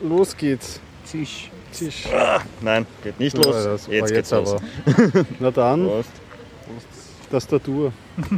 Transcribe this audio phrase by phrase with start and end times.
[0.00, 0.80] los geht's.
[1.04, 1.50] Zisch.
[1.72, 2.04] Zisch.
[2.60, 3.64] Nein, geht nicht Ja, los.
[3.64, 4.54] das war jetzt geht's los.
[4.54, 4.62] aber.
[5.40, 6.10] Na dann, Prost.
[7.30, 7.92] Tastatur.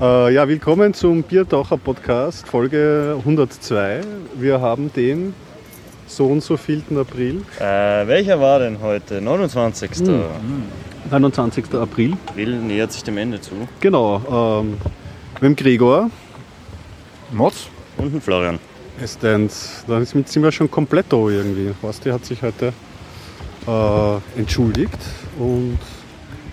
[0.00, 4.00] äh, ja, willkommen zum Biertaucher Podcast, Folge 102.
[4.36, 5.34] Wir haben den
[6.06, 9.20] so und so vielten April, Äh, welcher war denn heute?
[9.20, 9.90] 29.
[10.06, 10.22] Hm.
[11.10, 11.64] 21.
[11.74, 12.14] April.
[12.28, 13.52] April nähert sich dem Ende zu.
[13.80, 14.78] Genau, ähm,
[15.34, 16.10] mit dem Gregor.
[17.32, 17.68] Mods?
[17.96, 18.58] Und ein Florian.
[19.00, 21.72] Estens, da sind sind wir schon komplett da irgendwie.
[21.80, 22.72] Basti hat sich heute
[23.66, 24.98] äh, entschuldigt
[25.38, 25.78] und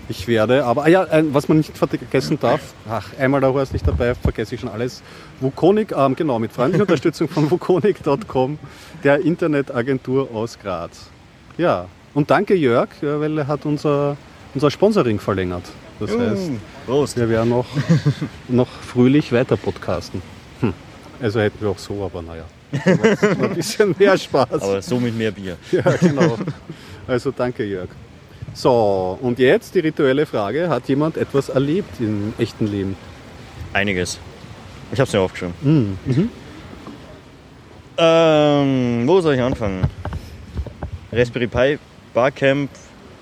[0.08, 3.62] ich werde, aber ah ja, ein, was man nicht vergessen darf, ach, einmal da war
[3.62, 5.02] es nicht dabei, vergesse ich schon alles.
[5.40, 8.58] Vukonik, ähm, genau, mit freundlicher Unterstützung von vukonik.com,
[9.02, 11.10] der Internetagentur aus Graz.
[11.58, 14.16] Ja, und danke Jörg, ja, weil er hat unser,
[14.54, 15.64] unser Sponsoring verlängert.
[15.98, 16.50] Das heißt,
[16.84, 17.16] Prost.
[17.16, 17.66] wir werden noch,
[18.48, 20.22] noch fröhlich weiter podcasten.
[21.20, 22.44] Also hätten wir auch so, aber naja.
[22.84, 24.62] Ein bisschen mehr Spaß.
[24.62, 25.56] Aber so mit mehr Bier.
[25.72, 26.36] Ja, genau.
[27.06, 27.88] Also danke, Jörg.
[28.54, 32.96] So, und jetzt die rituelle Frage: Hat jemand etwas erlebt im echten Leben?
[33.72, 34.18] Einiges.
[34.92, 35.54] Ich hab's mir aufgeschrieben.
[35.62, 35.98] Mhm.
[36.04, 36.30] Mhm.
[37.98, 39.84] Ähm, wo soll ich anfangen?
[41.12, 41.78] Raspberry Pi,
[42.12, 42.70] Barcamp,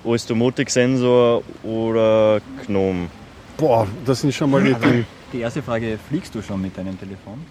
[0.03, 3.09] OS Domotic Sensor oder Gnome?
[3.57, 5.05] Boah, das sind schon mal die Dinge.
[5.33, 7.45] Die erste Frage, fliegst du schon mit deinem Telefon?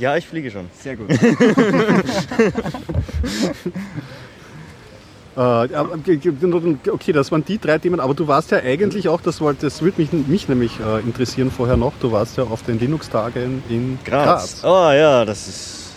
[0.00, 0.66] Ja, ich fliege schon.
[0.72, 1.08] Sehr gut.
[5.36, 5.40] Äh,
[6.90, 9.80] okay, das waren die drei Themen, aber du warst ja eigentlich auch, das, wollte, das
[9.80, 13.98] würde mich, mich nämlich äh, interessieren vorher noch, du warst ja auf den Linux-Tagen in
[14.04, 14.60] Graz.
[14.60, 14.64] Graz.
[14.64, 15.92] Oh ja, das ist.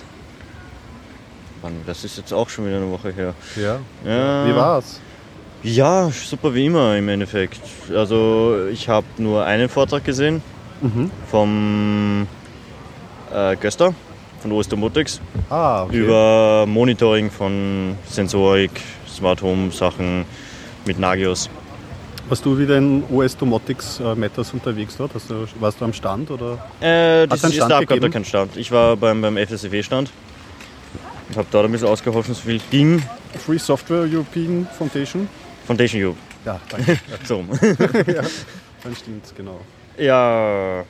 [1.63, 3.33] Mann, das ist jetzt auch schon wieder eine Woche her.
[3.55, 3.79] Ja.
[4.05, 4.47] Ja.
[4.47, 4.99] Wie war's?
[5.63, 7.61] Ja, super wie immer im Endeffekt.
[7.93, 10.41] Also ich habe nur einen Vortrag gesehen
[10.81, 11.09] Mhm.
[11.31, 12.27] vom
[13.33, 13.93] äh, Göster
[14.41, 15.97] von OS Domotics Ah, okay.
[15.97, 18.71] über Monitoring von Sensorik,
[19.07, 20.25] Smart Home Sachen
[20.85, 21.49] mit Nagios.
[22.29, 25.13] Warst du wieder in OS Domotics äh, Matters unterwegs dort?
[25.13, 26.53] Hast du, warst du am Stand oder?
[26.79, 28.55] Äh, das ist Stand da gab da keinen Stand.
[28.57, 30.09] Ich war beim, beim FSFE-Stand.
[31.29, 33.01] Ich habe dort ein bisschen ausgeholfen, so viel ging.
[33.45, 35.27] Free Software European Foundation?
[35.65, 36.19] Foundation Europe.
[36.45, 36.99] Ja, danke.
[37.23, 37.35] So.
[37.37, 37.49] rum.
[38.83, 39.59] Dann stimmt's, genau.
[39.97, 40.83] Ja,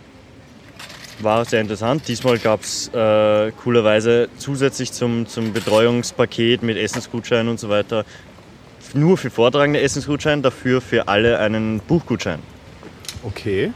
[1.19, 2.07] war sehr interessant.
[2.07, 8.05] Diesmal gab es äh, coolerweise zusätzlich zum, zum Betreuungspaket mit Essensgutschein und so weiter
[8.95, 12.39] nur für Vortragende Essensgutschein, dafür für alle einen Buchgutschein.
[13.23, 13.71] Okay.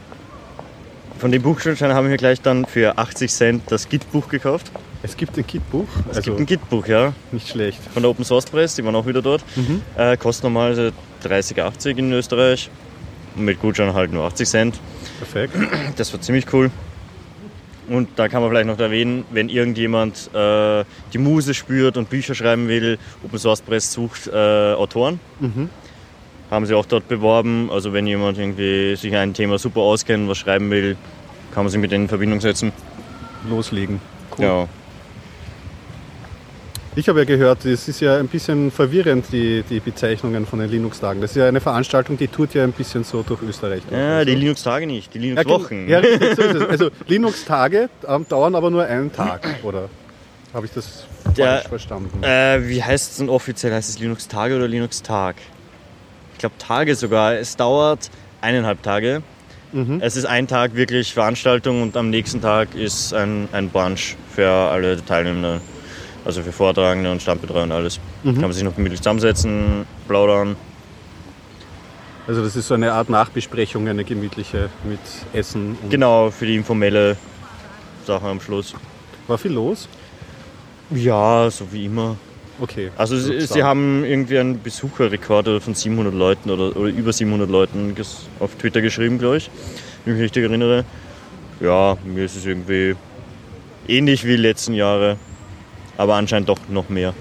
[1.18, 4.70] Von dem Buchgutschein haben wir gleich dann für 80 Cent das Git-Buch gekauft.
[5.02, 7.78] Es gibt ein Kit-Buch, Es also gibt ein Git-Buch, ja, nicht schlecht.
[7.92, 9.44] von der Open Source Press, die waren auch wieder dort.
[9.56, 9.82] Mhm.
[9.96, 10.92] Äh, kostet normalerweise
[11.24, 12.70] 30,80 in Österreich.
[13.36, 14.80] Und mit Gutschein halt nur 80 Cent.
[15.18, 15.54] Perfekt.
[15.96, 16.70] Das war ziemlich cool.
[17.88, 22.34] Und da kann man vielleicht noch erwähnen, wenn irgendjemand äh, die Muse spürt und Bücher
[22.34, 25.20] schreiben will, Open Source Press sucht äh, Autoren.
[25.40, 25.70] Mhm.
[26.50, 27.70] Haben sie auch dort beworben.
[27.70, 30.96] Also wenn jemand irgendwie sich ein Thema super auskennt, was schreiben will,
[31.52, 32.72] kann man sich mit denen in Verbindung setzen.
[33.48, 34.00] Loslegen.
[34.36, 34.44] Cool.
[34.44, 34.68] Ja.
[36.98, 40.68] Ich habe ja gehört, es ist ja ein bisschen verwirrend, die, die Bezeichnungen von den
[40.68, 41.20] Linux-Tagen.
[41.20, 43.82] Das ist ja eine Veranstaltung, die tut ja ein bisschen so durch Österreich.
[43.88, 44.00] durch.
[44.00, 45.88] ja, Also- die Linux-Tage nicht, die Linux-Wochen.
[45.88, 46.62] Ja, richtig, so ist es.
[46.68, 49.88] Also Linux-Tage ähm, dauern aber nur einen Tag, oder?
[50.52, 51.04] Habe ich das
[51.36, 52.20] Der- falsch verstanden?
[52.24, 53.72] Äh, wie heißt es denn offiziell?
[53.72, 55.36] Heißt es Linux-Tage oder Linux-Tag?
[56.32, 57.34] Ich glaube Tage sogar.
[57.36, 58.10] Es dauert
[58.40, 59.22] eineinhalb Tage.
[59.70, 60.00] Mhm.
[60.02, 64.48] Es ist ein Tag wirklich Veranstaltung und am nächsten Tag ist ein, ein Brunch für
[64.48, 65.60] alle Teilnehmenden.
[66.24, 68.00] Also für Vortragende und Standbetreuer und alles.
[68.22, 68.34] Mhm.
[68.34, 70.56] Kann man sich noch gemütlich zusammensetzen, plaudern.
[72.26, 75.00] Also das ist so eine Art Nachbesprechung, eine gemütliche mit
[75.32, 75.78] Essen.
[75.82, 77.16] Und Genau, für die informelle
[78.06, 78.74] Sache am Schluss.
[79.26, 79.88] War viel los?
[80.90, 82.16] Ja, so wie immer.
[82.60, 82.90] Okay.
[82.96, 87.94] Also sie, sie haben irgendwie einen Besucherrekord von 700 Leuten oder, oder über 700 Leuten
[88.40, 89.50] auf Twitter geschrieben, glaube ich,
[90.04, 90.84] wenn ich mich richtig erinnere.
[91.60, 92.96] Ja, mir ist es irgendwie
[93.86, 95.16] ähnlich wie die letzten Jahre,
[95.98, 97.12] aber anscheinend doch noch mehr.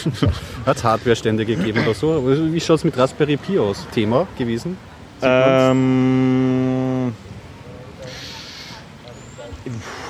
[0.66, 2.22] Hat es Hardware-Stände gegeben oder so?
[2.52, 3.84] Wie schaut es mit Raspberry Pi aus?
[3.92, 4.76] Thema gewesen?
[5.22, 7.12] Ähm,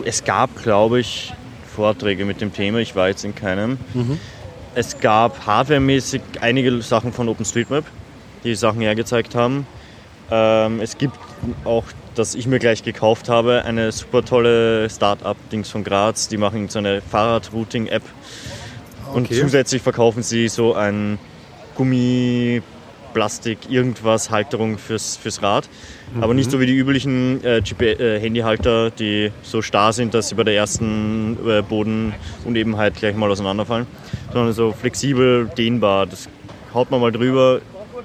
[0.05, 1.33] es gab, glaube ich,
[1.75, 2.79] Vorträge mit dem Thema.
[2.79, 3.79] Ich war jetzt in keinem.
[3.95, 4.19] Mhm.
[4.75, 7.85] Es gab hardwaremäßig einige Sachen von OpenStreetMap,
[8.45, 9.67] die Sachen hergezeigt haben.
[10.31, 11.17] Ähm, es gibt
[11.65, 11.85] auch,
[12.15, 16.29] das ich mir gleich gekauft habe, eine super tolle Start-up-Dings von Graz.
[16.29, 18.03] Die machen so eine Fahrrad-Routing-App.
[19.15, 19.41] Und Okay.
[19.41, 21.19] zusätzlich verkaufen sie so ein
[21.75, 22.63] Gummi
[23.13, 25.69] Plastik, irgendwas, Halterung fürs, fürs Rad.
[26.21, 30.35] Aber nicht so wie die üblichen äh, äh, Handyhalter, die so starr sind, dass sie
[30.35, 33.87] bei der ersten äh, Bodenunebenheit gleich mal auseinanderfallen.
[34.33, 36.07] Sondern so flexibel, dehnbar.
[36.07, 36.29] Das
[36.75, 37.61] haut man mal drüber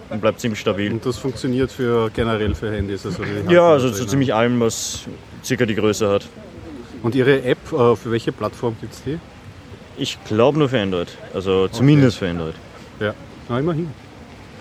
[0.10, 0.92] und bleibt ziemlich stabil.
[0.92, 3.06] Und das funktioniert für generell für Handys.
[3.06, 4.08] Also Ja, also drinnen.
[4.08, 5.06] ziemlich allem, was
[5.44, 6.28] circa die Größe hat.
[7.04, 9.20] Und Ihre App, äh, für welche Plattform gibt es die?
[9.98, 11.08] Ich glaube nur für Android.
[11.34, 12.56] Also zumindest für Android.
[13.00, 13.14] Ja,
[13.48, 13.90] Na, immerhin.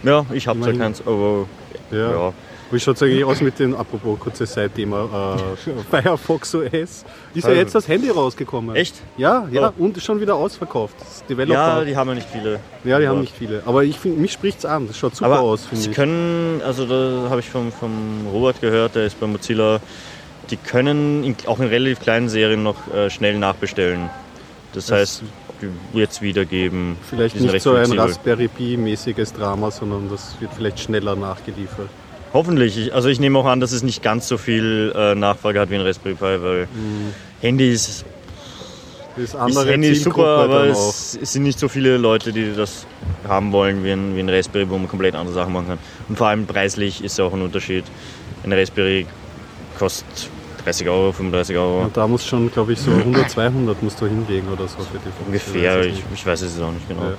[0.03, 1.47] Ja, ich habe zwar keins, aber
[1.91, 2.11] Ja.
[2.11, 2.33] ja.
[2.71, 6.73] Wie schaut es eigentlich aus mit den, apropos kurzes Side-Thema, äh, Firefox OS?
[6.73, 8.75] Ist ja Also- jetzt das Handy rausgekommen.
[8.75, 8.95] Echt?
[9.17, 9.83] Ja, ja, Oh.
[9.85, 10.97] und schon wieder ausverkauft.
[11.29, 12.61] Ja, die haben ja nicht viele.
[12.85, 13.63] Ja, die haben nicht viele.
[13.67, 14.89] Aber ich find, mich spricht es an.
[14.89, 15.97] Das schaut super Aber aus, finde sie ich.
[15.97, 19.81] können, also da habe ich vom, vom Robert gehört, der ist bei Mozilla,
[20.51, 24.11] die können in, auch in relativ kleinen Serien noch äh, schnell nachbestellen.
[24.73, 25.23] Das, Das- heißt,
[25.63, 26.97] die jetzt wiedergeben.
[27.09, 27.93] Vielleicht nicht so ein.
[27.93, 31.89] Raspberry Pi-mäßiges Drama, sondern das wird vielleicht schneller nachgeliefert.
[32.35, 32.77] Hoffentlich.
[32.77, 35.71] Ich, also ich nehme auch an, dass es nicht ganz so viel äh, Nachfrage hat
[35.71, 37.15] wie ein Raspberry Pi, weil Mhm.
[37.41, 38.05] Handys,
[39.17, 42.53] Das ist andere Handy ist super, aber es, es sind nicht so viele Leute, die
[42.57, 42.87] das
[43.29, 45.79] haben wollen wie ein, wie ein Raspberry, wo man komplett andere Sachen machen kann.
[46.09, 47.85] Und vor allem preislich ist ja auch ein Unterschied.
[48.43, 49.07] Ein Raspberry
[49.79, 50.29] kostet
[50.65, 51.83] 30 Euro, 35 Euro.
[51.85, 54.99] Und da muss schon, glaube ich, so 100, 200 musst du hinlegen oder so für
[54.99, 55.27] die Funktion.
[55.29, 57.03] Ungefähr, ich, ich weiß es auch nicht genau.
[57.05, 57.15] Ja.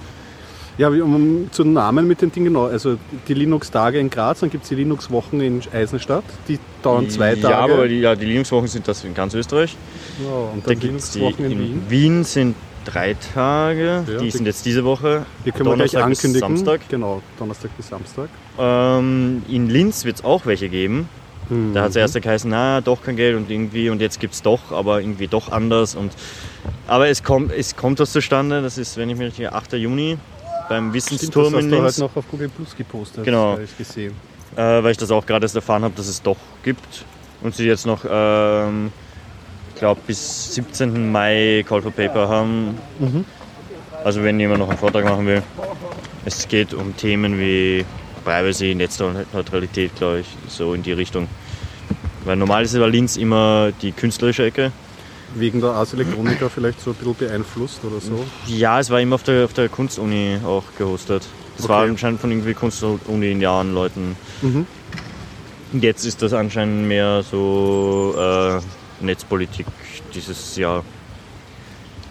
[0.78, 2.66] Ja, um, zu den Namen mit den Dingen genau.
[2.66, 6.26] Also die Linux-Tage in Graz, dann gibt es die Linux-Wochen in Eisenstadt.
[6.48, 7.48] Die dauern zwei Tage.
[7.54, 9.76] Ja, aber die, ja, die Linux-Wochen sind das in ganz Österreich.
[10.22, 11.82] Ja, und Da dann die Linux-Wochen in, in Wien.
[11.88, 15.26] Wien sind drei Tage, Ja, die die- sind jetzt diese Woche.
[15.46, 16.58] Die können wir gleich Donnerstag bis ankündigen.
[16.58, 16.82] Samstag.
[16.90, 18.30] Genau, Donnerstag bis Samstag.
[18.60, 21.08] Ähm, in Linz wird es auch welche geben.
[21.50, 21.74] Mhm.
[21.74, 24.42] Da hat es erst geheißen, na, doch kein Geld und irgendwie und jetzt gibt es
[24.42, 25.96] doch, aber irgendwie doch anders.
[25.96, 26.12] Und,
[26.88, 29.74] aber es kommt, es kommt was zustande, das ist, wenn ich mich irre, 8.
[29.74, 30.18] Juni
[30.70, 31.88] beim Stimmt, das Wissensturm hast in du Linz.
[31.94, 33.24] heute noch auf Google Plus gepostet.
[33.24, 33.58] Genau.
[33.58, 34.14] Ich gesehen.
[34.56, 37.06] äh, weil ich das auch gerade erst erfahren habe, dass es doch gibt.
[37.42, 38.92] Und sie jetzt noch, ähm,
[39.74, 41.12] ich glaube, bis 17.
[41.12, 42.78] Mai Call for Paper haben.
[43.00, 43.26] Mhm.
[44.04, 45.42] Also wenn jemand noch einen Vortrag machen will.
[46.26, 47.86] Es geht um Themen wie
[48.24, 51.28] Privacy, Netzneutralität, glaube ich, so in die Richtung.
[52.24, 54.72] Weil normal ist bei Linz immer die künstlerische Ecke.
[55.36, 58.24] Wegen der Ars Electronica vielleicht so ein bisschen beeinflusst oder so.
[58.48, 61.28] Ja, es war immer auf der, auf der Kunstuni auch gehostet.
[61.58, 61.90] Das war Okay.
[61.92, 64.16] anscheinend von irgendwie Kunstuni in Jahren Leuten.
[64.42, 64.66] Mhm.
[65.74, 69.66] Jetzt ist das anscheinend mehr so äh, Netzpolitik
[70.14, 70.84] dieses Jahr.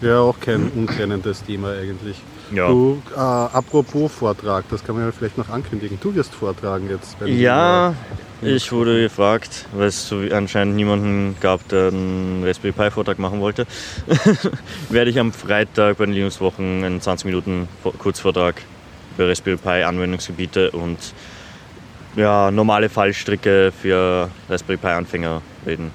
[0.02, 2.20] Ja, auch kein untrennendes Thema eigentlich.
[2.54, 2.68] Ja.
[2.68, 5.98] Du, äh, apropos Vortrag, das kann man ja vielleicht noch ankündigen.
[6.00, 7.16] Du wirst vortragen jetzt.
[7.24, 7.94] Ja,
[8.42, 13.66] ich wurde gefragt, weil es anscheinend niemanden gab, der einen Raspberry Pi Vortrag machen wollte.
[14.90, 18.56] Werde ich am Freitag bei den Linux-Wochen einen 20 Minuten Vor- Kurzvortrag
[19.16, 20.98] für Raspberry Pi Anwendungsgebiete und
[22.16, 25.90] ja, normale Fallstricke für Raspberry Pi Anfänger reden.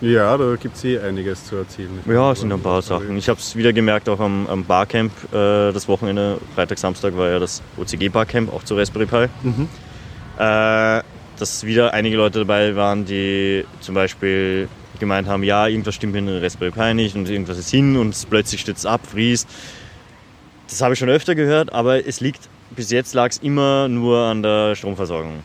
[0.00, 2.00] Ja, da gibt es eh einiges zu erzählen.
[2.06, 3.16] Ja, es sind ein paar Sachen.
[3.16, 7.28] Ich habe es wieder gemerkt, auch am, am Barcamp äh, das Wochenende, Freitag, Samstag war
[7.30, 9.26] ja das OCG Barcamp, auch zu Raspberry Pi.
[9.44, 9.68] Mhm.
[10.40, 11.02] Äh,
[11.42, 14.68] dass wieder einige Leute dabei waren, die zum Beispiel
[15.00, 18.10] gemeint haben, ja, irgendwas stimmt mit dem Raspberry Pi nicht und irgendwas ist hin und
[18.10, 19.48] es plötzlich stützt ab, friest.
[20.68, 24.18] Das habe ich schon öfter gehört, aber es liegt, bis jetzt lag es immer nur
[24.18, 25.40] an der Stromversorgung.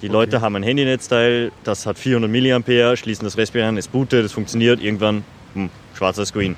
[0.00, 4.24] Die Leute haben ein Handynetzteil, das hat 400 mAh, schließen das Raspberry an, es bootet,
[4.24, 5.22] es funktioniert, irgendwann
[5.52, 6.56] hm, schwarzer Screen.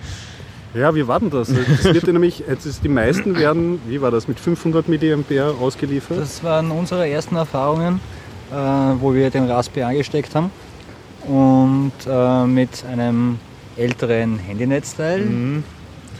[0.75, 1.49] Ja, wie war denn das?
[1.49, 6.18] Es wird nämlich, jetzt ist, die meisten werden, wie war das, mit 500 mAh ausgeliefert?
[6.18, 8.00] Das waren unsere ersten Erfahrungen,
[8.50, 8.55] äh,
[9.00, 10.50] wo wir den Raspberry angesteckt haben
[11.26, 13.38] und äh, mit einem
[13.76, 15.21] älteren Handynetzteil.
[15.21, 15.64] Mhm.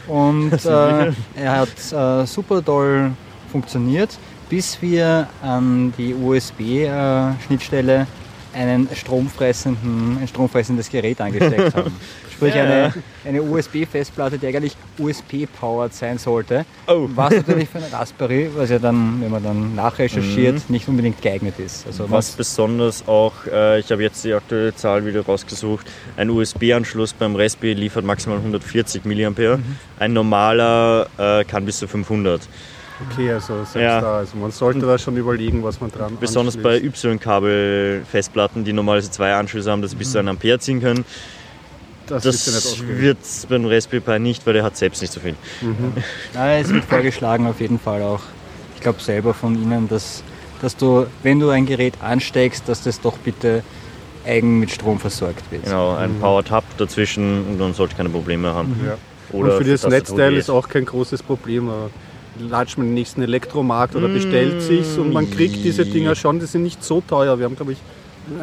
[0.07, 3.11] Und äh, er hat äh, super toll
[3.51, 4.17] funktioniert,
[4.49, 8.07] bis wir an die USB-Schnittstelle
[8.53, 11.95] einen stromfressenden, ein stromfressendes Gerät angesteckt haben.
[12.39, 12.93] Sprich Ja, eine,
[13.25, 16.65] eine USB-Festplatte, die eigentlich USB-powered sein sollte.
[16.87, 17.09] Oh.
[17.13, 20.61] Was natürlich für einen Raspberry, was ja dann, wenn man dann nachrecherchiert, Mhm.
[20.69, 21.85] nicht unbedingt geeignet ist.
[21.85, 26.29] Also Was was, besonders auch, äh, ich habe jetzt die aktuelle Zahl wieder rausgesucht, ein
[26.29, 29.63] USB-Anschluss beim Raspberry liefert maximal 140 mA, Mhm.
[29.99, 32.41] ein normaler äh, kann bis zu 500.
[33.11, 34.01] Okay, also selbst Ja.
[34.01, 34.17] da.
[34.19, 37.05] Also man sollte da schon überlegen, was man dran Besonders bei anschließt.
[37.05, 41.05] Y-Kabel-Festplatten, die normalerweise zwei Anschlüsse haben, dass sie bis zu einem Ampere ziehen können.
[42.09, 43.17] Das, ja Das wird
[43.49, 45.35] beim Raspberry Pi nicht, weil der hat selbst nicht so viel.
[46.33, 48.21] Nein, es wird vorgeschlagen auf jeden Fall auch,
[48.75, 50.23] ich glaube selber von Ihnen, dass,
[50.61, 53.63] dass du, wenn du ein Gerät ansteckst, dass das doch bitte
[54.25, 55.63] eigen mit Strom versorgt wird.
[55.63, 58.75] Genau, ein Power-Tab dazwischen und dann sollte keine Probleme haben.
[58.85, 58.97] Ja.
[59.31, 61.69] Oder und für das Tastatur Netzteil ist auch kein großes Problem.
[62.39, 66.45] latscht man den nächsten Elektromarkt oder bestellt sich's und man kriegt diese Dinger schon, die
[66.45, 67.37] sind nicht so teuer.
[67.37, 67.77] Wir haben, glaube ich,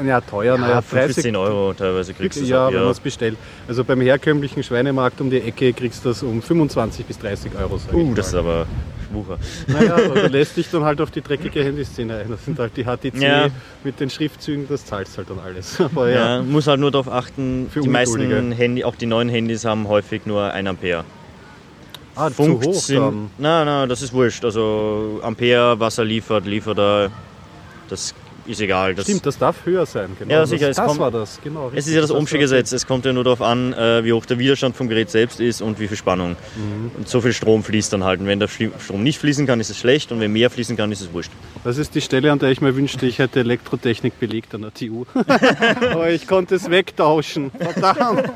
[0.04, 2.90] ja, teuer, naja, 5 bis 10 Euro teilweise kriegst du es ja, auch, wenn man
[2.90, 3.36] es bestellt.
[3.68, 7.78] Also beim herkömmlichen Schweinemarkt um die Ecke kriegst du das um 25 bis 30 Euro.
[7.92, 8.66] Uh, das ist aber
[9.12, 9.38] Wucher.
[9.68, 12.28] Naja, da lässt dich dann halt auf die dreckige Handyszene ein.
[12.28, 13.48] Das sind halt die HTC Ja.
[13.84, 15.80] mit den Schriftzügen, das zahlst halt dann alles.
[15.80, 18.56] Aber ja, Ja, muss halt nur darauf achten, die meisten Ungeduldige.
[18.56, 21.04] Handy, auch die neuen Handys haben häufig nur 1 Ampere.
[22.16, 23.30] ah, zu Funkt hoch sind, dann.
[23.38, 24.44] na, na, das ist wurscht.
[24.44, 27.10] Also Ampere, was er liefert, liefert er,
[27.88, 28.12] das
[28.48, 28.94] ist egal.
[28.94, 30.10] Das, Stimmt, das darf höher sein.
[30.18, 30.32] Genau.
[30.32, 31.68] Ja, sicher, es Das, das kommt- war das, genau.
[31.68, 32.72] Es richtig, ist ja das hast Ohmsche Gesetz.
[32.72, 35.62] Es kommt ja nur darauf an, äh, wie hoch der Widerstand vom Gerät selbst ist
[35.62, 36.36] und wie viel Spannung.
[36.56, 36.90] Mhm.
[36.96, 38.20] Und so viel Strom fließt dann halt.
[38.20, 40.12] Und wenn der Strom nicht fließen kann, ist es schlecht.
[40.12, 41.30] Und wenn mehr fließen kann, ist es wurscht.
[41.64, 44.72] Das ist die Stelle, an der ich mir wünschte, ich hätte Elektrotechnik belegt an der
[44.74, 45.04] TU.
[45.92, 47.50] Aber ich konnte es wegtauschen.
[47.58, 48.30] Verdammt!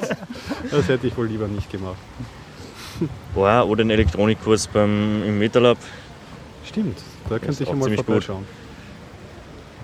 [0.71, 1.97] Das hätte ich wohl lieber nicht gemacht.
[3.35, 5.79] Boah, oder einen Elektronikkurs beim, im Metalab.
[6.69, 6.99] Stimmt,
[7.29, 8.29] da könnte ich einmal ziemlich gut.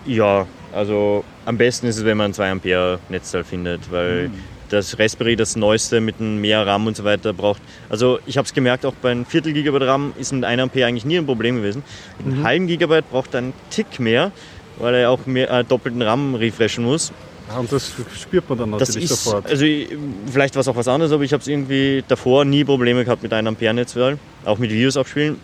[0.07, 4.31] Ja, also am besten ist es, wenn man ein 2 Ampere Netzteil findet, weil
[4.69, 7.63] das Raspberry, das neueste mit einem mehr RAM und so weiter braucht.
[7.89, 10.87] Also ich habe es gemerkt, auch bei einem Viertel Gigabyte RAM ist mit 1 Ampere
[10.87, 11.83] eigentlich nie ein Problem gewesen.
[12.25, 14.33] Mit einem halben Gigabyte braucht er einen Tick mehr,
[14.79, 17.13] weil er auch mehr, äh, doppelten RAM refreshen muss.
[17.49, 19.47] Ja, und das spürt man dann Das natürlich ist, sofort.
[19.47, 19.89] also ich-
[20.33, 23.23] vielleicht war es auch was anderes, aber ich habe es irgendwie davor nie Probleme gehabt
[23.23, 25.37] mit 1 Ampere Netzteil, auch mit Videos abspielen.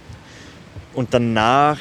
[0.94, 1.78] Und danach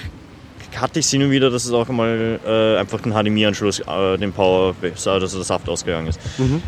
[0.76, 4.18] hatte ich es hin und wieder, dass es auch mal äh, einfach den HDMI-Anschluss, äh,
[4.18, 6.20] den Power, also dass der Saft ausgegangen ist.
[6.38, 6.62] Mhm.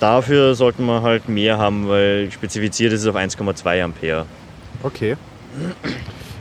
[0.00, 4.26] Dafür sollten wir halt mehr haben, weil spezifiziert ist es auf 1,2 Ampere.
[4.82, 5.16] Okay.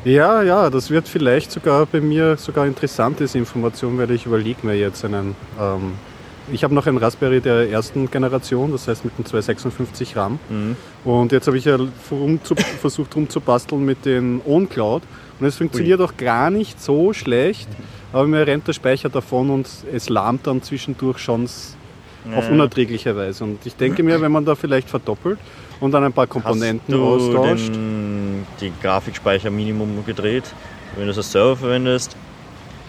[0.06, 4.66] Ja, ja, das wird vielleicht sogar bei mir sogar interessant, diese Information, weil ich überlege
[4.66, 5.36] mir jetzt einen.
[5.60, 5.94] Ähm,
[6.52, 10.40] ich habe noch einen Raspberry der ersten Generation, das heißt mit dem 256 RAM.
[10.50, 10.76] Mhm.
[11.06, 11.78] Und jetzt habe ich ja
[12.82, 15.04] versucht rumzubasteln mit den OwnCloud.
[15.44, 17.68] Und es funktioniert auch gar nicht so schlecht,
[18.14, 21.50] aber mir rennt der Speicher davon und es lahmt dann zwischendurch schon
[22.34, 23.44] auf unerträgliche Weise.
[23.44, 25.38] Und ich denke mir, wenn man da vielleicht verdoppelt
[25.82, 27.76] und dann ein paar Komponenten Hast du austauscht.
[27.76, 30.46] den, die Grafikspeicher Minimum gedreht,
[30.96, 32.16] wenn du es als Server verwendest?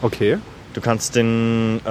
[0.01, 0.39] Okay.
[0.75, 1.91] Du kannst den, äh,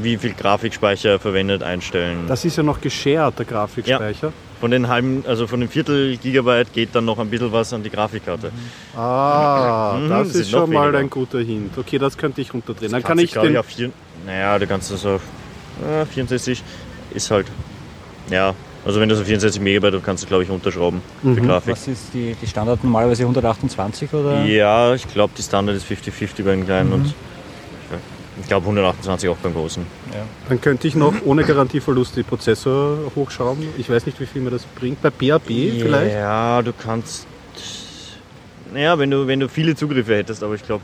[0.00, 2.26] wie viel Grafikspeicher verwendet, einstellen.
[2.28, 4.32] Das ist ja noch geshared, der Grafikspeicher.
[4.60, 7.82] Von den halben, also von dem Viertel Gigabyte geht dann noch ein bisschen was an
[7.82, 8.50] die Grafikkarte.
[8.96, 10.98] Ah, Mhm, das ist schon mal weniger.
[10.98, 11.76] ein guter Hint.
[11.76, 12.90] Okay, das könnte ich runterdrehen.
[12.92, 13.56] Dann Das kann kannst ich den.
[13.56, 13.90] auf vier,
[14.26, 15.20] naja, du kannst das auf
[15.84, 16.62] äh, 64
[17.12, 17.46] ist halt,
[18.30, 18.54] ja,
[18.86, 21.46] also wenn du so 64 Megabyte, kannst du glaube ich unterschrauben für Mhm.
[21.46, 21.72] Grafik.
[21.72, 24.44] Was ist die, die Standard normalerweise 128 oder?
[24.44, 26.94] Ja, ich glaube die Standard ist 50-50 bei den kleinen Mhm.
[26.94, 27.14] und
[28.40, 29.84] ich glaube 128 auch beim großen.
[30.48, 33.68] Dann könnte ich noch ohne Garantieverlust die Prozessor hochschrauben.
[33.78, 35.00] Ich weiß nicht, wie viel mir das bringt.
[35.02, 36.14] Bei PHP vielleicht?
[36.14, 37.26] Ja, du kannst.
[38.72, 40.82] Naja, wenn du, wenn du viele Zugriffe hättest, aber ich glaube,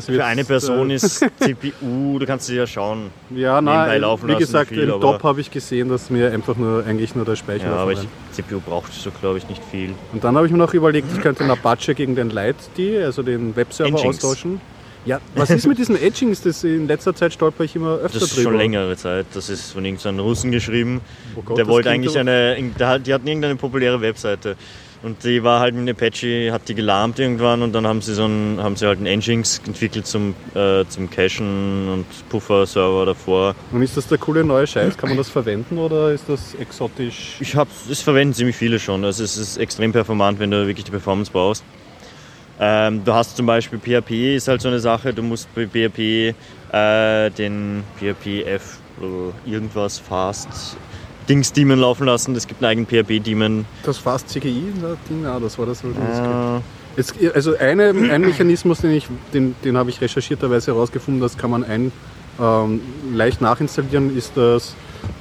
[0.00, 3.10] für eine Person äh, ist CPU, du kannst sie ja schauen.
[3.30, 6.56] Ja, nebenbei nein, laufen wie gesagt, viel, im Top habe ich gesehen, dass mir einfach
[6.56, 8.06] nur eigentlich nur der Speicher Ja, aber ich.
[8.32, 9.94] CPU braucht so, glaube ich, nicht viel.
[10.12, 13.22] Und dann habe ich mir noch überlegt, ich könnte den Apache gegen den Light-D, also
[13.22, 14.60] den Webserver austauschen.
[15.06, 16.42] Ja, was ist mit diesen Edgings?
[16.42, 18.50] Das in letzter Zeit stolper ich immer öfter Das ist drüber.
[18.50, 19.26] schon längere Zeit.
[19.34, 21.00] Das ist von irgendeinem Russen geschrieben.
[21.36, 22.56] Oh Gott, der wollte eigentlich eine.
[22.56, 24.56] Die hatten irgendeine populäre Webseite.
[25.02, 28.24] Und die war halt mit Apache, hat die gelahmt irgendwann und dann haben sie so
[28.24, 33.54] einen, haben sie halt einen Nginx entwickelt zum, äh, zum Cachen und Puffer-Server davor.
[33.72, 34.98] Und ist das der coole neue Scheiß?
[34.98, 37.36] Kann man das verwenden oder ist das exotisch?
[37.40, 39.02] Ich habe, das verwenden ziemlich viele schon.
[39.02, 41.64] Also es ist extrem performant, wenn du wirklich die Performance brauchst.
[42.62, 45.14] Ähm, du hast zum Beispiel PHP ist halt so eine Sache.
[45.14, 46.34] Du musst bei PHP
[46.72, 50.76] äh, den PHP F äh, irgendwas fast
[51.28, 52.34] Dings Daemon laufen lassen.
[52.34, 53.64] Es gibt einen eigenen PHP Daemon.
[53.84, 55.80] Das Fast CGI, das Ding, ah, das war das.
[55.80, 55.88] das
[56.18, 56.60] Äh,
[56.96, 61.50] Es, also eine, ein Mechanismus, den, ich, den, den habe ich recherchierterweise herausgefunden, das kann
[61.50, 61.92] man ein,
[62.40, 62.80] ähm,
[63.14, 64.74] leicht nachinstallieren, ist das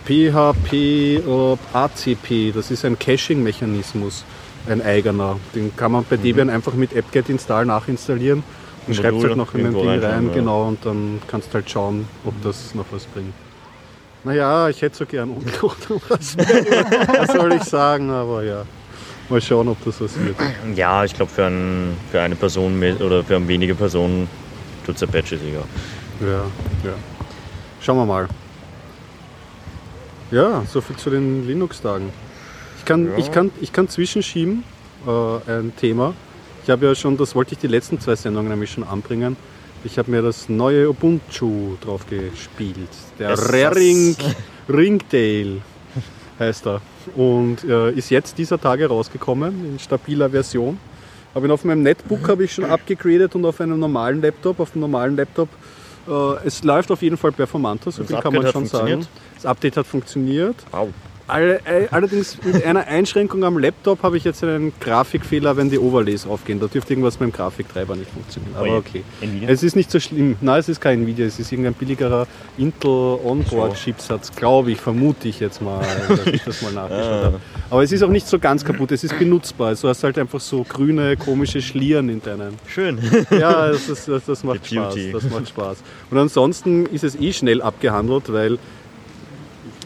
[0.06, 2.54] PHP äh, ACP.
[2.54, 4.26] Das ist ein Caching-Mechanismus,
[4.68, 5.40] ein eigener.
[5.56, 8.44] Den kann man bei Debian einfach mit apt-get install nachinstallieren
[8.88, 10.34] und schreibt halt noch in den Ding rein, ja.
[10.34, 13.34] genau, und dann kannst du halt schauen, ob das noch was bringt.
[14.24, 15.78] Naja, ich hätte so gern Unkraut
[16.10, 16.66] Raspberry.
[17.18, 18.66] Was soll ich sagen, aber ja.
[19.30, 20.36] Mal schauen, ob das was wird.
[20.76, 24.28] ja, ich glaube für, ein, für eine Person mehr- oder für wenige Personen
[24.86, 25.64] tut es Apache sicher.
[26.20, 26.44] Ja,
[26.84, 26.96] ja.
[27.80, 28.28] Schauen wir mal.
[30.32, 32.10] Ja, soviel zu den Linux-Tagen.
[32.90, 33.18] Ich kann, Ja.
[33.20, 34.64] ich kann, ich kann zwischenschieben
[35.06, 35.12] äh,
[35.52, 36.16] ein Thema.
[36.64, 39.38] Ich habe ja schon, das wollte ich die letzten zwei Sendungen nämlich schon anbringen.
[39.84, 42.90] Ich habe mir das neue Ubuntu drauf gespielt.
[43.20, 44.16] Der Es- Raring
[44.68, 45.62] Ringtail
[46.40, 46.82] heißt er.
[47.16, 50.80] Und äh, ist jetzt dieser Tage rausgekommen in stabiler Version.
[51.36, 54.72] Habe ihn auf meinem Netbook habe ich schon abgegradet und auf einem normalen Laptop, auf
[54.72, 55.50] dem normalen Laptop.
[56.08, 56.12] Äh,
[56.48, 59.08] es läuft auf jeden Fall performanter, so Das viel kann Upgrade man schon sagen.
[59.36, 60.56] Das Update hat funktioniert.
[60.72, 60.90] Au.
[61.30, 66.26] Äh, allerdings mit einer Einschränkung am Laptop habe ich jetzt einen Grafikfehler, wenn die Overlays
[66.28, 66.60] aufgehen.
[66.60, 68.54] Da dürfte irgendwas mit dem Grafiktreiber nicht funktionieren.
[68.56, 68.78] Aber Oje.
[68.78, 69.04] okay.
[69.22, 69.50] Nvidia?
[69.50, 70.36] Es ist nicht so schlimm.
[70.42, 72.90] Nein, es ist kein Nvidia, es ist irgendein billigerer Intel
[73.24, 77.24] Onboard Chipsatz, glaube ich, vermute ich jetzt mal, dass ich das mal nachgeschaut Ah.
[77.26, 77.40] habe.
[77.70, 79.68] Aber es ist auch nicht so ganz kaputt, es ist benutzbar.
[79.70, 82.54] Also du hast halt einfach so grüne, komische Schlieren in deinen.
[82.68, 83.00] Schön.
[83.30, 84.96] Ja, das, ist, das, das macht Spaß.
[85.14, 85.78] Das macht Spaß.
[86.10, 88.58] Und ansonsten ist es eh schnell abgehandelt, weil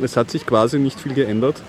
[0.02, 1.62] es hat sich quasi nicht viel geändert.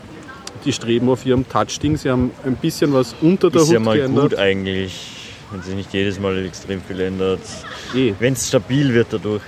[0.65, 1.97] Die streben auf ihrem Touch-Ding.
[1.97, 4.31] Sie haben ein bisschen was unter der Ist ja Hut mal geändert.
[4.31, 7.41] gut eigentlich, wenn sich nicht jedes Mal extrem viel ändert.
[7.95, 8.15] Eh.
[8.19, 9.43] Wenn es stabil wird dadurch.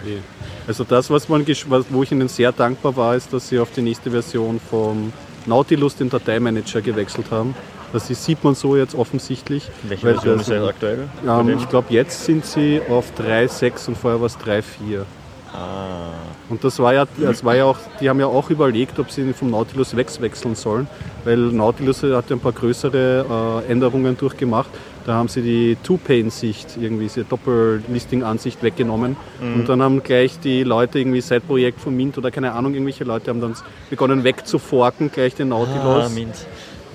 [0.66, 1.46] Also das, was man,
[1.90, 5.12] wo ich Ihnen sehr dankbar war, ist, dass Sie auf die nächste Version vom
[5.46, 7.54] Nautilus, den Dateimanager, gewechselt haben.
[7.92, 9.70] Das sieht man so jetzt offensichtlich.
[9.84, 11.08] Welche Version ist jetzt aktuell?
[11.26, 15.04] Ähm, ich glaube, jetzt sind Sie auf 3.6 und vorher war es 3.4.
[15.52, 16.10] ah,
[16.48, 19.32] Und das war ja, das war ja auch, die haben ja auch überlegt, ob sie
[19.32, 20.86] vom Nautilus Wex wechseln sollen,
[21.24, 24.70] weil Nautilus hat ja ein paar größere äh, Änderungen durchgemacht.
[25.06, 29.16] Da haben sie die Two-Pane-Sicht, irgendwie diese Doppellisting-Ansicht weggenommen.
[29.40, 33.04] Und dann haben gleich die Leute irgendwie seit Projekt von Mint oder keine Ahnung, irgendwelche
[33.04, 33.54] Leute haben dann
[33.88, 36.12] begonnen wegzuforken, gleich den ah, Nautilus.
[36.12, 36.34] Mint.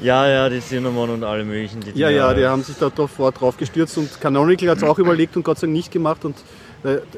[0.02, 1.80] Ja, ja, die Cinnamon und alle möglichen.
[1.80, 4.98] Die Ja, ja, die haben sich da davor drauf gestürzt und Canonical hat es auch
[4.98, 6.26] überlegt und Gott sei Dank nicht gemacht.
[6.26, 6.36] Und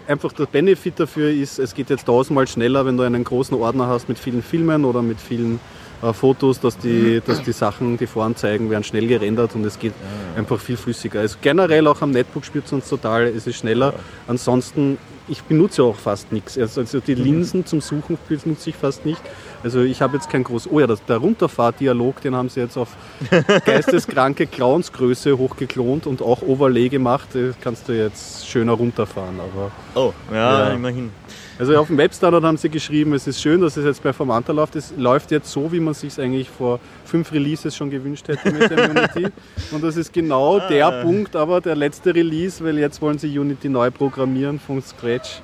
[0.08, 3.88] einfach der Benefit dafür ist, es geht jetzt tausendmal schneller, wenn du einen großen Ordner
[3.88, 5.60] hast mit vielen Filmen oder mit vielen
[6.02, 9.94] äh, Fotos, dass die, dass die Sachen, die Voranzeigen, werden schnell gerendert und es geht
[10.36, 11.22] einfach viel flüssiger.
[11.22, 13.94] Also generell auch am Netbook spürt es uns total, es ist schneller.
[14.28, 14.98] Ansonsten,
[15.30, 16.58] ich benutze auch fast nichts.
[16.58, 19.22] Also also die Linsen zum Suchen benutze ich fast nicht.
[19.64, 20.68] Also ich habe jetzt kein groß.
[20.72, 22.90] Oh ja, das, der Runterfahrdialog, den haben sie jetzt auf
[23.66, 27.30] geisteskranke Clownsgröße hochgeklont und auch Overlay gemacht.
[27.34, 29.40] Das kannst du jetzt schöner runterfahren.
[29.40, 30.74] Aber Oh, ja, Ja.
[30.74, 31.12] immerhin.
[31.60, 34.76] also auf dem Webstandard haben sie geschrieben, es ist schön, dass es jetzt performanter läuft.
[34.76, 38.70] Es läuft jetzt so, wie man sich eigentlich vor fünf Releases schon gewünscht hätte mit
[38.70, 39.28] der Unity.
[39.72, 43.70] Und das ist genau der Punkt, aber der letzte Release, weil jetzt wollen sie Unity
[43.70, 45.42] neu programmieren von Scratch.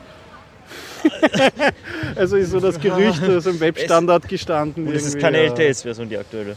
[2.15, 4.87] also ist so das Gerücht, das im Webstandard gestanden.
[4.87, 5.51] Und es ist keine ja.
[5.53, 6.55] LTS-Version, die aktuelle.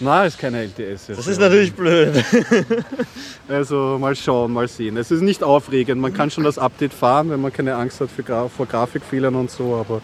[0.00, 1.06] Nein, es ist keine LTS.
[1.08, 2.24] Das ist natürlich blöd.
[3.48, 4.98] Also mal schauen, mal sehen.
[4.98, 6.02] Es ist nicht aufregend.
[6.02, 9.34] Man kann schon das Update fahren, wenn man keine Angst hat für Gra vor Grafikfehlern
[9.34, 10.02] und so, aber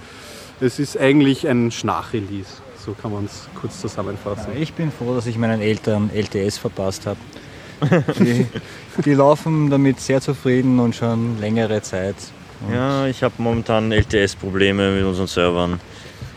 [0.63, 2.63] es ist eigentlich ein Schnach-Release.
[2.85, 4.53] So kann man es kurz zusammenfassen.
[4.59, 7.19] Ich bin froh, dass ich meinen Eltern LTS verpasst habe.
[8.19, 8.47] Die,
[9.05, 12.15] die laufen damit sehr zufrieden und schon längere Zeit.
[12.73, 15.81] Ja, ich habe momentan LTS-Probleme mit unseren Servern.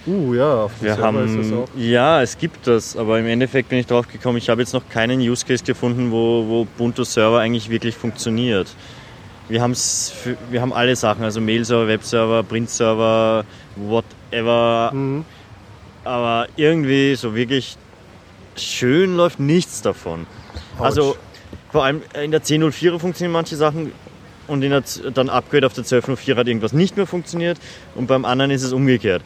[0.05, 1.67] Uh, ja, auf Wir Server ist es haben, auch.
[1.77, 4.87] ja, es gibt das, aber im Endeffekt bin ich drauf gekommen, ich habe jetzt noch
[4.89, 8.67] keinen Use Case gefunden, wo, wo Ubuntu Server eigentlich wirklich funktioniert.
[9.49, 13.43] Wir, haben's für, wir haben alle Sachen, also Mail-Server, Web-Server, Print-Server,
[13.75, 15.25] whatever, Mhm.
[16.03, 17.77] aber irgendwie so wirklich
[18.55, 20.25] schön läuft nichts davon.
[20.79, 21.15] Also
[21.71, 23.91] vor allem in der 10.04er funktionieren manche Sachen
[24.47, 27.57] und der, Z- dann Upgrade auf der 12.04 hat irgendwas nicht mehr funktioniert
[27.95, 29.21] und beim anderen ist es umgekehrt.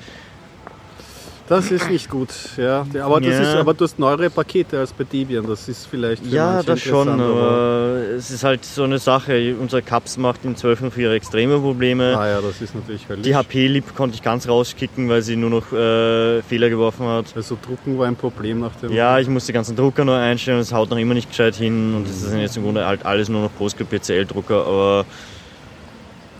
[1.47, 2.85] Das ist nicht gut, ja.
[3.01, 3.41] Aber, das Ja.
[3.41, 5.45] ist, aber du hast neuere Pakete als bei Debian.
[5.45, 9.55] Das ist vielleicht Ja, das schon, aber es ist halt so eine Sache.
[9.59, 12.17] Unser Caps macht in 12.04 extreme Probleme.
[12.17, 13.23] Ah ja, das ist natürlich höllisch.
[13.23, 17.25] Die HP-Lib konnte ich ganz rauskicken, weil sie nur noch äh, Fehler geworfen hat.
[17.35, 18.93] Also Drucken war ein Problem nach dem...
[18.93, 21.95] Ja, ich muss die ganzen Drucker neu einstellen, es haut noch immer nicht gescheit hin
[21.95, 25.05] und es sind jetzt im Grunde halt alles nur noch PostgrePCL-Drucker, aber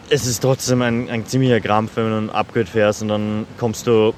[0.09, 3.87] es ist trotzdem ein, ein ziemlicher Krampf, wenn du ein Upgrade fährst und dann kommst
[3.87, 4.13] du,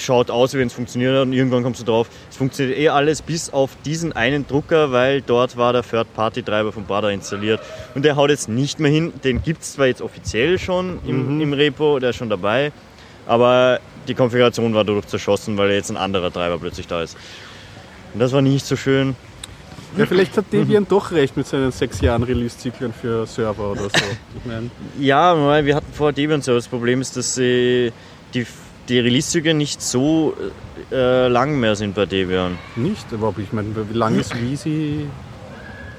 [0.00, 2.88] schaut aus, wie wenn es funktioniert hat und irgendwann kommst du drauf, es funktioniert eh
[2.88, 7.60] alles bis auf diesen einen Drucker, weil dort war der Third-Party-Treiber von Bada installiert
[7.94, 11.40] und der haut jetzt nicht mehr hin, den gibt es zwar jetzt offiziell schon im,
[11.40, 12.72] im Repo, der ist schon dabei,
[13.26, 17.16] aber die Konfiguration war dadurch zerschossen, weil jetzt ein anderer Treiber plötzlich da ist.
[18.12, 19.16] Und das war nicht so schön.
[19.96, 23.88] Ja, vielleicht hat Debian doch recht mit seinen sechs Jahren Release-Zyklen für Server oder so.
[24.36, 27.92] Ich meine, Ja, weil wir hatten vor Debian so das Problem ist, dass sie
[28.34, 28.44] die,
[28.88, 30.34] die Release-Züge nicht so
[30.92, 32.58] äh, lang mehr sind bei Debian.
[32.76, 35.06] nicht, aber ich meine, wie lange ist Wheezy?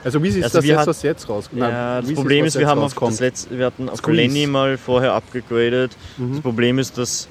[0.03, 1.61] Also Wheezy ist Also das jetzt, hat- was jetzt rauskommt.
[1.61, 4.15] Ja, das Problem ist, wir haben auf das letzte, wir hatten auf Squeeze.
[4.21, 5.91] Lenny mal vorher abgegradet.
[6.17, 7.27] Das Problem ist, dass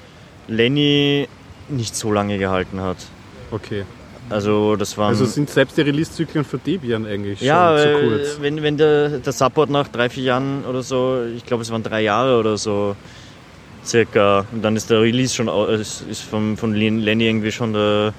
[0.48, 1.28] Lenny
[1.68, 2.96] nicht so lange gehalten hat.
[3.50, 3.84] Okay.
[4.30, 8.36] Also das waren Also sind selbst die Release-Zyklen für Debian eigentlich ja, schon zu kurz.
[8.40, 11.82] wenn, wenn der, der Support nach drei, vier Jahren oder so, ich glaube es waren
[11.82, 12.96] drei Jahre oder so
[13.86, 15.48] circa, und dann ist der Release schon,
[15.80, 18.12] ist, ist vom, von Len- Lenny irgendwie schon der,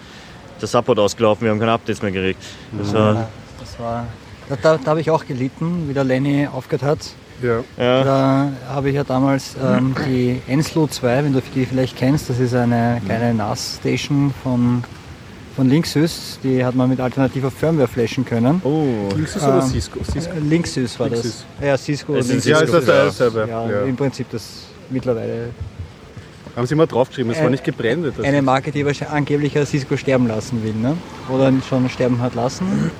[0.62, 2.43] der Support ausgelaufen, wir haben keine Updates mehr gekriegt.
[2.78, 3.28] Das war,
[3.60, 4.06] Das war
[4.49, 6.99] Da, da, da habe ich auch gelitten, wie der Lenny aufgehört hat.
[7.41, 7.63] Ja.
[7.78, 8.04] Ja.
[8.04, 12.39] Da habe ich ja damals ähm, die Enslo 2, wenn du die vielleicht kennst, das
[12.39, 14.84] ist eine kleine NAS-Station von,
[15.58, 18.62] von Linksys, die hat man mit alternativer Firmware flashen können.
[18.63, 19.10] Oh.
[19.15, 19.99] Linksys oder Ähm, Cisco?
[20.10, 20.34] Cisco.
[20.34, 21.45] Äh, Linksys war Linksys.
[21.60, 21.67] das.
[21.67, 22.15] Ja, Cisco.
[22.15, 22.51] Es ist Linksys.
[22.51, 22.73] Ja, ist
[23.19, 23.45] das ja.
[23.45, 23.82] ja, Ja.
[23.82, 24.43] im Prinzip das
[24.89, 25.50] mittlerweile
[26.56, 28.15] Haben Sie mal draufgeschrieben, es war nicht gebrandet.
[28.24, 30.95] eine ist- Marke, die wahrscheinlich angeblich Cisco sterben lassen will, ne?
[31.30, 32.91] Oder schon sterben hat lassen.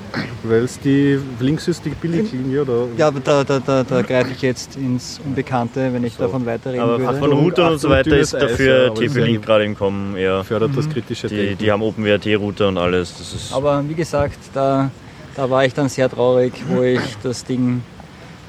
[0.42, 2.86] Weil es die Linksys die Billiglinie oder.
[2.98, 6.24] Ja, aber da, da, da, da greife ich jetzt ins Unbekannte, wenn ich So.
[6.24, 7.18] davon weiterreden Aber würde.
[7.18, 10.16] von Routern und so weiter ist ja, dafür aber ist TP-Link ja- gerade im Kommen
[10.16, 10.44] eher.
[10.44, 10.76] fördert Mhm.
[10.76, 11.58] das kritische Die, Denken.
[11.58, 13.14] die haben OpenWRT-Router und alles.
[13.16, 14.90] Das ist Aber wie gesagt, da,
[15.34, 17.80] da war ich dann sehr traurig, wo ich das Ding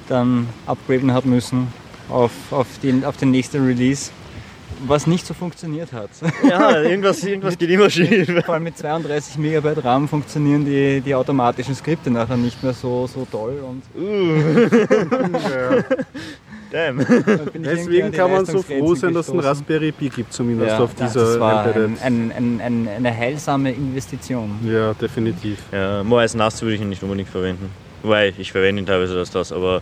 [0.10, 1.68] dann upgraden habe müssen
[2.10, 4.12] auf, auf, den, auf den nächsten Release,
[4.86, 6.10] was nicht so funktioniert hat.
[6.48, 8.30] ja, irgendwas, irgendwas geht immer schief.
[8.46, 13.08] Vor allem mit 32 MB RAM funktionieren die, die automatischen Skripte nachher nicht mehr so,
[13.08, 13.64] so toll.
[13.68, 13.82] Und
[15.34, 15.84] Ja.
[16.70, 16.98] Damn.
[17.54, 19.40] Deswegen kann man so froh sein, dass es ein gestoßen.
[19.40, 22.02] Raspberry Pi gibt, zumindest Ja, auf das dieser war Embedded.
[22.04, 24.60] ein, ein, ein, ein, eine heilsame Investition.
[24.66, 25.60] Ja, definitiv.
[25.72, 27.70] Ja, more als NAS würde ich ihn nicht unbedingt verwenden.
[28.04, 29.82] Wobei, ich verwende ihn teilweise als das, aber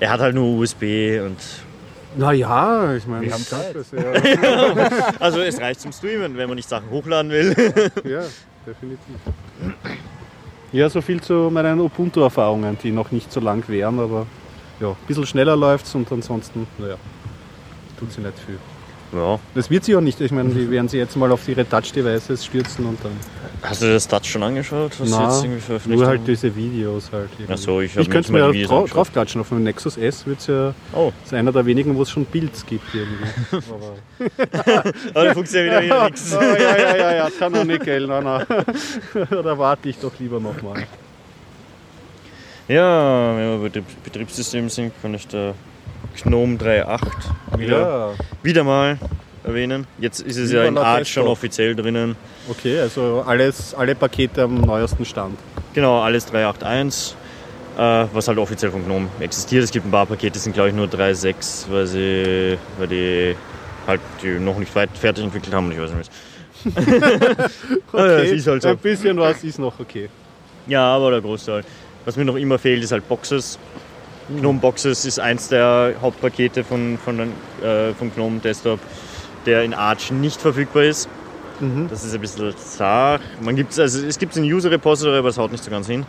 [0.00, 1.36] er hat halt nur USB und.
[2.16, 4.02] Naja, ich meine, Wir haben das Zeit.
[4.42, 7.54] ja, Also es reicht zum Streamen, wenn man nicht Sachen hochladen will.
[8.04, 8.22] ja,
[8.64, 9.16] definitiv.
[10.70, 14.26] Ja, so viel zu meinen Ubuntu-Erfahrungen, die noch nicht so lang wären, aber
[14.80, 16.96] ja, ein bisschen schneller läuft es und ansonsten, naja,
[17.98, 18.58] tut sie nicht viel.
[19.14, 19.38] Ja.
[19.54, 20.20] Das wird sie auch nicht.
[20.20, 23.12] Ich meine, die werden sie jetzt mal auf ihre Touch-Devices stürzen und dann.
[23.62, 24.92] Hast du das Touch schon angeschaut?
[24.98, 26.26] Was Na, jetzt irgendwie veröffentlicht Nur halt haben?
[26.26, 27.28] diese Videos halt.
[27.38, 27.52] irgendwie.
[27.52, 28.96] Ach so, ich ich könnte mir die Videos drau angeschaut.
[28.96, 29.40] draufklatschen.
[29.40, 30.74] Auf dem Nexus S wird es ja.
[30.92, 33.24] Oh, Das ist einer der wenigen, wo es schon Builds gibt irgendwie.
[33.52, 33.94] Aber
[35.14, 36.36] aber da funktioniert wieder, wieder nichts.
[36.36, 38.06] Oh, ja, ja, ja, ja, kann noch nicht, gell?
[38.06, 38.44] Nein, nein.
[39.30, 40.86] da warte ich doch lieber nochmal.
[42.68, 45.54] Ja, wenn wir Betrieb, Betriebssystem sind, kann ich da
[46.22, 48.10] GNOME 3.8 wieder, Ja,
[48.42, 48.98] wieder mal
[49.44, 49.86] erwähnen.
[49.98, 52.16] Jetzt ist es ja Lieber in Arch schon offiziell drinnen.
[52.48, 55.38] okay, also alles, alle Pakete am neuesten Stand.
[55.74, 57.14] Genau, alles 3.8.1,
[57.76, 59.64] äh, was halt offiziell von GNOME existiert.
[59.64, 63.36] Es gibt ein paar Pakete, sind glaube ich nur 3.6, weil, sie, weil die
[63.86, 66.10] halt die noch nicht weit fertig entwickelt haben und ich weiß nicht was.
[67.92, 68.68] Ah, ja, halt so.
[68.68, 70.08] Ein bisschen was ist noch okay.
[70.66, 71.62] Ja, aber der Großteil.
[72.06, 73.58] Was mir noch immer fehlt, ist halt Boxes.
[74.28, 78.80] GNOME Boxes ist eins der Hauptpakete von, von, äh, von GNOME Desktop,
[79.46, 81.08] der in Arch nicht verfügbar ist.
[81.60, 81.88] Mhm.
[81.88, 83.20] Das ist ein bisschen zart.
[83.40, 86.04] Man gibt's, also es gibt ein User Repository, aber es haut nicht so ganz hin.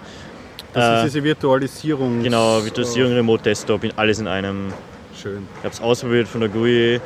[0.74, 2.24] Das Äh, ist diese Virtualisierung.
[2.24, 4.74] Genau, Virtualisierung, Remote Desktop, in, alles in einem.
[5.22, 5.48] Schön.
[5.60, 7.00] Ich habe es ausprobiert von der GUI.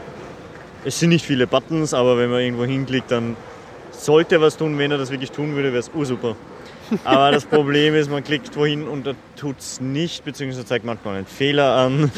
[0.86, 3.36] Es sind nicht viele Buttons, aber wenn man irgendwo hinklickt, dann
[3.91, 4.78] sollte er was tun.
[4.78, 6.36] Wenn er das wirklich tun würde, wäre es ursuper.
[7.04, 11.17] Aber das Problem ist, man klickt wohin und da tut es nicht, beziehungsweise zeigt manchmal
[11.17, 12.12] einen Fehler an.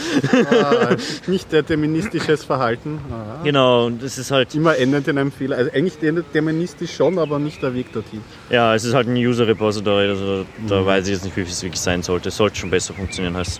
[0.51, 0.95] Ah,
[1.27, 2.99] nicht deterministisches Verhalten.
[3.11, 3.41] Aha.
[3.43, 5.57] Genau, und es ist halt, Immer endend in einem Fehler.
[5.57, 8.21] Also eigentlich deterministisch schon, aber nicht der Weg dorthin.
[8.49, 11.51] ja, es ist halt ein User Repository, also da weiß ich jetzt nicht, wie viel
[11.51, 12.29] es wirklich sein sollte.
[12.29, 13.59] Es sollte schon besser funktionieren als.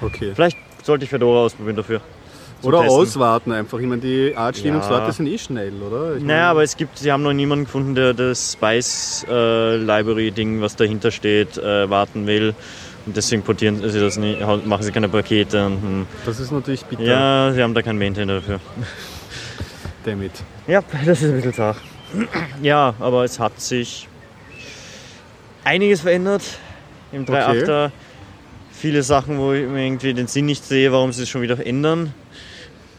[0.00, 0.32] Okay.
[0.34, 2.00] Vielleicht sollte ich Fedora ausprobieren dafür.
[2.62, 2.96] Oder Testen.
[3.00, 3.78] auswarten einfach.
[3.78, 5.12] Ich meine, die Arch-Linux-Leute Ja.
[5.12, 6.16] sind eh schnell, oder?
[6.16, 9.76] Ich Naja, meine, aber es gibt, sie haben noch niemanden gefunden, der das Spice äh,
[9.76, 12.54] Library Ding, was dahinter steht, äh, warten will.
[13.04, 15.66] Und deswegen portieren sie das nicht, machen sie keine Pakete.
[15.66, 16.06] Und, hm.
[16.24, 17.02] Das ist natürlich bitter.
[17.02, 18.60] ja, sie haben da keinen Maintainer dafür.
[20.04, 20.32] Damit.
[20.66, 21.76] Ja, das ist ein bisschen zart.
[22.62, 24.08] Ja, aber es hat sich
[25.64, 26.42] einiges verändert
[27.12, 27.90] im 3.8er.
[28.72, 31.64] Viele Sachen, wo ich mir irgendwie den Sinn nicht sehe, warum sie es schon wieder
[31.64, 32.12] ändern.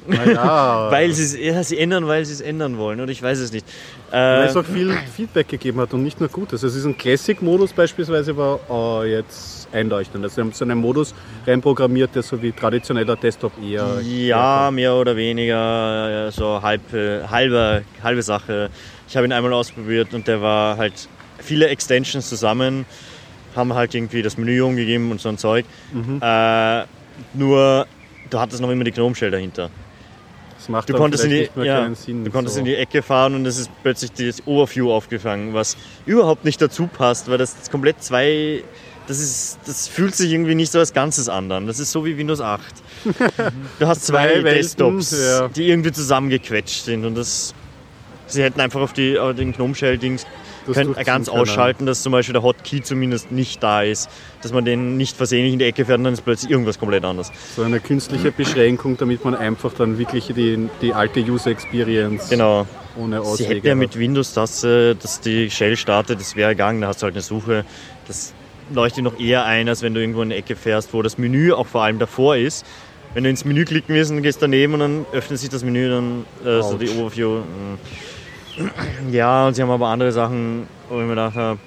[0.08, 0.88] Naja.
[0.92, 3.00] Weil sie es, ja, sie ändern, weil sie es ändern wollen.
[3.00, 3.66] Und ich weiß es nicht.
[4.12, 6.63] Weil Äh, es auch viel Feedback gegeben hat und nicht nur Gutes.
[6.63, 10.24] Also diesen Classic-Modus beispielsweise war oh, jetzt einleuchtend.
[10.24, 11.16] Also sie haben so einen Modus
[11.48, 14.02] reinprogrammiert, der so wie traditioneller Desktop eher...
[14.02, 18.70] Ja, mehr oder weniger, äh, so halb, äh, halbe, halbe Sache.
[19.08, 21.08] Ich habe ihn einmal ausprobiert und der war halt
[21.39, 22.86] viele Extensions zusammen,
[23.56, 25.66] haben halt irgendwie das Menü umgegeben und so ein Zeug.
[25.92, 26.20] Mhm.
[26.22, 26.84] Äh,
[27.34, 27.88] nur,
[28.30, 29.70] du hattest noch immer die Gnome Shell dahinter.
[30.63, 32.23] Das macht Du konntest, in die, ja, Sinn.
[32.23, 32.60] du konntest so.
[32.60, 36.88] in die Ecke fahren und es ist plötzlich das Overview aufgefangen, was überhaupt nicht dazu
[36.88, 38.63] passt, weil das komplett zwei.
[39.08, 41.49] Das, ist, das fühlt sich irgendwie nicht so als Ganzes an.
[41.49, 41.67] dann.
[41.67, 42.63] Das ist so wie Windows 8.
[43.80, 45.49] Du hast zwei, Zwei Desktops, ja.
[45.49, 47.54] die irgendwie zusammengequetscht sind und das.
[48.28, 50.32] Sie hätten einfach auf die, auf den Gnome Shell Dings Das
[50.65, 51.39] können, ganz können.
[51.41, 54.10] ausschalten, dass zum Beispiel der Hotkey zumindest nicht da ist,
[54.41, 57.04] dass man den nicht versehentlich in die Ecke fährt und dann ist plötzlich irgendwas komplett
[57.06, 57.32] anders.
[57.56, 62.67] So eine künstliche Beschränkung, damit man einfach dann wirklich die, die alte User Experience Genau.
[62.97, 63.80] ohne Sie Auswege hätten ja hat.
[63.80, 67.65] mit Windows-Taste, dass die Shell startet, das wäre gegangen, da hast du halt eine Suche.
[68.08, 68.34] Das
[68.73, 71.52] leuchtet noch eher ein, als wenn du irgendwo in eine Ecke fährst, wo das Menü
[71.54, 72.65] auch vor allem davor ist.
[73.13, 75.88] Wenn du ins Menü klicken willst und gehst daneben und dann öffnet sich das Menü,
[75.89, 76.89] dann äh, so die.
[76.89, 77.39] Overview.
[77.41, 77.78] mm.
[79.12, 81.60] Ja, und sie haben aber andere Sachen, wo ich mir gedacht habe,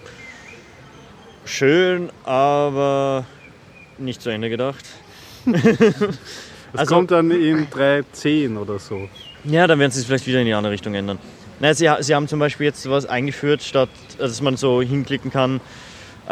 [1.44, 3.24] schön, aber
[3.98, 4.84] nicht zu Ende gedacht.
[6.72, 9.08] Das Also- kommt dann in 3.10 oder so.
[9.44, 11.18] Ja, dann werden sie es vielleicht wieder in die andere Richtung ändern.
[11.60, 15.56] Naja, sie, sie haben zum Beispiel jetzt was eingeführt, statt dass man so hinklicken kann,
[16.26, 16.28] äh,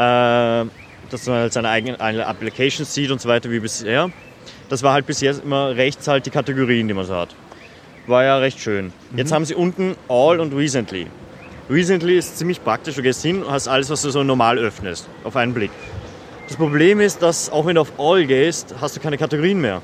[1.08, 4.10] dass man halt seine eigenen eine Applications sieht und so weiter wie bisher.
[4.68, 7.34] Das war halt bisher immer rechts halt die Kategorien, die man so hat.
[8.06, 8.92] War ja recht schön.
[9.16, 11.06] Jetzt haben sie unten All und Recently.
[11.70, 12.96] Recently ist ziemlich praktisch.
[12.96, 15.70] Du gehst hin und hast alles, was du so normal öffnest, auf einen Blick.
[16.48, 19.80] Das Problem ist, dass auch wenn du auf All gehst, hast du keine Kategorien mehr.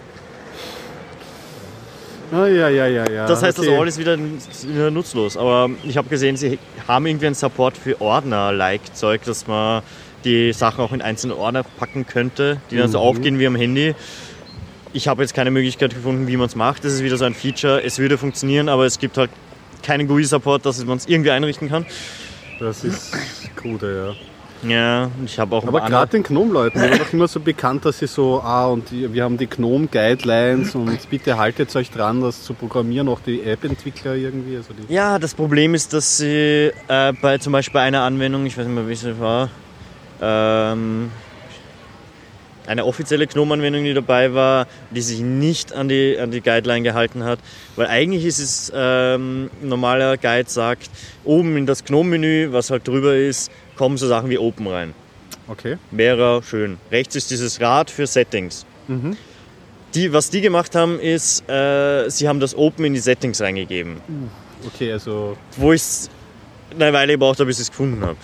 [2.33, 3.27] Ah, ja, ja, ja, ja.
[3.27, 3.71] Das heißt, okay.
[3.71, 5.37] das All ist wieder, wieder nutzlos.
[5.37, 9.83] Aber ich habe gesehen, sie haben irgendwie einen Support für Ordner-like-Zeug, dass man
[10.25, 13.05] die Sachen auch in einzelne Ordner packen könnte, die dann so Mhm.
[13.05, 13.95] aufgehen wie am Handy.
[14.92, 16.85] Ich habe jetzt keine Möglichkeit gefunden, wie man es macht.
[16.85, 17.83] Das ist wieder so ein Feature.
[17.85, 19.31] Es würde funktionieren, aber es gibt halt
[19.83, 21.87] keinen GUI-Support, dass man es irgendwie einrichten kann.
[22.59, 23.12] Das ist
[23.57, 24.14] krude, ja.
[24.62, 28.00] Ja, ich habe auch Aber gerade den Gnome-Leuten, die waren doch immer so bekannt, dass
[28.00, 32.42] sie so, ah, und die, wir haben die Gnome-Guidelines und bitte haltet euch dran, das
[32.42, 34.57] zu programmieren, auch die App-Entwickler irgendwie.
[34.57, 38.44] Also die, Ja, das Problem ist, dass sie äh, bei zum Beispiel bei einer Anwendung,
[38.44, 39.48] ich weiß nicht mehr, wie sie war,
[40.20, 41.11] ähm,
[42.71, 47.25] eine offizielle GNOME-Anwendung, die dabei war, die sich nicht an die, an die Guideline gehalten
[47.25, 47.41] hat.
[47.75, 50.89] Weil eigentlich ist es, ähm, ein normaler Guide sagt,
[51.25, 54.95] oben in das GNOME-Menü, was halt drüber ist, kommen so Sachen wie Open rein.
[55.49, 55.79] okay.
[55.91, 56.79] Wäre schön.
[56.93, 58.65] Rechts ist dieses Rad für Settings.
[58.87, 59.17] Mhm.
[59.95, 63.97] Die, was die gemacht haben, ist, äh, sie haben das Open in die Settings reingegeben.
[64.65, 65.83] Okay, also, Wo ich
[66.79, 68.17] eine Weile gebraucht habe, bis ich es gefunden habe.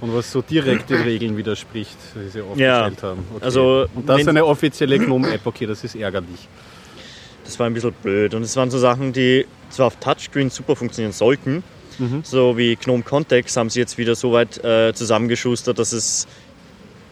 [0.00, 3.24] und was so direkt den Regeln widerspricht, wie sie Ja, aufgestellt haben.
[3.34, 3.44] Okay.
[3.44, 6.48] also, und das ist eine offizielle Gnome-App, okay, das ist ärgerlich.
[7.44, 8.34] Das war ein bisschen blöd.
[8.34, 11.62] Und es waren so Sachen, die zwar auf Touchscreen super funktionieren sollten,
[12.24, 16.26] so wie Gnome Context haben sie jetzt wieder so weit äh, zusammengeschustert, dass es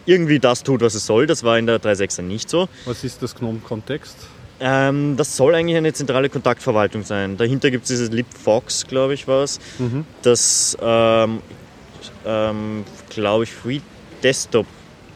[0.06, 1.26] irgendwie das tut, was es soll.
[1.26, 2.68] Das war in der 3.6er nicht so.
[2.86, 4.16] Was ist das Gnome-Kontext?
[4.60, 7.36] Ähm, das soll eigentlich eine zentrale Kontaktverwaltung sein.
[7.38, 9.58] Dahinter gibt es dieses LibFox, glaube ich, war es.
[10.22, 11.40] Das, ähm,
[12.26, 13.80] ähm, glaube ich, Free
[14.22, 14.66] Desktop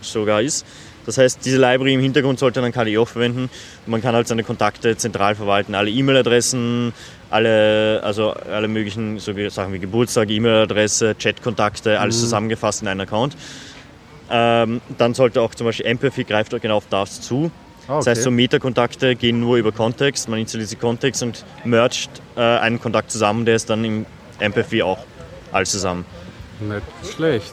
[0.00, 0.64] sogar ist.
[1.07, 3.50] Das heißt, diese Library im Hintergrund sollte dann KDE auch verwenden.
[3.85, 5.74] Und man kann halt seine Kontakte zentral verwalten.
[5.74, 6.94] Alle E-Mail-Adressen,
[7.28, 13.37] alle, also alle möglichen so Sachen wie Geburtstag, E-Mail-Adresse, Chat-Kontakte, alles zusammengefasst in einen Account.
[14.30, 17.50] Ähm, dann sollte auch zum Beispiel Empathy greift genau auf das zu.
[17.88, 20.29] Ah, Das heißt, so Meta-Kontakte gehen nur über Kontext.
[20.29, 24.07] Man installiert Kontext und mergt äh, einen Kontakt zusammen, der ist dann im
[24.38, 24.99] Empathy auch
[25.53, 26.05] alles zusammen.
[26.61, 27.53] Nicht schlecht.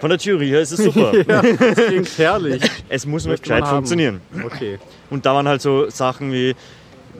[0.00, 1.12] Von der Theorie her ist es super.
[1.28, 2.62] ja, das klingt herrlich.
[2.88, 4.20] Es muss nur gescheit funktionieren.
[4.44, 4.78] Okay.
[5.10, 6.54] Und da waren halt so Sachen wie,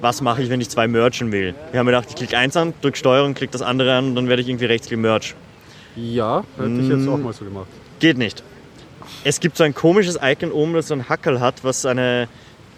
[0.01, 1.55] was mache ich, wenn ich zwei merchen will?
[1.73, 4.29] Wir haben gedacht, ich klicke eins an, drücke Steuerung, klicke das andere an und dann
[4.29, 5.35] werde ich irgendwie rechts gemerch.
[5.97, 7.67] Ja, hätte ich jetzt auch mal so gemacht.
[7.99, 8.43] Geht nicht.
[9.25, 12.29] Es gibt so ein komisches Icon oben, das so ein Hackerl hat, was eine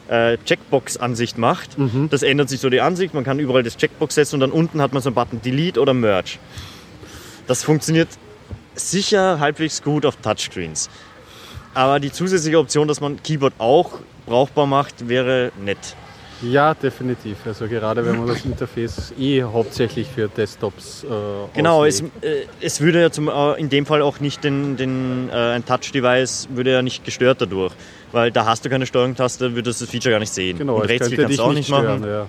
[0.09, 1.77] äh, Checkbox-Ansicht macht.
[2.11, 4.81] Das ändert sich so die Ansicht, man kann überall das Checkbox setzen und dann unten
[4.81, 6.39] hat man so einen Button Delete oder Merge.
[7.47, 8.09] Das funktioniert
[8.75, 10.89] sicher halbwegs gut auf Touchscreens.
[11.75, 15.97] Aber die zusätzliche Option, dass man Keyboard auch brauchbar macht, wäre nett.
[16.43, 17.39] Ja, definitiv.
[17.47, 21.07] Also gerade wenn man das Interface eh hauptsächlich für Desktops äh,
[21.55, 25.31] Genau, es, äh, es würde ja zum, äh, in dem Fall auch nicht den, den,
[25.31, 27.73] äh, ein Touch-Device würde ja nicht gestört dadurch.
[28.13, 30.59] Weil da hast du keine Steuerungstaste, würdest du das Feature gar nicht sehen.
[30.59, 32.01] Genau, Und könnte kannst du auch nicht nicht stören.
[32.01, 32.11] machen.
[32.11, 32.27] Ja.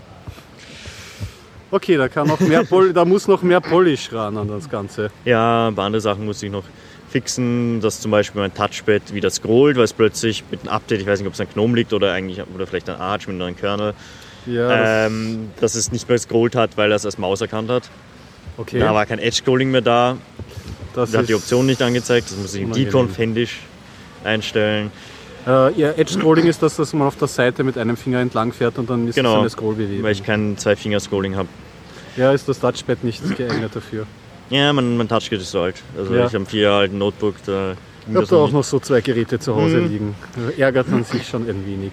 [1.72, 5.12] Okay, da, kann noch mehr Pol da muss noch mehr Polish ran an das Ganze.
[5.24, 6.64] Ja, ein paar andere Sachen muss ich noch
[7.10, 11.08] fixen, dass zum Beispiel mein Touchpad wieder scrollt, weil es plötzlich mit einem Update, ich
[11.08, 13.38] weiß nicht, ob es an Gnome liegt oder eigentlich oder vielleicht an Arch mit einem
[13.40, 13.94] neuen Kernel,
[14.46, 17.70] Ja, das, ähm, dass es nicht mehr scrollt hat, weil er es als Maus erkannt
[17.70, 17.90] hat.
[18.58, 18.80] okay.
[18.80, 20.18] Da war kein Edge-Scrolling mehr da,
[20.94, 22.92] das da hat die Option nicht angezeigt, das muss ich im unangenehm.
[22.92, 23.60] Deconf händisch
[24.24, 24.92] einstellen.
[25.48, 28.78] Äh, ja, Edge-Scrolling ist das, dass man auf der Seite mit einem Finger entlang fährt
[28.78, 30.04] und dann ist Genau, es eine Scrollbewegung.
[30.04, 31.48] weil ich kein Zwei-Finger-Scrolling habe.
[32.18, 34.06] Ja, ist das Touchpad nicht geeignet dafür.
[34.50, 35.76] Ja, mein, mein Touchpad ist so alt.
[35.98, 36.26] Also Ja.
[36.28, 37.76] ich habe vier Jahre alten Notebook, da
[38.08, 38.54] Ich habe da auch nicht.
[38.54, 39.90] noch so zwei Geräte zu Hause Mhm.
[39.92, 40.16] liegen.
[40.36, 41.92] Da ärgert man sich schon ein wenig.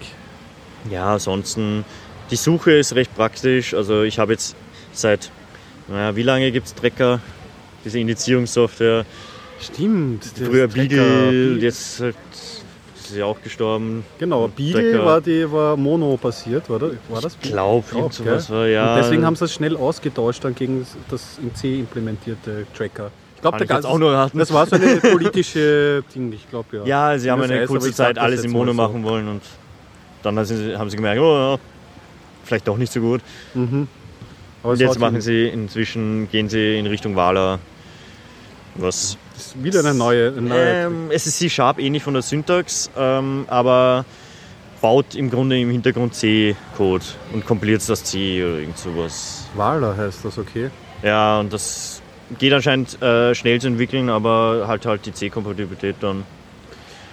[0.89, 1.85] Ja, ansonsten,
[2.31, 3.73] die Suche ist recht praktisch.
[3.73, 4.55] Also ich habe jetzt
[4.93, 5.29] seit,
[5.87, 7.19] naja, wie lange gibt es Trecker?
[7.85, 9.05] Diese Indizierungssoftware.
[9.59, 10.23] Stimmt.
[10.35, 12.15] Früher Beagle, jetzt halt,
[13.07, 14.03] ist sie auch gestorben.
[14.19, 16.91] Genau, Beagle war, die, war Mono-basiert, war das?
[17.09, 18.55] War das Ich glaube, Glaub, irgend sowas gell?
[18.55, 18.93] war, ja.
[18.95, 23.11] Und deswegen haben sie es schnell ausgetauscht dann gegen das in C implementierte Tracker.
[23.35, 24.39] Ich glaube, jetzt auch nur raten.
[24.39, 26.85] das war so eine politische Ding, ich glaube ja.
[27.13, 28.73] Ja, sie haben Das eine heißt, kurze Zeit das alles im Mono so.
[28.77, 29.41] machen wollen und
[30.23, 31.57] dann haben sie, haben sie gemerkt, oh ja,
[32.43, 33.21] vielleicht doch nicht so gut.
[33.53, 33.59] Es
[34.63, 37.59] Und jetzt machen sie inzwischen, gehen sie in Richtung Wala.
[38.75, 40.29] Was das ist wieder eine neue.
[40.29, 44.05] Eine neue ähm, es ist C-Sharp ähnlich von der Syntax, ähm, aber
[44.81, 49.47] baut im Grunde im Hintergrund C-Code und kompiliert das C oder irgend sowas.
[49.55, 50.69] Wala heißt das, okay.
[51.03, 52.01] Ja, und das
[52.37, 56.23] geht anscheinend äh, schnell zu entwickeln, aber halt halt die C-Kompatibilität dann.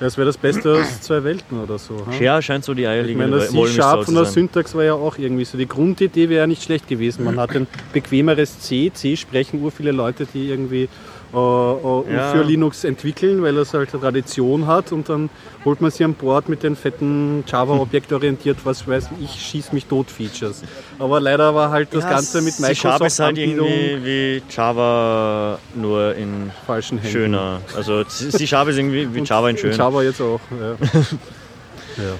[0.01, 2.05] Das wäre das Beste aus zwei Welten oder so.
[2.05, 2.21] hm?
[2.21, 4.25] Ja, scheint so die Ich eierlegende meine, das C-Sharp von der.
[4.25, 5.57] Syntax war ja auch irgendwie so.
[5.57, 7.25] Die Grundidee wäre ja nicht schlecht gewesen.
[7.25, 8.91] Man hat ein bequemeres C.
[8.93, 10.89] C sprechen ur viele Leute, die irgendwie
[11.35, 12.31] äh, äh, Ja.
[12.33, 14.93] für Linux entwickeln, weil das halt eine Tradition hat.
[14.93, 15.31] Und dann
[15.65, 19.87] holt man sie an Bord mit den fetten Java objektorientiert, was weiß ich, schieß mich
[19.87, 20.63] tot Features.
[20.99, 26.15] Aber leider war halt das Ja, Ganze mit C-Sharp ist halt irgendwie wie Java nur
[26.15, 27.13] in falschen Händen.
[27.13, 27.61] schöner.
[27.77, 29.73] Also C-Sharp ist irgendwie wie Java in schön.
[29.77, 30.41] Java jetzt auch.
[30.61, 30.89] Ja.
[31.99, 32.15] ja.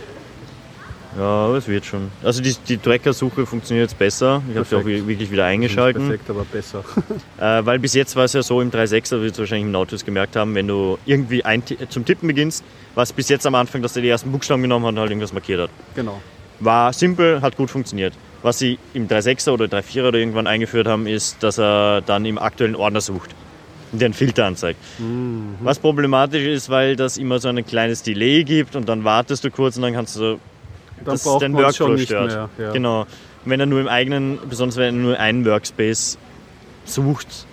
[1.17, 2.11] Ja, aber es wird schon.
[2.23, 4.43] Also die, die Tracker-Suche funktioniert jetzt besser.
[4.51, 6.09] Ich habe sie auch wirklich wieder eingeschalten.
[6.09, 6.85] Perfekt, aber besser.
[7.39, 10.05] Äh, weil bis jetzt war es ja so im 3.6er, wie Sie wahrscheinlich im Nautilus
[10.05, 13.83] gemerkt haben, wenn du irgendwie ein, zum Tippen beginnst, war es bis jetzt am Anfang,
[13.83, 15.71] dass der die ersten Buchstaben genommen hat und halt irgendwas markiert hat.
[15.95, 16.21] genau.
[16.61, 18.15] War simpel, hat gut funktioniert.
[18.43, 22.39] Was sie im 3.6er oder 3.4er oder irgendwann eingeführt haben, ist, dass er dann im
[22.39, 23.31] aktuellen Ordner sucht
[23.93, 24.81] einen Filter anzeigt.
[24.99, 25.55] Mhm.
[25.61, 29.51] Was problematisch ist, weil das immer so ein kleines Delay gibt und dann wartest du
[29.51, 30.41] kurz und dann kannst du so
[30.97, 32.27] Dann das braucht man es Workflow stört.
[32.29, 32.49] mehr.
[32.59, 32.73] Ja.
[32.73, 33.07] Genau.
[33.45, 36.19] Wenn er nur im eigenen, besonders wenn er nur einen Workspace
[36.85, 37.47] sucht,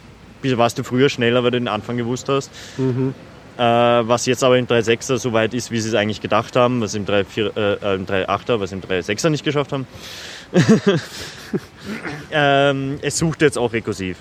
[0.43, 2.49] warst du früher schneller, weil du den Anfang gewusst hast.
[2.77, 3.13] Mhm.
[3.57, 6.81] Äh, was jetzt aber im 3.6er so weit ist, wie sie es eigentlich gedacht haben,
[6.81, 9.85] was im 3.4, äh, äh, im 3.8er, was im 3.6er nicht geschafft haben.
[12.31, 14.17] ähm, es sucht jetzt auch rekursiv.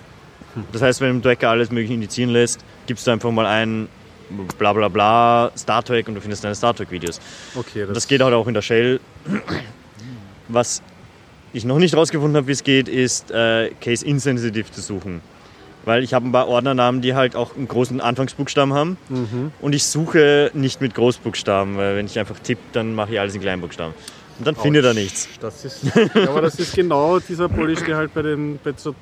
[0.73, 3.89] Das heißt, wenn du im Tracker alles mögliche indizieren lässt, gibst du einfach mal ein
[4.59, 7.21] bla bla bla Star Trek und du findest deine Star Trek Videos.
[7.55, 9.01] Okay, Das geht halt auch in der Shell.
[10.49, 10.83] Was
[11.53, 15.21] ich noch nicht rausgefunden habe, wie es geht, ist äh, Case Insensitive zu suchen.
[15.85, 18.99] Weil ich habe ein paar Ordnernamen, die halt auch einen großen Anfangsbuchstaben haben.
[19.61, 23.35] Und ich suche nicht mit Großbuchstaben, weil wenn ich einfach tippe, dann mache ich alles
[23.35, 23.95] in Kleinbuchstaben.
[24.39, 25.29] Und dann findet er nichts.
[25.41, 25.85] Das ist,
[26.29, 28.95] aber das ist genau dieser Polish, der halt bei den bei, so,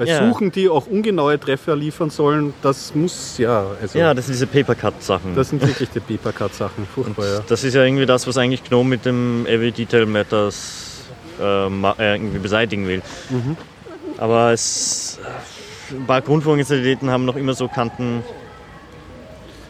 [0.00, 0.26] bei Ja.
[0.28, 3.64] Suchen, die auch ungenaue Treffer liefern sollen, das muss ja.
[3.80, 5.34] Also, Ja, das sind diese Papercut-Sachen.
[5.36, 6.86] Das sind wirklich die Papercut-Sachen.
[6.92, 7.40] Furchtbar, ja.
[7.46, 11.02] Das ist ja irgendwie das, was eigentlich GNOME mit dem Every Detail Matters
[11.40, 13.02] äh, äh, irgendwie beseitigen will.
[13.28, 13.56] Mhm.
[14.18, 15.18] Aber es,
[15.90, 18.22] ein paar Grundfunktionalitäten haben noch immer so Kanten.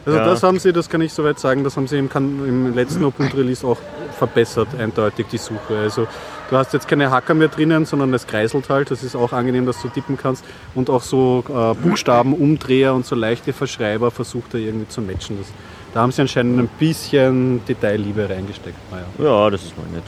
[0.07, 0.25] Also Ja.
[0.25, 3.67] das haben sie, das kann ich soweit sagen, das haben sie im, im letzten Ubuntu-Release
[3.67, 3.79] auch
[4.19, 5.79] verbessert, eindeutig die Suche.
[5.79, 6.07] Also
[6.51, 8.91] du hast jetzt keine Hacker mehr drinnen, sondern es kreiselt halt.
[8.91, 10.45] Das ist auch angenehm, dass du tippen kannst.
[10.75, 15.39] Und auch so äh, Buchstabenumdreher und so leichte Verschreiber versucht er irgendwie zu matchen.
[15.39, 15.47] Das,
[15.95, 18.77] da haben sie anscheinend ein bisschen Detailliebe reingesteckt.
[18.91, 19.07] Naja.
[19.19, 20.05] Ja, das ist mal nett.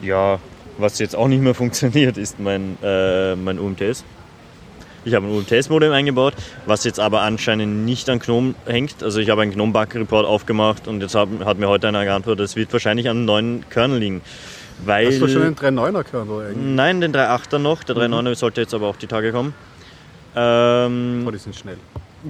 [0.00, 0.38] Ja,
[0.78, 4.04] was jetzt auch nicht mehr funktioniert, ist mein, äh, mein UMTS.
[5.04, 6.34] Ich habe ein UMTS-Modem eingebaut,
[6.66, 9.02] was jetzt aber anscheinend nicht an GNOME hängt.
[9.02, 12.54] Also ich habe einen GNOME-Bug-Report aufgemacht und jetzt hat, hat mir heute einer geantwortet, es
[12.56, 14.20] wird wahrscheinlich an einem neuen Kernel liegen.
[14.84, 16.56] Weil Hast du schon einen 3.9er Kernel eigentlich?
[16.76, 17.82] Nein, den 3.8er noch.
[17.84, 19.54] Der 3.9er sollte jetzt aber auch die Tage kommen.
[20.36, 21.76] Ähm, Oh, die sind schnell.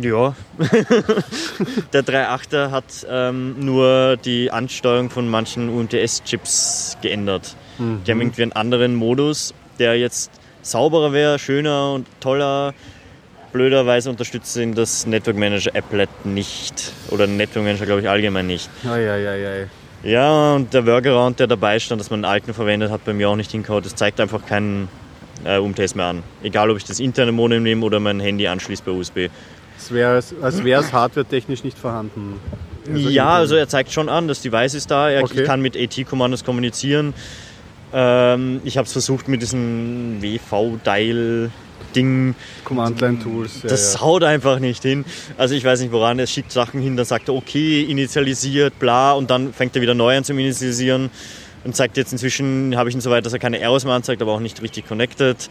[0.01, 0.35] ja.
[1.93, 7.55] der 3.8er hat ähm, nur die Ansteuerung von manchen UMTS-Chips geändert.
[7.79, 10.31] Die haben irgendwie einen anderen Modus, der jetzt
[10.62, 12.75] sauberer wäre, schöner und toller.
[13.53, 16.92] Blöderweise unterstützt ihn das Network Manager Applet nicht.
[17.11, 18.70] Oder Network Manager, glaube ich, allgemein nicht.
[18.88, 19.66] Eieiei.
[20.03, 23.29] Ja, und der Workaround, der dabei stand, dass man einen alten verwendet hat, bei mir
[23.29, 23.83] auch nicht hingehauen.
[23.83, 24.88] Das zeigt einfach keinen
[25.44, 26.22] äh, UMTS mehr an.
[26.42, 29.29] Egal, ob ich das interne Modem nehme oder mein Handy anschließe bei USB.
[29.79, 32.40] Es wäre als wäre es hardwaretechnisch nicht vorhanden.
[32.92, 35.11] Also ja, also er zeigt schon an, das Device ist da.
[35.11, 35.44] Er Okay.
[35.44, 37.14] kann mit AT-Kommandos kommunizieren.
[37.92, 42.35] Ähm, ich habe es versucht mit diesem WV-Dial-Ding.
[42.64, 43.62] Command-Line-Tools.
[43.64, 44.00] Ja, Das ja.
[44.00, 45.05] haut einfach nicht hin.
[45.37, 49.12] Also ich weiß nicht woran, er schickt Sachen hin, dann sagt er okay, initialisiert, bla,
[49.12, 51.11] und dann fängt er wieder neu an zu initialisieren
[51.64, 54.22] und zeigt jetzt inzwischen, habe ich ihn so weit, dass er keine Errors mehr anzeigt,
[54.22, 55.49] aber auch nicht richtig connected.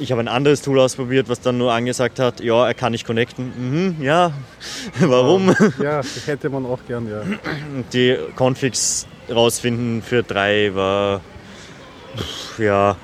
[0.00, 3.06] Ich habe ein anderes Tool ausprobiert, was dann nur angesagt hat, ja, er kann nicht
[3.06, 3.52] connecten.
[3.56, 4.32] Mhm, ja,
[5.00, 5.54] warum?
[5.82, 7.22] Ja, das hätte man auch gern, ja.
[7.92, 11.20] Die Configs rausfinden für drei war
[12.58, 12.96] ja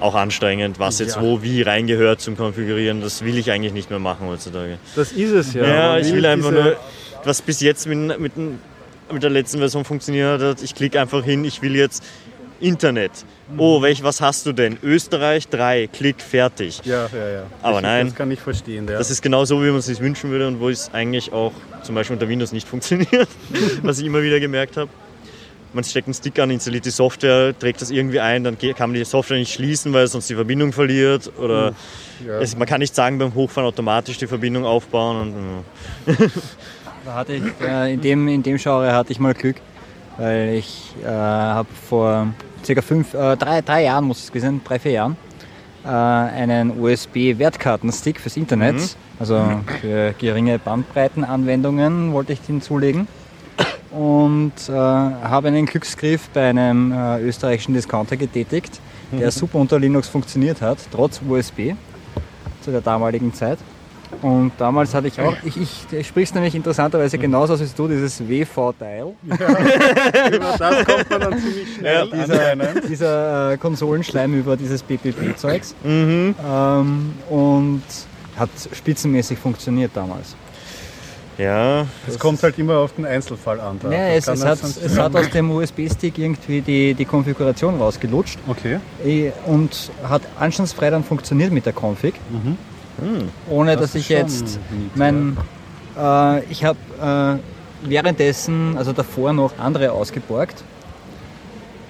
[0.00, 1.22] auch anstrengend, was jetzt Ja.
[1.22, 3.00] wo wie reingehört zum Konfigurieren.
[3.02, 4.78] Das will ich eigentlich nicht mehr machen heutzutage.
[4.96, 5.64] Das ist es ja.
[5.66, 6.76] Ja, ich will einfach nur,
[7.24, 10.62] was bis jetzt mit, mit, mit der letzten Version funktioniert hat.
[10.62, 12.02] Ich klicke einfach hin, ich will jetzt
[12.60, 13.10] Internet.
[13.56, 14.78] Oh, welch, was hast du denn?
[14.82, 16.80] Österreich 3, Klick, fertig.
[16.84, 17.42] Ja, ja, ja.
[17.62, 18.06] Aber ich, nein.
[18.08, 18.86] Das kann ich verstehen.
[18.88, 18.98] Ja.
[18.98, 21.52] Das ist genau so, wie man es sich wünschen würde und wo es eigentlich auch
[21.82, 23.28] zum Beispiel unter Windows nicht funktioniert,
[23.82, 24.90] was ich immer wieder gemerkt habe.
[25.72, 28.94] Man steckt einen Stick an, installiert die Software, trägt das irgendwie ein, dann kann man
[28.94, 31.30] die Software nicht schließen, weil sonst die Verbindung verliert.
[31.38, 31.74] Oder
[32.26, 32.40] ja.
[32.40, 35.64] es, man kann nicht sagen, beim Hochfahren automatisch die Verbindung aufbauen.
[36.06, 36.16] Und,
[37.04, 39.56] Da hatte ich, äh, in, dem, in dem Genre hatte ich mal Glück,
[40.18, 42.26] weil ich äh, habe vor
[42.62, 45.16] circa fünf, äh, drei, drei Jahren, muss es gewesen sein, drei, vier Jahren,
[45.84, 48.88] äh, einen USB-Wertkartenstick fürs Internet, Mhm.
[49.18, 53.06] also für geringe Bandbreitenanwendungen wollte ich den zulegen
[53.90, 58.80] und äh, habe einen Glücksgriff bei einem äh, österreichischen Discounter getätigt,
[59.12, 61.74] der super unter Linux funktioniert hat, trotz USB
[62.60, 63.58] zu der damaligen Zeit.
[64.22, 67.88] Und damals hatte ich auch, ich, ich, ich sprichst nämlich interessanterweise genauso aus wie du,
[67.88, 69.14] dieses WV-Teil.
[69.22, 72.88] Über das kommt man dann ziemlich schnell dieser, anscheinend.
[72.88, 75.74] dieser äh, Konsolenschleim über dieses BPP-Zeugs.
[75.84, 76.34] mhm.
[76.44, 77.82] Ähm, und
[78.36, 80.34] hat spitzenmäßig funktioniert damals.
[81.40, 83.78] Ja, Es kommt halt immer auf den Einzelfall an.
[83.82, 83.90] Da.
[83.90, 88.78] Es, es, hat, es hat aus dem USB-Stick irgendwie die, die Konfiguration rausgelutscht Okay.
[89.04, 92.14] eh, und hat anstandsfrei dann funktioniert mit der Config,
[93.48, 94.58] ohne Das dass ist ich jetzt
[94.94, 95.36] mein,
[95.98, 100.62] äh, ich habe äh, währenddessen, also davor noch andere ausgeborgt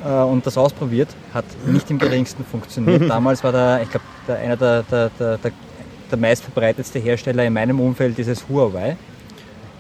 [0.05, 3.03] äh, und das ausprobiert, hat nicht im geringsten funktioniert.
[3.11, 5.53] Damals war der, ich glaube, der, einer der, der, der, der,
[6.11, 8.97] der meistverbreitetste Hersteller in meinem Umfeld dieses Huawei.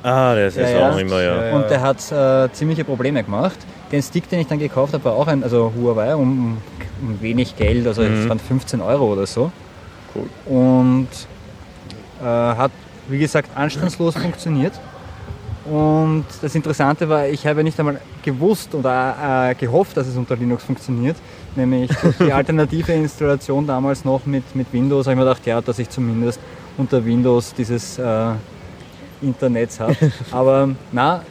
[0.02, 0.90] Ah, der ist Ja, jetzt ja.
[0.90, 1.54] auch immer, ja.
[1.54, 3.58] Und der hat äh, ziemliche Probleme gemacht.
[3.92, 6.58] Den Stick, den ich dann gekauft habe, war auch ein, also Huawei, um,
[7.02, 9.50] um wenig Geld, also es waren 15 Euro oder so.
[10.14, 10.28] Cool.
[10.46, 11.08] Und
[12.20, 12.70] äh, hat,
[13.08, 14.72] wie gesagt, anstandslos funktioniert.
[15.64, 20.36] Und das Interessante war, ich habe nicht einmal gewusst oder äh, gehofft, dass es unter
[20.36, 21.16] Linux funktioniert.
[21.54, 25.78] Nämlich die alternative Installation damals noch mit, mit Windows habe ich mir gedacht, ja, dass
[25.78, 26.40] ich zumindest
[26.76, 27.98] unter Windows dieses
[29.22, 29.96] äh, Internet habe.
[30.30, 31.22] Aber na,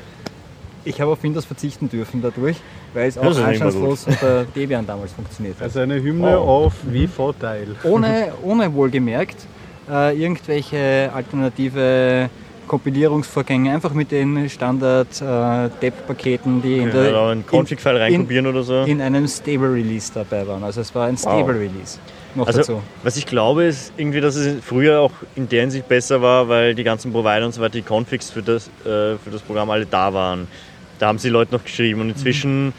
[0.85, 2.57] ich habe auf Windows verzichten dürfen dadurch,
[2.93, 5.63] weil es auch anstandslos unter Debian damals funktioniert hat.
[5.63, 6.47] Also eine Hymne Wow.
[6.47, 7.75] auf WV-Teil.
[7.83, 9.37] Ohne, ohne wohlgemerkt
[9.89, 12.29] äh, irgendwelche alternative
[12.67, 18.61] Kompilierungsvorgänge, einfach mit den Standard äh, die in, Ja, der, da einen Config-File reinkopieren oder
[18.63, 18.83] so.
[18.83, 20.63] in einem Stable Release dabei waren.
[20.63, 21.97] Also es war ein Stable Release
[22.35, 22.83] noch Also, dazu.
[23.03, 26.75] was ich glaube, ist irgendwie, dass es früher auch in der Hinsicht besser war, weil
[26.75, 29.85] die ganzen Provider und so weiter, die Configs für das, äh, für das Programm alle
[29.85, 30.47] da waren.
[30.99, 32.73] Da haben sie Leute noch geschrieben und inzwischen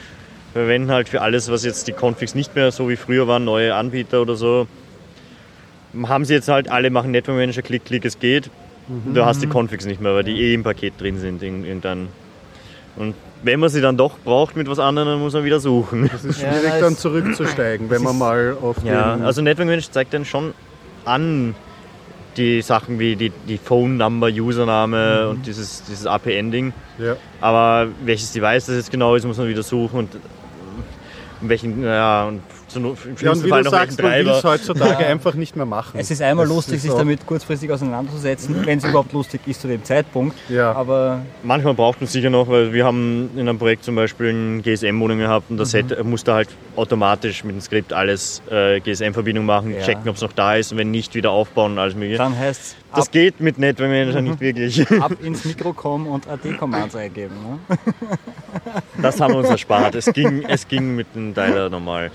[0.53, 3.75] verwenden halt für alles, was jetzt die Configs nicht mehr so wie früher waren, neue
[3.75, 4.67] Anbieter oder so,
[6.05, 8.51] haben sie jetzt halt alle machen Network Manager, klick, klick, es geht.
[9.15, 11.45] Du hast die Configs nicht mehr, weil die eh im Paket drin sind.
[11.45, 12.09] In, in dann.
[12.97, 16.11] Und wenn man sie dann doch braucht mit was anderem, dann muss man wieder suchen.
[16.15, 19.25] Es ist Ja, schwierig das- dann zurückzusteigen, wenn man mal auf Ja, den...
[19.25, 20.53] also Network Manager zeigt dann schon
[21.05, 21.55] an
[22.37, 26.73] die Sachen wie die, die Phone Number, Username und dieses, dieses APN-Ding.
[26.99, 27.17] ja.
[27.41, 30.11] Aber welches Device das jetzt genau ist, muss man wieder suchen und
[31.41, 34.25] welchen, ja, und so, im ja, und schlimmsten wie Fall du noch sagst, man es
[34.25, 34.43] Treiber.
[34.43, 35.99] heutzutage einfach nicht mehr machen.
[35.99, 39.61] Es ist einmal Das lustig, ist sich damit kurzfristig auseinanderzusetzen, wenn es überhaupt lustig ist
[39.61, 40.37] zu dem Zeitpunkt.
[40.49, 40.73] Ja.
[40.73, 44.29] Aber Manchmal braucht man es sicher noch, weil wir haben in einem Projekt zum Beispiel
[44.31, 49.45] ein GSM-Modem gehabt und das hätte, musste halt automatisch mit dem Skript alles äh, GSM-Verbindung
[49.45, 49.83] machen, Ja.
[49.85, 52.19] checken, ob es noch da ist und wenn nicht, wieder aufbauen und alles mögliche.
[52.19, 54.91] dann heißt es ab, Das geht mit Network Manager nicht wirklich.
[55.01, 57.35] ab ins Mikro kommen und AD-Commands eingeben.
[57.43, 57.79] Ne?
[59.01, 59.95] Das haben wir uns erspart.
[59.95, 62.11] Es ging, es ging mit dem Dialer normal.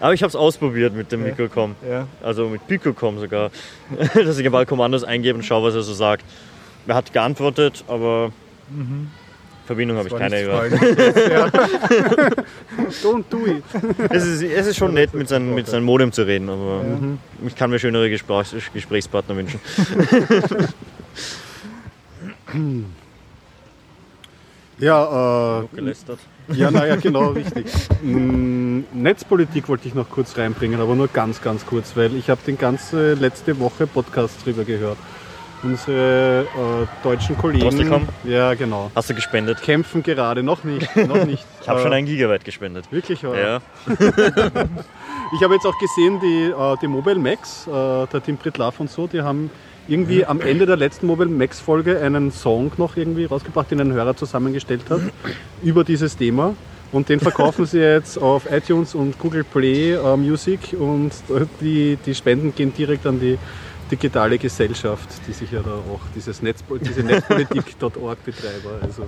[0.00, 1.76] Aber ich habe es ausprobiert mit dem Mikrocom.
[1.88, 2.08] Ja.
[2.22, 3.50] Also mit Picocom sogar.
[4.14, 6.24] Dass ich ein paar Kommandos eingebe und schaue, was er so sagt.
[6.88, 8.32] Er hat geantwortet, aber
[9.72, 11.30] Verbindung habe ich keine freundlich.
[11.30, 11.46] ja.
[13.02, 13.64] Don't do it.
[14.10, 16.84] Es ist, es ist schon nett, mit seinem, mit seinem Modem zu reden, aber
[17.46, 19.60] ich kann mir schönere Gesprächs Gesprächspartner wünschen.
[24.78, 26.18] Ja, äh, Gelästert.
[26.48, 27.66] ja, naja, genau, richtig.
[28.02, 32.40] Mm, Netzpolitik wollte ich noch kurz reinbringen, aber nur ganz, ganz kurz, weil ich habe
[32.44, 34.98] den ganze letzte Woche Podcasts drüber gehört.
[35.62, 38.08] Unsere äh, deutschen Kollegen, Drostekom?
[38.24, 39.62] ja genau, Hast du gespendet?
[39.62, 41.44] kämpfen gerade noch nicht, noch nicht.
[41.62, 42.86] Ich habe Äh, schon ein Gigabyte gespendet.
[42.90, 43.40] Wirklich, oder?
[43.40, 43.60] Ja.
[45.34, 48.90] Ich habe jetzt auch gesehen, die, äh, die Mobile Max, äh, der Tim Pritlove und
[48.90, 49.50] so, die haben
[49.88, 53.92] irgendwie am Ende der letzten Mobile Max Folge einen Song noch irgendwie rausgebracht, den ein
[53.92, 55.00] Hörer zusammengestellt hat,
[55.62, 56.54] über dieses Thema.
[56.92, 61.96] Und den verkaufen sie jetzt auf iTunes und Google Play äh, Music und äh, die,
[62.04, 63.38] die Spenden gehen direkt an die
[63.92, 68.80] digitale Gesellschaft, die sich ja da auch dieses Netz, diese Netzpolitik.org Betreiber.
[68.82, 69.06] Also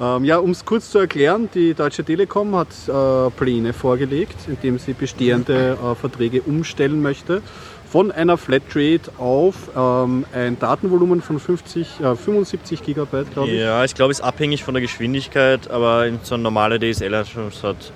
[0.00, 4.78] Ähm, ja, um es kurz zu erklären, die Deutsche Telekom hat äh, Pläne vorgelegt, indem
[4.78, 7.42] sie bestehende äh, Verträge umstellen möchte
[7.88, 13.60] von einer Flatrate auf ähm, ein Datenvolumen von 50, äh, 75 Gigabyte, glaube ich.
[13.60, 17.92] Ja, ich glaube, es ist abhängig von der Geschwindigkeit, aber so ein normaler DSL-Anschluss hat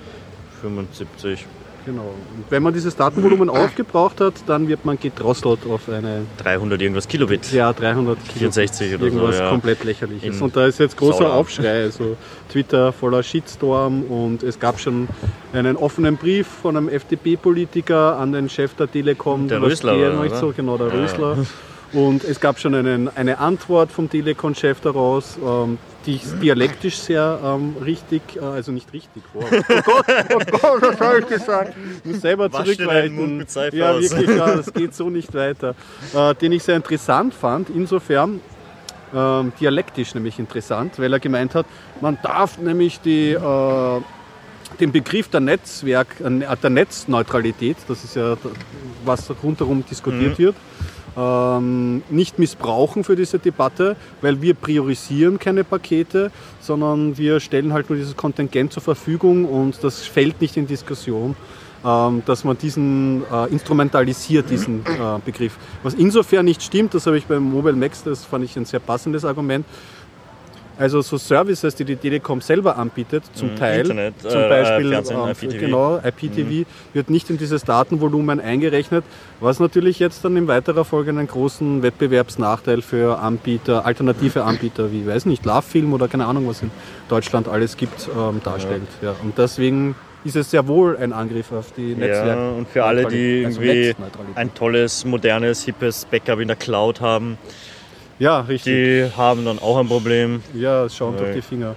[0.61, 1.45] 75.
[1.89, 2.03] Genau.
[2.03, 7.07] Und wenn man dieses Datenvolumen aufgebraucht hat, dann wird man gedrosselt auf eine 300 irgendwas
[7.07, 7.51] Kilobit.
[7.51, 9.49] ja, 300 64 oder irgendwas so, ja.
[9.49, 10.35] komplett lächerliches.
[10.37, 11.39] In Und da ist jetzt großer Sauerland.
[11.39, 11.81] Aufschrei.
[11.83, 12.15] Also
[12.51, 15.07] Twitter voller Shitstorm und es gab schon
[15.51, 19.47] einen offenen Brief von einem FDP-Politiker an den Chef der Telekom.
[19.47, 20.23] Der Rösler, der oder?
[20.23, 20.93] nicht so, genau, der Ja.
[20.93, 21.37] Rösler.
[21.91, 25.79] Und es gab schon einen, eine Antwort vom Telekom-Chef daraus, ähm,
[26.09, 29.21] die ist dialektisch sehr ähm, richtig, äh, also nicht richtig.
[29.35, 31.75] Oh, oh Gott, oh Gott, was habe ich gesagt?
[32.03, 33.45] Ich muss selber Wasch zurückweiten.
[33.73, 34.11] Ja, aus.
[34.11, 35.75] wirklich, ja, das geht so nicht weiter.
[36.13, 38.41] Äh, den ich sehr interessant fand, insofern,
[39.13, 41.67] ähm, dialektisch nämlich interessant, weil er gemeint hat,
[42.01, 44.01] man darf nämlich die, äh,
[44.79, 48.35] den Begriff der Netzwerk, äh, der Netzneutralität, das ist ja
[49.05, 50.55] was rundherum diskutiert wird,
[51.17, 57.89] ähm, nicht missbrauchen für diese Debatte, weil wir priorisieren keine Pakete, sondern wir stellen halt
[57.89, 61.35] nur dieses Kontingent zur Verfügung und das fällt nicht in Diskussion,
[61.85, 65.57] ähm, dass man diesen äh, instrumentalisiert, diesen äh, Begriff.
[65.83, 68.79] Was insofern nicht stimmt, das habe ich beim Mobile Max, das fand ich ein sehr
[68.79, 69.65] passendes Argument.
[70.79, 74.93] Also so Services, die die Telekom selber anbietet, zum Mhm, Teil, Internet, zum äh, Beispiel
[74.93, 75.59] ähm, IPTV.
[75.59, 79.03] genau IPTV, wird nicht in dieses Datenvolumen eingerechnet,
[79.41, 85.05] was natürlich jetzt dann in weiterer Folge einen großen Wettbewerbsnachteil für Anbieter, alternative Anbieter wie,
[85.05, 86.71] weiß nicht, Lovefilm oder keine Ahnung, was in
[87.09, 88.83] Deutschland alles gibt, ähm, darstellt.
[89.01, 89.15] Ja.
[89.21, 92.41] Und deswegen ist es sehr wohl ein Angriff auf die Netzwerke.
[92.41, 93.95] Ja, und für alle, die also irgendwie
[94.35, 97.37] ein tolles, modernes, hippes Backup in der Cloud haben,
[98.19, 98.73] Ja, richtig.
[98.73, 100.43] die haben dann auch ein Problem.
[100.53, 101.75] Ja, schauen durch die Finger.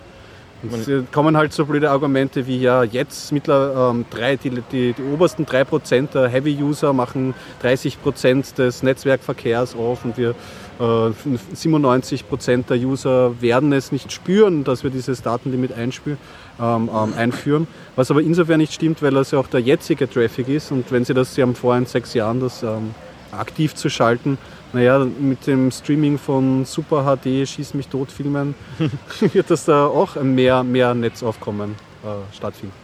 [0.62, 4.92] Und es kommen halt so blöde Argumente wie, ja, jetzt mittler, ähm, drei, die, die,
[4.92, 10.36] die obersten 3% der Heavy-User machen 30% des Netzwerkverkehrs auf und wir
[10.78, 16.18] äh, 97% der User werden es nicht spüren, dass wir dieses Datenlimit einspüren,
[16.60, 17.66] ähm, ähm, einführen.
[17.96, 21.04] Was aber insofern nicht stimmt, weil das ja auch der jetzige Traffic ist und wenn
[21.04, 22.94] Sie das, Sie haben vor in sechs Jahren das ähm,
[23.32, 24.38] aktiv zu schalten,
[24.72, 28.54] naja, mit dem Streaming von Super HD Schieß mich tot Filmen
[29.20, 32.74] wird das da auch mehr, mehr Netzaufkommen äh, stattfinden.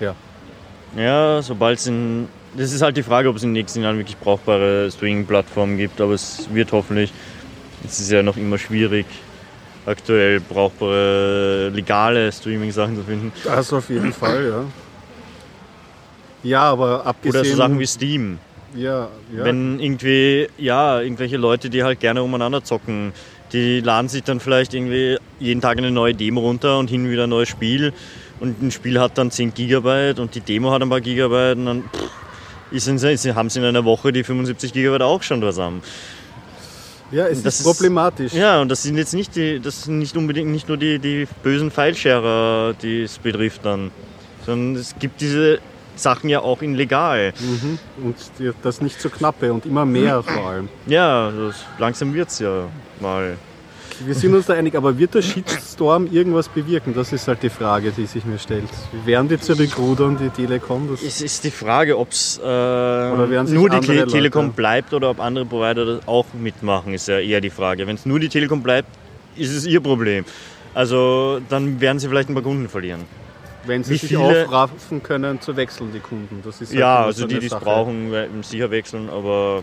[0.00, 0.14] Ja.
[0.96, 2.28] Ja, sobald es in.
[2.56, 6.00] Das ist halt die Frage, ob es in den nächsten Jahren wirklich brauchbare Streaming-Plattformen gibt,
[6.00, 7.12] aber es wird hoffentlich.
[7.84, 9.04] Es ist ja noch immer schwierig,
[9.84, 13.32] aktuell brauchbare legale Streaming-Sachen zu finden.
[13.44, 14.64] Das auf jeden Fall, ja.
[16.42, 17.40] Ja, aber abgesehen...
[17.40, 18.38] Oder so Sachen wie Steam.
[18.76, 19.44] Ja, ja.
[19.44, 23.12] Wenn irgendwie, ja, irgendwelche Leute, die halt gerne umeinander zocken,
[23.52, 27.24] die laden sich dann vielleicht irgendwie jeden Tag eine neue Demo runter und hin wieder
[27.24, 27.92] ein neues Spiel.
[28.40, 31.66] Und ein Spiel hat dann 10 Gigabyte und die Demo hat ein paar Gigabyte und
[31.66, 32.10] dann pff,
[32.70, 35.82] ist in, ist- haben sie in einer Woche die 75 Gigabyte auch schon zusammen.
[37.12, 38.32] ja, es das ist ist- problematisch.
[38.34, 41.26] Ja, und das sind jetzt nicht die, das sind nicht unbedingt nicht nur die, die
[41.42, 43.90] bösen File-Sharer, die es betrifft dann,
[44.44, 45.60] sondern es gibt diese
[45.98, 47.32] Sachen ja auch in legal.
[47.38, 47.78] Mhm.
[48.04, 48.16] Und
[48.62, 50.68] das nicht so knappe und immer mehr vor allem.
[50.86, 52.64] Ja, das, langsam wird es ja
[53.00, 53.36] mal.
[54.04, 56.92] Wir sind uns da einig, aber wird der Shitstorm irgendwas bewirken?
[56.94, 58.68] Das ist halt die Frage, die sich mir stellt.
[59.06, 60.86] Werden die zurückrudern, die Telekom?
[60.90, 65.08] Das Es ist die Frage, ob es äh, nur die Te Leute- Telekom bleibt oder
[65.08, 67.86] ob andere Provider das auch mitmachen, ist ja eher die Frage.
[67.86, 68.88] Wenn es nur die Telekom bleibt,
[69.34, 70.26] ist es ihr Problem.
[70.74, 73.00] Also dann werden sie vielleicht ein paar Kunden verlieren.
[73.66, 76.40] Wenn sie sich viele- aufraffen können, zu wechseln, die Kunden.
[76.44, 79.62] Das ist halt Ja, also so die, die es brauchen, werden sicher wechseln, aber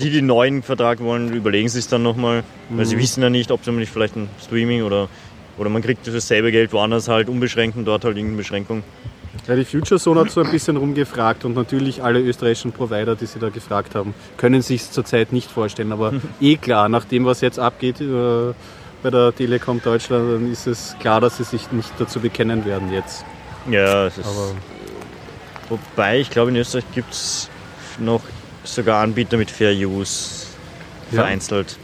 [0.00, 2.88] die, die einen neuen Vertrag wollen, überlegen sich dann nochmal, weil Mhm.
[2.88, 5.08] sie wissen ja nicht, ob sie nicht vielleicht ein Streaming oder,
[5.56, 8.82] oder man kriegt dasselbe Geld woanders halt unbeschränkt und dort halt irgendeine Beschränkung.
[9.48, 13.26] Ja, die Future Zone hat so ein bisschen rumgefragt und natürlich alle österreichischen Provider, die
[13.26, 15.92] sie da gefragt haben, können sich zurzeit nicht vorstellen.
[15.92, 18.52] Aber eh klar, nach dem, was jetzt abgeht äh,
[19.04, 22.90] bei der Telekom Deutschland, dann ist es klar, dass sie sich nicht dazu bekennen werden
[22.90, 23.24] jetzt.
[23.70, 24.52] Ja, es ist, Aber
[25.68, 27.50] wobei ich glaube in Österreich gibt es
[27.98, 28.22] noch
[28.64, 30.46] sogar Anbieter mit Fair Use
[31.12, 31.76] vereinzelt.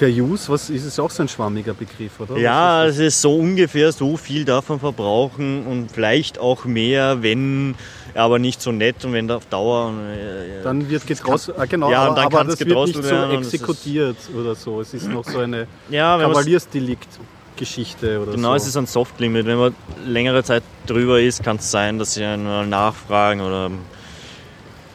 [0.00, 2.38] Fair Use, was ist es auch so ein schwammiger Begriff, oder?
[2.38, 7.74] Ja, ist es ist so ungefähr so viel davon verbrauchen und vielleicht auch mehr, wenn
[8.14, 9.92] aber nicht so nett und wenn da auf Dauer.
[10.10, 10.64] äh, das?
[10.64, 14.16] Dann wird gedrosselt, ah, genau, Ja, und aber, dann aber das wird nicht so exekutiert
[14.34, 14.80] oder so.
[14.80, 18.54] Es ist noch so eine ja, wenn man's- Kavaliersdelikt-Geschichte oder Genau, so.
[18.56, 19.44] es ist ein Soft-Limit.
[19.44, 19.74] Wenn man
[20.06, 23.70] längere Zeit drüber ist, kann es sein, dass sie einmal nachfragen oder.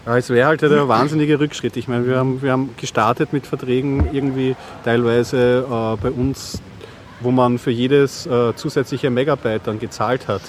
[0.05, 1.77] Ja, es wäre halt der wahnsinnige Rückschritt.
[1.77, 6.61] Ich meine, wir haben, wir haben gestartet mit Verträgen irgendwie teilweise äh, bei uns
[7.21, 10.41] wo man für jedes äh, zusätzliche Megabyte dann gezahlt hat.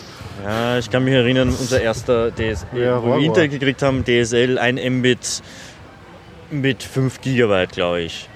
[0.44, 3.24] Ja, ich kann mich erinnern, unser erster DSL, Ja, wo wir.
[3.24, 5.42] Internet gekriegt haben, DSL, ein Mbit
[6.50, 8.28] mit 5 Gigabyte, glaube ich.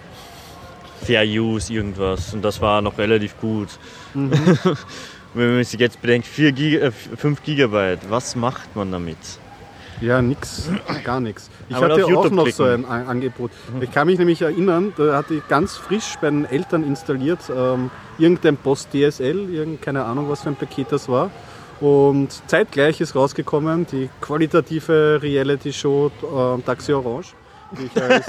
[1.05, 2.35] Fair Use, irgendwas.
[2.35, 3.69] Und das war noch relativ gut.
[4.15, 4.33] Mhm.
[5.35, 9.19] Wenn man sich jetzt bedenkt, 4 Giga, äh, 5 Gigabyte, was macht man damit?
[10.01, 10.71] Ja, nix,
[11.05, 11.51] gar nichts.
[11.69, 12.85] Ich Aber hatte auch YouTube noch so ein klicken.
[12.91, 13.51] An- Angebot.
[13.81, 17.91] Ich kann mich nämlich erinnern, da hatte ich ganz frisch bei den Eltern installiert, ähm,
[18.19, 21.31] irgendein Post DSL, irgend, keine Ahnung, was für ein Paket das war.
[21.81, 26.11] Und zeitgleich ist rausgekommen die qualitative Reality-Show
[26.59, 27.35] äh, Taxi Orange.
[27.79, 28.27] Die ich als,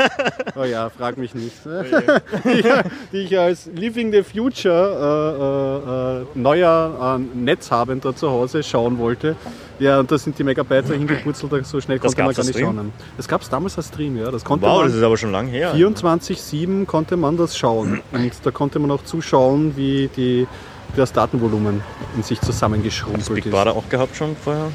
[0.56, 1.56] oh ja, frag mich nicht.
[1.66, 2.66] die, ich,
[3.12, 8.98] die ich als Living the Future äh, äh, äh, neuer äh, Netzhabender zu Hause schauen
[9.00, 9.36] wollte.
[9.80, 12.76] Ja, und da sind die Megabyte hingepurzelt, so schnell Das konnte man gar nicht Stream?
[12.76, 12.94] schauen.
[13.18, 14.30] Das gab es damals als Stream, ja.
[14.30, 15.74] Das konnte Wow, man das ist aber schon lang her.
[15.76, 18.02] 24-7 konnte man das schauen.
[18.12, 20.48] Und da konnte man auch zuschauen, wie die,
[20.96, 21.82] das Datenvolumen
[22.16, 23.52] in sich zusammengeschrumpelt Big ist.
[23.52, 24.68] Brother auch gehabt schon vorher?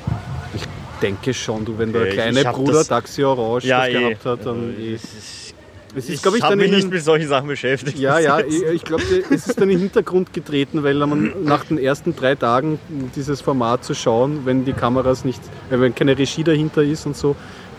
[0.97, 4.83] Ich denke schon, du, wenn der kleine Bruder Taxi Orange das gehabt hat, dann Äh,
[4.83, 4.95] eh.
[4.95, 5.55] ist-
[5.95, 7.99] Es ist, Ich, glaube ich, habe mich nicht mit solchen Sachen beschäftigt.
[7.99, 11.65] ja, ja, ich, ich glaube, es ist dann in den Hintergrund getreten, weil man nach
[11.65, 12.79] den ersten drei Tagen
[13.15, 15.41] dieses Format zu schauen, wenn die Kameras nicht,
[15.71, 17.35] äh, wenn keine Regie dahinter ist und so,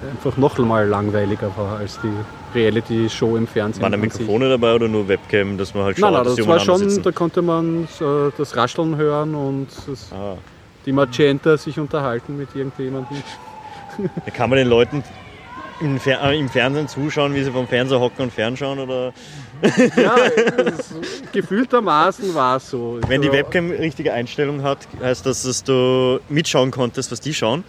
[0.09, 3.83] einfach noch mal langweiliger war als die Reality-Show im Fernsehen.
[3.83, 3.97] Waren da.
[3.99, 6.79] Mikrofone dabei oder nur Webcam, dass man halt schaut, Nein, nein, dass das war schon,
[6.79, 7.03] sitzen?
[7.03, 10.37] da konnte man äh, das Rascheln hören und das, Ah.
[10.87, 13.17] Die Magenta sich unterhalten mit irgendjemandem.
[14.25, 15.03] Da kann man den Leuten
[15.79, 19.13] im, Fer äh, im Fernsehen zuschauen, wie sie vom Fernseher hocken und fernschauen oder
[19.95, 20.15] Ja,
[20.57, 20.95] das,
[21.31, 22.99] gefühltermaßen war es so.
[23.07, 27.63] wenn die Webcam richtige Einstellung hat, heißt das, dass du mitschauen konntest, was die schauen?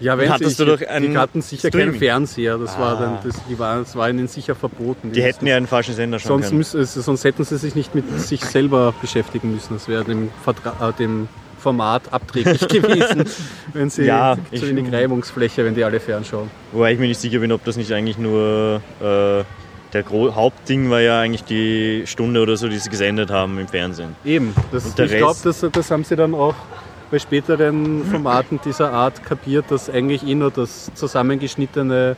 [0.00, 1.90] ja, wenn hattest sie, du doch die einen hatten sicher Streaming.
[1.92, 3.00] keinen Fernseher, das, war Ah.
[3.00, 5.12] dann, das, die war, das war ihnen sicher verboten.
[5.12, 8.20] Die hätten ja einen falschen Sender schauen sonst, müssen, sonst hätten sie sich nicht mit
[8.20, 9.74] sich selber beschäftigen müssen.
[9.74, 11.28] Das wäre dem, Vertra äh, dem
[11.62, 13.24] Format abträglich gewesen,
[13.72, 16.50] wenn sie Ja, zu wenig Reibungsfläche, wenn die alle fernschauen.
[16.72, 19.44] Wobei ich mir nicht sicher bin, ob das nicht eigentlich nur äh,
[19.92, 23.68] der Gro Hauptding war ja eigentlich die Stunde oder so, die sie gesendet haben im
[23.68, 24.16] Fernsehen.
[24.24, 26.54] Eben, das, ich glaube, das, das haben sie dann auch
[27.10, 32.16] bei späteren Formaten dieser Art kapiert, dass eigentlich eh nur das zusammengeschnittene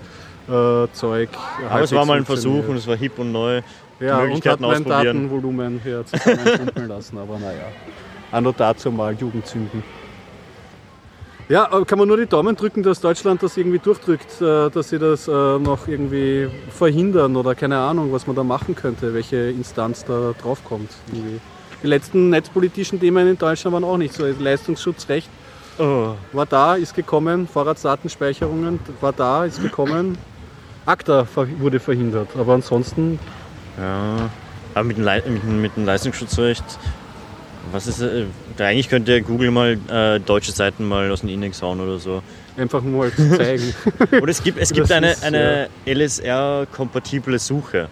[0.49, 1.31] äh, Zeug.
[1.69, 3.61] Aber es war mal ein Versuch und es war hip und neu.
[4.01, 5.05] Ja, und hat mein ausprobieren.
[5.05, 7.67] Datenvolumen hier zusammenschrumpeln lassen, aber naja.
[8.35, 9.83] Auch nur dazu mal Jugendzünden.
[11.49, 14.89] Ja, aber kann man nur die Daumen drücken, dass Deutschland das irgendwie durchdrückt, äh, dass
[14.89, 19.37] sie das äh, noch irgendwie verhindern oder keine Ahnung, was man da machen könnte, welche
[19.51, 20.91] Instanz da draufkommt.
[21.13, 24.25] Die letzten netzpolitischen Themen in Deutschland waren auch nicht so.
[24.27, 25.29] Leistungsschutzrecht
[25.79, 26.15] Oh.
[26.33, 30.17] war da, ist gekommen, Vorratsdatenspeicherungen war da, ist gekommen.
[30.87, 31.27] ACTA
[31.59, 33.19] wurde verhindert, aber ansonsten
[33.77, 34.31] Ja,
[34.75, 36.65] aber mit dem, dem- mit dem Leistungsschutzrecht,
[37.73, 38.27] was ist, äh,
[38.59, 42.23] eigentlich könnte Google mal äh, deutsche Seiten mal aus dem Index hauen oder so.
[42.57, 43.75] einfach nur mal zeigen.
[44.21, 47.89] Oder es gibt, es Das gibt eine, ist, eine LSR-kompatible Suche.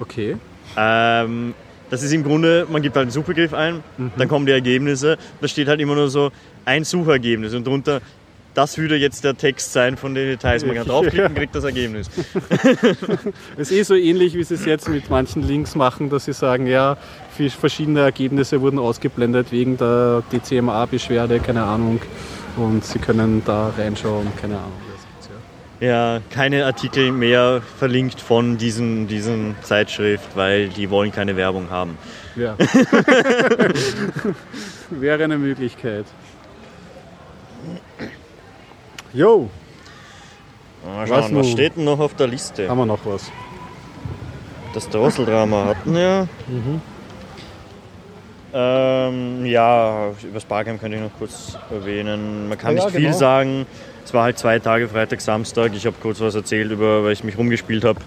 [0.00, 0.36] Okay.
[0.76, 1.54] Ähm,
[1.90, 3.82] das ist im Grunde, man gibt halt einen Suchbegriff ein,
[4.16, 6.32] dann kommen die Ergebnisse, da steht halt immer nur so
[6.64, 8.00] ein Suchergebnis und drunter,
[8.54, 10.64] das würde jetzt der Text sein von den Details.
[10.64, 12.08] Man kann draufklicken, kriegt das Ergebnis.
[13.56, 16.32] Es ist eh so ähnlich, wie sie es jetzt mit manchen Links machen, dass sie
[16.32, 16.96] sagen, ja,
[17.56, 22.00] verschiedene Ergebnisse wurden ausgeblendet wegen der DCMA-Beschwerde, keine Ahnung.
[22.56, 24.72] Und sie können da reinschauen, keine Ahnung.
[25.80, 26.20] Ja.
[26.30, 31.98] Keine Artikel mehr verlinkt von diesen, diesen Zeitschrift, weil die wollen keine Werbung haben.
[32.36, 32.56] Ja.
[34.90, 36.06] Wäre eine Möglichkeit.
[39.12, 39.50] Jo,
[40.84, 41.44] Mal Was schauen, was nun?
[41.44, 42.68] steht denn noch auf der Liste?
[42.68, 43.30] haben wir noch was?
[44.74, 46.28] Das Drosseldrama hatten wir.
[46.46, 46.80] Mhm.
[48.56, 52.48] Ähm, ja, über das Barcamp könnte ich noch kurz erwähnen.
[52.48, 53.16] Man kann ja, nicht viel genau.
[53.16, 53.66] sagen.
[54.04, 55.72] Es war halt zwei Tage, Freitag, Samstag.
[55.74, 57.98] Ich habe kurz was erzählt, über, weil ich mich rumgespielt habe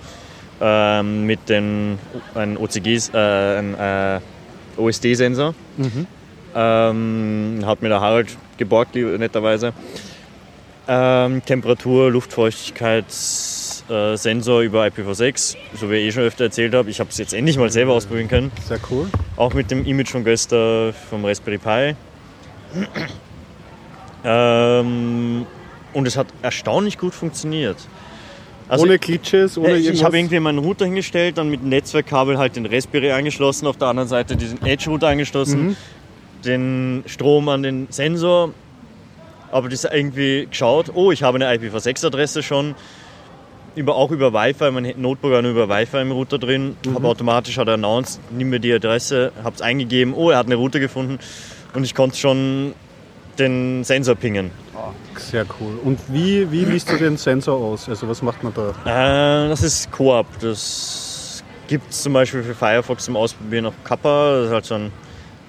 [0.61, 1.99] ähm, mit den
[2.33, 4.19] ein OCGs, äh, ein äh,
[4.77, 5.53] OSD-Sensor.
[5.77, 6.07] Mhm.
[6.55, 9.73] Ähm, hat mir der Harald geborgt, netterweise.
[10.87, 13.56] Ähm, Temperatur, Luftfeuchtigkeitssensor
[13.89, 16.89] äh, Sensor über IPv6, so wie ich eh schon öfter erzählt habe.
[16.89, 18.51] Ich habe es jetzt endlich mal selber ausprobieren können.
[18.67, 19.07] Sehr cool.
[19.35, 21.95] Auch mit dem Image von Göster vom Raspberry Pi.
[24.23, 25.45] Ähm,
[25.93, 27.77] und es hat erstaunlich gut funktioniert.
[28.69, 30.03] Also, ohne Glitches, ohne ja, ich, irgendwas.
[30.05, 33.87] habe irgendwie meinen Router hingestellt, dann mit dem Netzwerkkabel halt den Raspberry angeschlossen, auf der
[33.87, 35.75] anderen Seite diesen Edge-Router angeschlossen, Mhm.
[36.43, 38.53] den Strom an den Sensor.
[39.49, 42.75] Aber das irgendwie geschaut, oh, ich habe eine IPv6-Adresse schon.
[43.77, 46.95] Über, auch über Wi-Fi, mein Notebook war nur über Wi-Fi im Router drin, Mhm.
[46.95, 50.47] habe automatisch hat er announced, nimm mir die Adresse, habe es eingegeben, oh, er hat
[50.47, 51.19] eine Route gefunden
[51.73, 52.73] und ich konnte schon
[53.39, 54.49] den Sensor pingen.
[55.15, 55.77] Sehr cool.
[55.83, 57.87] Und wie, wie liest du den Sensor aus?
[57.87, 59.45] Also was macht man da?
[59.45, 60.25] Äh, das ist Coop.
[60.41, 64.31] Das gibt es zum Beispiel für Firefox zum Ausprobieren auf Kappa.
[64.37, 64.91] Das ist halt so ein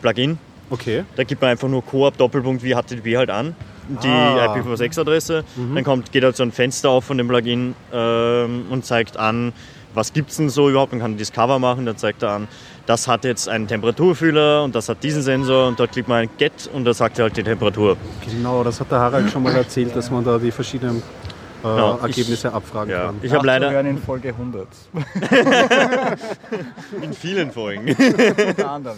[0.03, 0.39] Plugin.
[0.70, 1.05] Okay.
[1.16, 3.57] Da gibt man einfach nur Coop Doppelpunkt wie HTTP halt an.
[3.89, 4.55] Die Ah.
[4.55, 5.45] IPv6-Adresse.
[5.74, 9.53] Dann kommt, geht halt so ein Fenster auf von dem Plugin ähm, und zeigt an,
[9.95, 10.93] was gibt es denn so überhaupt.
[10.93, 12.49] Man kann Discover machen, dann zeigt er an,
[12.86, 16.28] das hat jetzt einen Temperaturfühler und das hat diesen Sensor und dort klickt man ein
[16.39, 17.97] Get und da sagt er halt die Temperatur.
[18.30, 21.03] Genau, das hat der Harald schon mal erzählt, dass man da die verschiedenen
[21.64, 23.06] äh, Ja, ich- Ergebnisse abfragen Ja.
[23.06, 23.16] kann.
[23.22, 24.66] Ich habe leider Nachzuhören in Folge 100.
[27.02, 27.88] in vielen Folgen.
[28.48, 28.96] Unter anderem,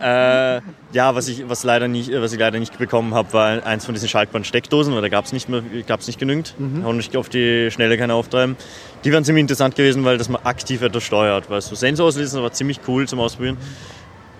[0.00, 0.56] ja.
[0.56, 0.60] Äh,
[0.92, 3.94] ja, was ich, was, leider nicht, was ich leider nicht bekommen habe, war eins von
[3.94, 6.54] diesen Schaltband-Steckdosen, weil da gab es nicht, mehr- gab's nicht genügend.
[6.82, 8.56] Haben nicht auf die Schnelle keine auftreiben.
[9.04, 11.50] Die wären ziemlich interessant gewesen, weil das man aktiv etwas steuert.
[11.50, 13.56] Weil so Sensor auslesen war ziemlich cool zum Ausprobieren.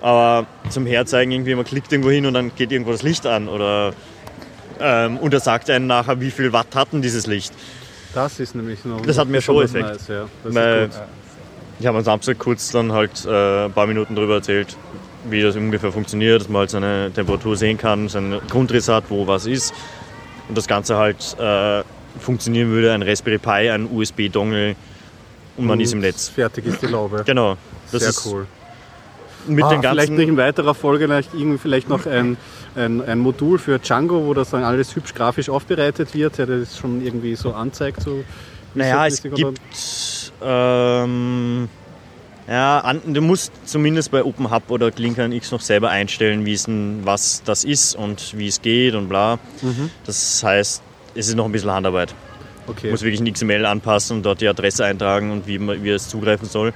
[0.00, 3.48] Aber zum Herzeigen irgendwie, man klickt irgendwo hin und dann geht irgendwo das Licht an.
[3.48, 3.92] Oder,
[4.80, 7.52] ähm, und er sagt einem nachher, wie viel Watt hat denn dieses Licht.
[8.14, 9.92] Das ist nämlich noch Das hat mehr besonders Show-Effekt.
[9.92, 10.28] Nice, ja.
[10.44, 10.90] Das Weil-.
[11.78, 14.76] Ich habe am Samstag kurz dann halt äh, ein paar Minuten darüber erzählt,
[15.28, 19.26] wie das ungefähr funktioniert, dass man halt seine Temperatur sehen kann, seinen Grundriss hat, wo
[19.26, 19.74] was ist.
[20.48, 21.82] Und das Ganze halt äh,
[22.18, 24.76] funktionieren würde, ein Raspberry Pi, ein USB-Dongle
[25.56, 26.28] und man ist im Und Netz.
[26.28, 27.22] Fertig ist die Laube.
[27.26, 27.56] Genau.
[27.92, 28.46] Das Sehr ist cool.
[29.48, 30.28] Mit ah, den vielleicht ganzen.
[30.28, 32.36] in weiterer Folge vielleicht, irgendwie vielleicht noch ein,
[32.74, 36.78] ein, ein Modul für Django, wo das dann alles hübsch grafisch aufbereitet wird, der das
[36.78, 38.02] schon irgendwie so anzeigt.
[38.02, 38.24] So
[38.74, 40.32] Naja, es oder- gibt.
[40.42, 41.68] Ähm,
[42.48, 47.42] ja, an, du musst zumindest bei OpenHub oder Clinkern X noch selber einstellen, denn, was
[47.44, 49.38] das ist und wie es geht und bla.
[49.62, 49.90] Mhm.
[50.04, 50.82] Das heißt,
[51.14, 52.14] es ist noch ein bisschen Handarbeit.
[52.68, 52.90] Okay.
[52.90, 56.08] muss wirklich ein XML anpassen und dort die Adresse eintragen und wie, man, wie es
[56.08, 56.72] zugreifen soll.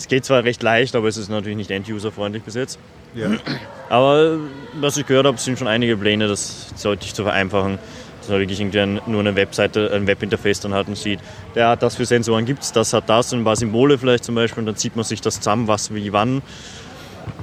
[0.00, 2.78] Es geht zwar recht leicht, aber es ist natürlich nicht end-user-freundlich bis jetzt.
[3.14, 3.28] Ja.
[3.90, 4.38] Aber
[4.80, 7.78] was ich gehört habe, sind schon einige Pläne, das deutlich zu vereinfachen.
[8.20, 11.20] Dass man wirklich irgendwie ein, nur eine Webseite, ein Webinterface dann hat und sieht,
[11.54, 14.34] ja, das für Sensoren gibt es, das hat das und ein paar Symbole vielleicht zum
[14.36, 16.40] Beispiel und dann zieht man sich das zusammen, was wie wann.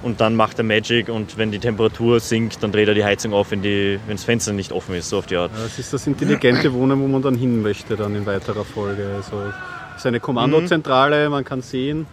[0.02, 3.34] Und dann macht er Magic und wenn die Temperatur sinkt, dann dreht er die Heizung
[3.34, 5.52] auf, wenn, die, wenn das Fenster nicht offen ist, so auf die Art.
[5.56, 9.14] Ja, Das ist das intelligente Wohnen, wo man dann hin möchte dann in weiterer Folge.
[9.16, 9.44] Also
[9.92, 12.08] es ist eine Kommandozentrale, man kann sehen.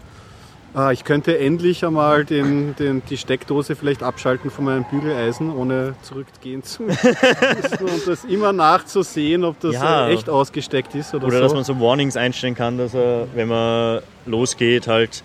[0.77, 5.95] Ah, ich könnte endlich einmal den, den, die Steckdose vielleicht abschalten von meinem Bügeleisen, ohne
[6.03, 6.99] zurückgehen zu müssen
[7.85, 10.09] und das immer nachzusehen, ob das Ja.
[10.09, 11.43] äh, echt ausgesteckt ist oder, Oder so.
[11.45, 15.23] dass man so Warnings einstellen kann, dass er, wenn man losgeht, halt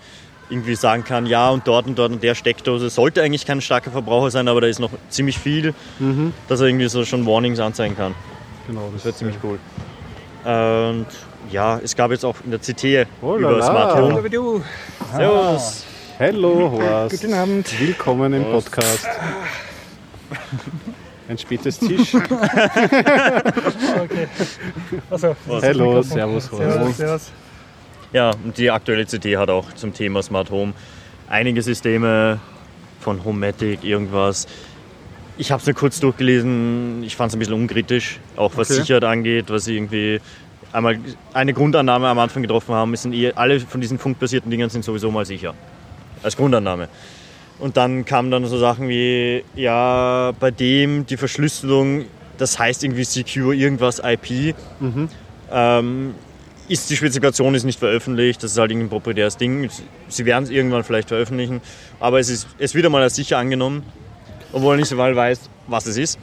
[0.50, 3.90] irgendwie sagen kann, ja und dort und dort und der Steckdose sollte eigentlich kein starker
[3.90, 5.74] Verbraucher sein, aber da ist noch ziemlich viel,
[6.48, 8.14] dass er irgendwie so schon Warnings anzeigen kann.
[8.68, 9.58] genau, Das wäre ziemlich cool.
[10.44, 11.06] Und
[11.50, 13.62] ja, es gab jetzt auch in der CT Oh über.
[13.62, 14.22] Smart Home.
[14.22, 14.62] Hallo.
[15.16, 15.84] Servus.
[16.18, 17.20] Hello, Horst.
[17.20, 17.80] Guten Abend.
[17.80, 19.06] Willkommen im Podcast.
[21.28, 22.14] Ein spätes Tisch.
[24.02, 24.26] Okay.
[25.10, 26.62] Also, Hello, servus, Horst.
[26.72, 27.30] servus, servus.
[28.12, 30.72] Ja, und die aktuelle CT hat auch zum Thema Smart Home
[31.28, 32.40] einige Systeme
[33.00, 34.46] von Homematic, irgendwas.
[35.38, 38.80] Ich habe es nur kurz durchgelesen, ich fand es ein bisschen unkritisch, auch was Okay.
[38.80, 40.20] Sicherheit angeht, was irgendwie
[40.72, 40.98] einmal
[41.32, 45.10] eine Grundannahme am Anfang getroffen haben, sind eh, alle von diesen funkbasierten Dingern sind sowieso
[45.10, 45.54] mal sicher.
[46.22, 46.88] Als Grundannahme.
[47.58, 52.06] Und dann kamen dann so Sachen wie, ja, bei dem die Verschlüsselung,
[52.38, 54.54] das heißt irgendwie secure irgendwas IP.
[55.52, 56.14] Ähm,
[56.68, 59.68] ist die Spezifikation ist nicht veröffentlicht, das ist halt irgendein proprietäres Ding.
[60.08, 61.60] Sie werden es irgendwann vielleicht veröffentlichen,
[61.98, 63.82] aber es ist es wird einmal als sicher angenommen,
[64.52, 66.18] obwohl er nicht so mal weiß, was es ist.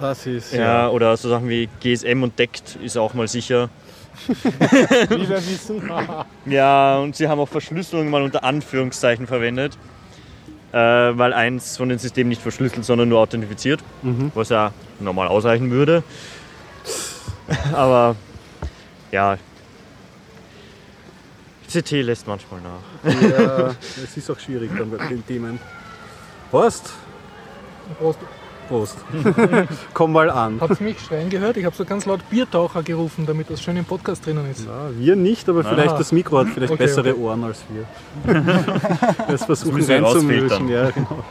[0.00, 0.88] Das ist Ja.
[0.90, 3.70] oder so Sachen wie GSM und DECT ist auch mal sicher.
[4.28, 5.90] wie wir wissen.
[6.46, 9.76] Ja, und sie haben auch Verschlüsselung mal unter Anführungszeichen verwendet,
[10.72, 13.80] äh, weil eins von den Systemen nicht verschlüsselt, sondern nur authentifiziert,
[14.34, 16.02] was ja normal ausreichen würde.
[17.72, 18.16] Aber
[19.12, 19.36] ja,
[21.70, 23.12] CT lässt manchmal nach.
[23.22, 25.58] Ja, es ist auch schwierig dann bei den Themen.
[26.50, 26.90] Prost.
[27.98, 28.18] Prost.
[28.68, 28.96] Prost.
[29.94, 30.60] Komm mal an.
[30.60, 31.56] Habt ihr mich schreien gehört?
[31.56, 34.66] Ich habe so ganz laut Biertaucher gerufen, damit das schön im Podcast drinnen ist.
[34.66, 35.98] Ja, wir nicht, aber vielleicht Aha.
[35.98, 37.20] das Mikro hat vielleicht Okay, bessere okay.
[37.20, 37.84] Ohren als wir.
[39.28, 40.68] Das versuchen wir reinzumischen.
[40.68, 41.24] Ja, genau.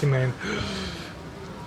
[0.00, 0.32] Gemein.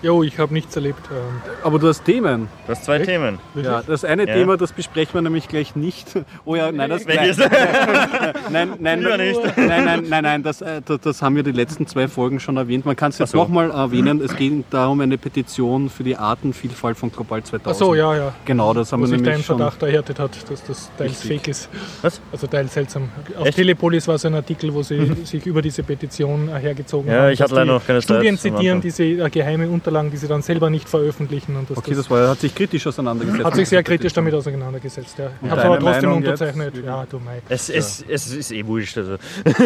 [0.03, 0.99] Jo, ich habe nichts erlebt.
[1.11, 2.49] Ähm, Aber du hast Themen.
[2.67, 3.39] Du hast zwei Themen.
[3.55, 4.33] Ja, das eine Ja.
[4.35, 6.09] Thema, das besprechen wir nämlich gleich nicht.
[6.45, 7.33] Oh ja, nein, das Wenn nein,
[8.51, 9.41] nein, nein, nein, nicht.
[9.57, 12.85] nein, nein, nein, nein, das, das, haben wir die letzten zwei Folgen schon erwähnt.
[12.85, 13.37] Man kann es jetzt so.
[13.37, 14.19] nochmal erwähnen.
[14.21, 17.67] Es geht darum eine Petition für die Artenvielfalt von Global 2000.
[17.67, 18.33] ach so, ja, ja.
[18.43, 19.57] Genau, das haben Wo wir sich dein nämlich schon.
[19.57, 21.29] Verdacht erhärtet hat, dass das teils Richtig.
[21.39, 21.69] fake ist.
[22.01, 22.19] Was?
[22.31, 23.09] Also teils seltsam.
[23.37, 23.55] Auf Echt?
[23.57, 27.31] Telepolis war so ein Artikel, wo sie sich über diese Petition hergezogen Ja, haben.
[27.31, 30.41] ich hatte leider noch keine Zeit Studien zitieren, diese äh, geheime Unterlagen, die sie dann
[30.41, 31.55] selber nicht veröffentlichen.
[31.55, 33.45] Und das, Okay, das war, hat sich kritisch auseinandergesetzt.
[33.45, 35.17] hat sich sehr kritisch damit auseinandergesetzt.
[35.17, 35.31] Ja.
[35.41, 36.41] Ich habe es aber trotzdem Meinung jetzt?
[36.41, 36.85] unterzeichnet.
[36.85, 37.41] Ja, du Mai.
[37.49, 38.97] Es, es, es ist eh wurscht.
[38.97, 39.13] Also.
[39.45, 39.57] Es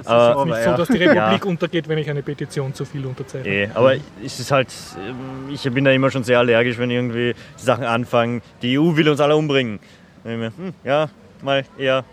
[0.00, 3.48] ist aber, nicht so, dass die Republik untergeht, wenn ich eine Petition zu viel unterzeichne.
[3.50, 3.94] eh, aber
[4.24, 7.84] es ist halt, ähm, ich bin da immer schon sehr allergisch, wenn irgendwie die Sachen
[7.84, 9.78] anfangen, die EU will uns alle umbringen.
[10.24, 11.08] Mir, hm, ja,
[11.42, 12.04] mal eher.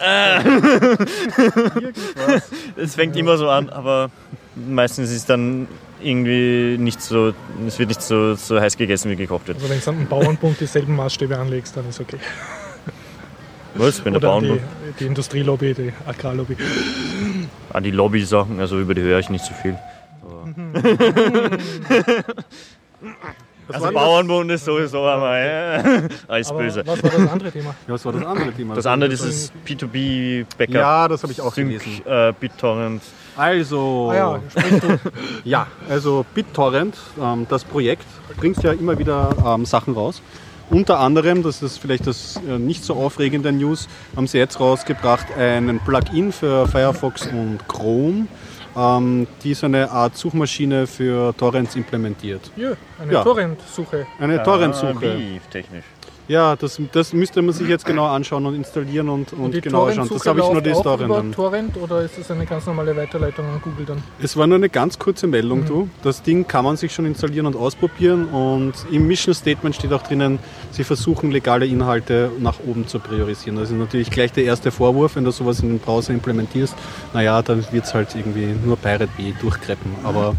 [2.76, 4.10] Es fängt immer so an, aber
[4.54, 5.66] meistens ist es dann
[6.02, 7.32] irgendwie nicht so,
[7.66, 9.58] es wird nicht so, so heiß gegessen, wie gekocht wird.
[9.62, 12.18] Also wenn du an Bauernbund dieselben Maßstäbe anlegst, dann ist okay.
[13.74, 16.56] Was, wenn der Oder an Bauern die, die Industrielobby, die Agrarlobby.
[17.72, 19.76] an die Lobby-Sachen, also über die höre ich nicht so viel.
[23.70, 26.82] Also Bauernbund ist sowieso einmal alles böse.
[26.86, 27.74] was war das andere Thema?
[27.86, 28.74] Ja, was war das andere Thema?
[28.74, 30.74] Das andere ist das P2B-Backup.
[30.74, 31.92] Ja, das habe ich auch gelesen.
[31.96, 33.02] Sync, äh, BitTorrent.
[33.38, 34.40] Also, Ah ja.
[35.44, 38.04] Ja, also BitTorrent, ähm, das Projekt,
[38.36, 40.20] bringt ja immer wieder ähm, Sachen raus.
[40.70, 45.26] Unter anderem, das ist vielleicht das äh, nicht so aufregende News, haben sie jetzt rausgebracht
[45.38, 48.26] einen Plugin für Firefox und Chrome,
[48.76, 52.50] ähm, die so eine Art Suchmaschine für Torrents implementiert.
[52.56, 53.22] Ja, eine Ja.
[53.22, 54.06] Torrent-Suche.
[54.18, 55.16] Eine Torrentsuche.
[55.16, 55.84] Ah, technisch.
[56.28, 59.86] Ja, das, das müsste man sich jetzt genau anschauen und installieren und, und, Und genau
[59.86, 60.10] anschauen.
[60.12, 61.32] Das habe ich nur die über dann.
[61.32, 64.02] Torrent oder ist das eine ganz normale Weiterleitung an Google dann?
[64.22, 65.88] Es war nur eine ganz kurze Meldung, du.
[66.02, 70.02] Das Ding kann man sich schon installieren und ausprobieren und im Mission Statement steht auch
[70.02, 70.38] drinnen,
[70.70, 73.58] sie versuchen legale Inhalte nach oben zu priorisieren.
[73.58, 76.74] Das ist natürlich gleich der erste Vorwurf, wenn du sowas in den Browser implementierst.
[77.14, 79.92] Naja, dann wird es halt irgendwie nur Pirate Bay durchkreppen.
[80.04, 80.34] Aber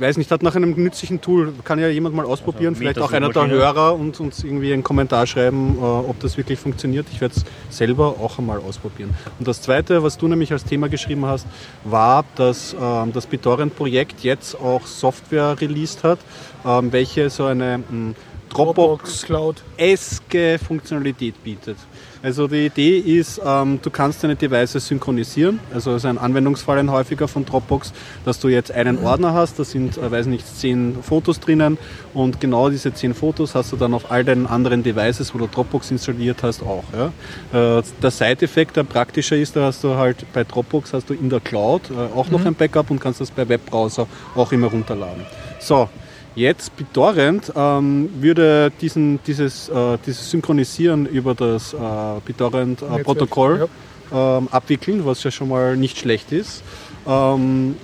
[0.00, 3.12] weiß nicht, hat nach einem nützlichen Tool, kann ja jemand mal ausprobieren, Also, vielleicht auch
[3.12, 3.48] einer der.
[3.48, 7.06] Hörer und uns irgendwie einen Kommentar schreiben, äh, ob das wirklich funktioniert.
[7.12, 7.44] Ich werde es
[7.76, 9.14] selber auch einmal ausprobieren.
[9.38, 11.46] Und das Zweite, was du nämlich als Thema geschrieben hast,
[11.84, 16.18] war, dass ähm, das BitTorrent-Projekt jetzt auch Software released hat,
[16.66, 18.14] ähm, welche so eine mh,
[18.50, 19.62] Dropbox Cloud.
[19.76, 21.76] eske Funktionalität bietet.
[22.22, 25.60] Also die Idee ist, ähm, du kannst deine Devices synchronisieren.
[25.72, 27.92] Also es ist ein Anwendungsfall ein häufiger von Dropbox,
[28.24, 31.78] dass du jetzt einen Ordner hast, da sind, äh, weiß nicht, zehn Fotos drinnen
[32.14, 35.46] und genau diese zehn Fotos hast du dann auf all deinen anderen Devices, wo du
[35.46, 36.84] Dropbox installiert hast, auch.
[36.92, 37.78] Ja?
[37.78, 41.30] Äh, der Side-Effekt, der praktischer ist, da hast du halt bei Dropbox hast du in
[41.30, 45.24] der Cloud äh, auch noch ein Backup und kannst das bei Webbrowser auch immer runterladen.
[45.60, 45.88] So,
[46.38, 51.76] Jetzt BitTorrent ähm, würde diesen, dieses, äh, dieses Synchronisieren über das äh,
[52.24, 53.68] BitTorrent-Protokoll
[54.12, 56.62] ähm, abwickeln, was ja schon mal nicht schlecht ist.
[57.08, 57.74] Ähm,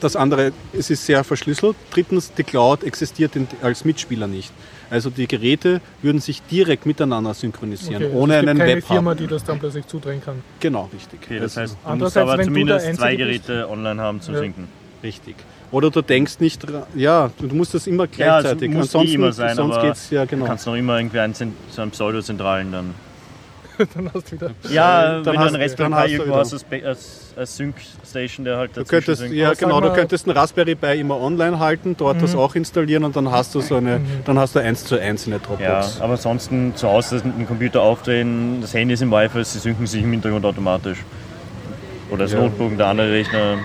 [0.00, 1.76] das andere, es ist sehr verschlüsselt.
[1.90, 4.50] Drittens, die Cloud existiert in, als Mitspieler nicht.
[4.88, 8.76] Also die Geräte würden sich direkt miteinander synchronisieren, Okay, also ohne es gibt einen keine
[8.76, 10.42] Web Firma, die das dann plötzlich zudrehen kann.
[10.58, 11.20] Genau, richtig.
[11.22, 14.40] Okay, das heißt, du musst aber zumindest zwei bist- Geräte online haben zum Ja.
[14.40, 14.68] Synken.
[15.02, 15.36] Richtig.
[15.74, 18.70] Oder du denkst nicht, dra- ja, du musst das immer Ja, also gleichzeitig.
[18.70, 20.44] muss eh Ansonsten, immer sein, sonst aber geht's ja genau.
[20.44, 22.94] Du kannst noch immer irgendwie einen, so einen Pseudozentralen dann.
[23.96, 24.50] dann hast du wieder.
[24.70, 26.76] Ja, dann wenn du hast- einen Raspberry dann hast Pi du irgendwo hast als, Ba-
[26.86, 29.34] als, als Sync-Station, der halt Du dazwischen könntest, synkt.
[29.36, 32.20] ja, genau, du könntest einen Raspberry Pi immer online halten, dort Mhm.
[32.20, 35.26] das auch installieren und dann hast du so eine, dann hast du eins zu eins
[35.26, 36.00] eine Ja, Dropbox.
[36.00, 39.88] aber ansonsten zu Hause mit dem Computer aufdrehen, das Handy ist im Wi-Fi, sie synken
[39.88, 40.98] sich im Hintergrund automatisch.
[42.10, 42.42] Oder das Ja.
[42.42, 43.58] Notebook und der andere Rechner.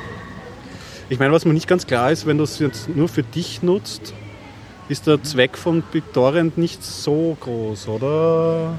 [1.12, 3.64] Ich meine, was mir nicht ganz klar ist, wenn du es jetzt nur für dich
[3.64, 4.14] nutzt,
[4.90, 8.76] ist der Zweck von BitTorrent nicht so groß, oder?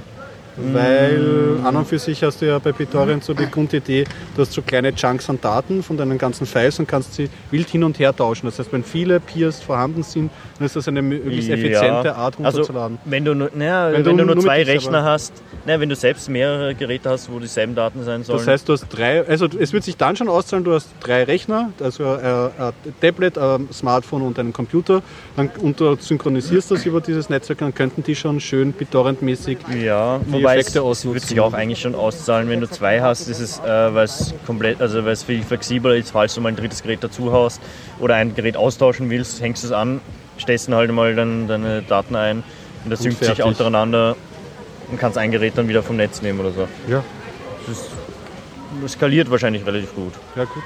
[0.56, 4.52] Weil an und für sich hast du ja bei BitTorrent so die Grundidee, du hast
[4.52, 7.98] so kleine Chunks an Daten von deinen ganzen Files und kannst sie wild hin und
[7.98, 8.46] her tauschen.
[8.46, 11.54] Das heißt, wenn viele Peers vorhanden sind, dann ist das eine möglichst Ja.
[11.56, 12.98] effiziente Art Also, runterzuladen.
[13.04, 15.32] wenn du, nur- naja, Wenn wenn, du nur zwei Rechner hast,
[15.66, 18.38] naja, wenn du selbst mehrere Geräte hast, wo dieselben Daten sein sollen.
[18.38, 21.24] Das heißt, du hast drei, also es wird sich dann schon auszahlen, du hast drei
[21.24, 25.02] Rechner, also ein, ein Tablet, ein Smartphone und einen Computer
[25.36, 30.20] dann, und du synchronisierst das über dieses Netzwerk, dann könnten die schon schön BitTorrent-mäßig Ja,
[30.42, 33.58] wobei Effekte es wird sich auch eigentlich schon auszahlen, wenn du zwei hast, ist es,
[33.60, 33.62] äh,
[33.94, 37.02] weil es komplett, also weil es viel flexibler ist, falls du mal ein drittes Gerät
[37.02, 37.60] dazu hast
[37.98, 40.00] oder ein Gerät austauschen willst, hängst du es an,
[40.38, 42.42] stellst dann halt mal dann deine Daten ein
[42.84, 44.16] und das synkt sich untereinander
[44.90, 46.68] und kannst ein Gerät dann wieder vom Netz nehmen oder so.
[46.88, 47.02] Ja,
[47.66, 47.90] Das, ist,
[48.82, 50.12] das skaliert wahrscheinlich relativ gut.
[50.36, 50.62] ja gut.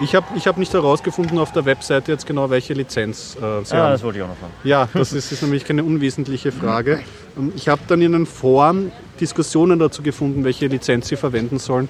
[0.00, 3.74] Ich habe ich hab nicht herausgefunden auf der Webseite jetzt genau, welche Lizenz äh, Sie
[3.74, 3.90] Ja, haben.
[3.92, 4.52] das wollte ich auch noch fragen.
[4.62, 7.00] Ja, das ist, ist nämlich keine unwesentliche Frage.
[7.36, 11.88] Ähm, Ich habe dann in den Foren Diskussionen dazu gefunden, welche Lizenz Sie verwenden sollen.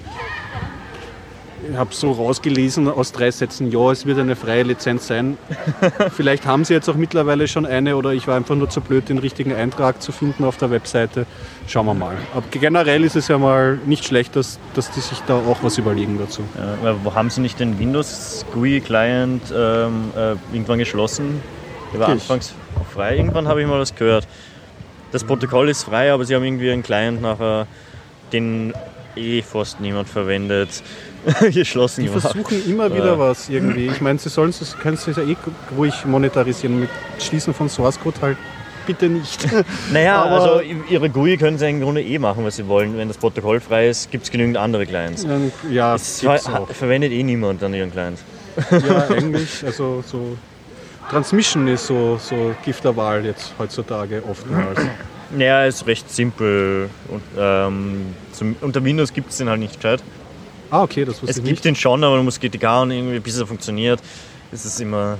[1.71, 5.37] Ich habe so rausgelesen aus drei Sätzen, ja, es wird eine freie Lizenz sein.
[6.15, 9.09] Vielleicht haben Sie jetzt auch mittlerweile schon eine oder ich war einfach nur zu blöd,
[9.09, 11.25] den richtigen Eintrag zu finden auf der Webseite.
[11.67, 12.15] Schauen wir mal.
[12.33, 15.77] Aber generell ist es ja mal nicht schlecht, dass, dass die sich da auch was
[15.77, 16.41] überlegen dazu.
[16.83, 21.41] Ja, haben Sie nicht den Windows GUI Client ähm, äh, irgendwann geschlossen?
[21.93, 22.53] Der war anfangs
[22.93, 23.17] frei.
[23.17, 24.27] Irgendwann habe ich mal was gehört.
[25.11, 27.65] Das Protokoll ist frei, aber Sie haben irgendwie einen Client nachher,
[28.31, 28.73] den
[29.15, 30.69] eh fast niemand verwendet,
[31.51, 33.87] geschlossen Die versuchen immer wieder was irgendwie.
[33.87, 35.35] Ich meine, sie sollen es, können es ja eh
[35.77, 36.79] ruhig monetarisieren.
[36.79, 36.89] Mit
[37.19, 38.37] Schließen von Source Code halt
[38.85, 39.45] bitte nicht.
[39.93, 42.97] Naja, Aber- also Ihre GUI können Sie im Grunde eh machen, was Sie wollen.
[42.97, 45.25] Wenn das Protokoll frei ist, gibt es genügend andere Clients.
[45.69, 46.69] ja, Es ver auch.
[46.69, 48.19] verwendet eh niemand an Ihren Client.
[48.71, 50.37] ja, eigentlich, also so
[51.09, 54.79] Transmission ist so, so Gift der Wahl jetzt heutzutage oftmals.
[55.31, 56.89] Naja, ist recht simpel.
[57.07, 60.01] Und, ähm, zum, unter Windows gibt es den halt nicht gescheit.
[60.71, 61.65] Ah, okay, das wusste Es ich gibt nicht.
[61.65, 63.99] den schon, aber man muss GTK und irgendwie, bis er funktioniert,
[64.51, 65.17] ist es immer.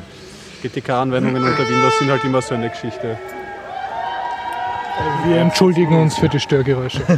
[0.62, 3.18] GTK-Anwendungen unter Windows sind halt immer so eine Geschichte.
[5.26, 7.02] Wir entschuldigen uns für die Störgeräusche.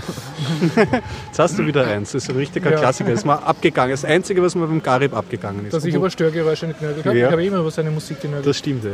[1.28, 2.12] Jetzt hast du wieder eins.
[2.12, 2.78] Das ist ein richtiger Ja.
[2.78, 3.12] Klassiker.
[3.12, 3.92] Das ist mal abgegangen.
[3.92, 5.74] Das Einzige, was mir beim Garib abgegangen ist.
[5.74, 7.18] Dass ich über Störgeräusche nicht genörgelt habe.
[7.18, 7.28] Ja.
[7.28, 8.48] Ich habe immer über seine Musik genörgelt.
[8.48, 8.92] das stimmt, ja.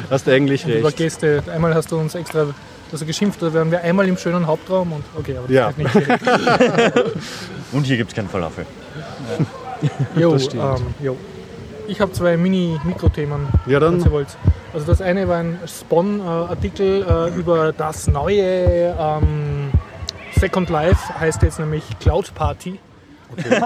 [0.10, 0.96] hast du eigentlich Über recht.
[0.96, 1.42] Gäste.
[1.54, 2.46] Einmal hast du uns extra
[2.92, 5.68] also geschimpft, da wären wir einmal im schönen Hauptraum und okay, aber das Ja.
[5.70, 5.94] ist nicht.
[7.72, 8.64] Und hier gibt es keinen Falafel.
[10.14, 10.62] Jo, Das stimmt.
[10.62, 11.16] ähm, jo.
[11.88, 14.28] Ich habe zwei Mini-Mikrothemen, Ja, wenn dann ihr wollt.
[14.76, 19.70] Also das eine war ein Spawn-Artikel äh, über das neue ähm,
[20.38, 22.78] Second Life, heißt jetzt nämlich Cloud Party.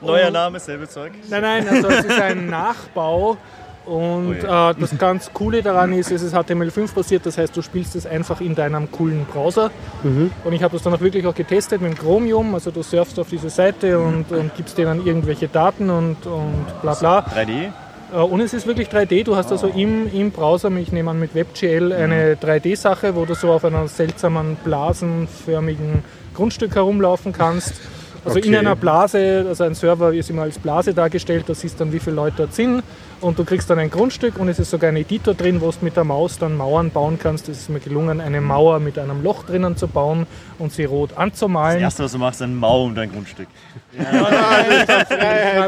[0.00, 1.10] Neuer Name, selbe Zeug.
[1.28, 3.36] Nein, nein, also es ist ein Nachbau
[3.84, 4.38] und Ui.
[4.38, 8.06] äh, das ganz Coole daran ist, es ist HTML5 basiert, das heißt, du spielst es
[8.06, 9.72] einfach in deinem coolen Browser.
[10.44, 13.18] Und ich habe das dann auch wirklich auch getestet mit dem Chromium, also du surfst
[13.18, 17.26] auf diese Seite und, und gibst denen irgendwelche Daten und, und bla bla.
[17.26, 17.72] 3D?
[18.14, 19.24] Äh, Und es ist wirklich 3D.
[19.24, 23.34] Du hast also im, im Browser, ich nehme an mit WebGL, eine 3D-Sache, wo du
[23.34, 26.02] so auf einem seltsamen blasenförmigen
[26.34, 27.74] Grundstück herumlaufen kannst.
[28.24, 28.56] Also in Okay.
[28.58, 32.16] einer Blase, also ein Server ist immer als Blase dargestellt, da siehst dann, wie viele
[32.16, 32.82] Leute dort sind
[33.24, 35.76] und du kriegst dann ein Grundstück und es ist sogar ein Editor drin, wo du
[35.80, 37.48] mit der Maus dann Mauern bauen kannst.
[37.48, 40.26] Es ist mir gelungen, eine Mauer mit einem Loch drinnen zu bauen
[40.58, 41.80] und sie rot Das anzumalen.
[41.80, 43.48] erste, was du machst, ist ein Mau um dein Grundstück.
[43.92, 44.26] Ich habe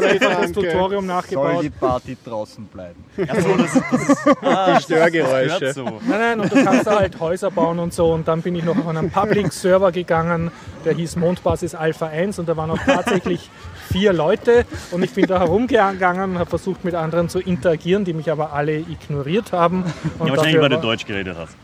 [0.07, 1.63] einfach das Tutorium Soll nachgebaut.
[1.63, 3.03] die Party draußen bleiben.
[3.27, 4.27] Achso, das, das ist.
[4.41, 5.59] Ah, das Störgeräusche.
[5.59, 5.83] gehört so.
[5.85, 8.13] Nein, nein, und du kannst da halt Häuser bauen und so.
[8.13, 10.51] Und dann bin ich noch auf einen Public-Server gegangen,
[10.85, 13.49] der hieß Mondbasis Alpha 1 und da waren auch tatsächlich
[13.91, 14.65] vier Leute.
[14.91, 18.53] Und ich bin da herumgegangen und habe versucht, mit anderen zu interagieren, die mich aber
[18.53, 19.83] alle ignoriert haben.
[20.19, 21.55] Und Ja, wahrscheinlich, weil du Deutsch geredet hast.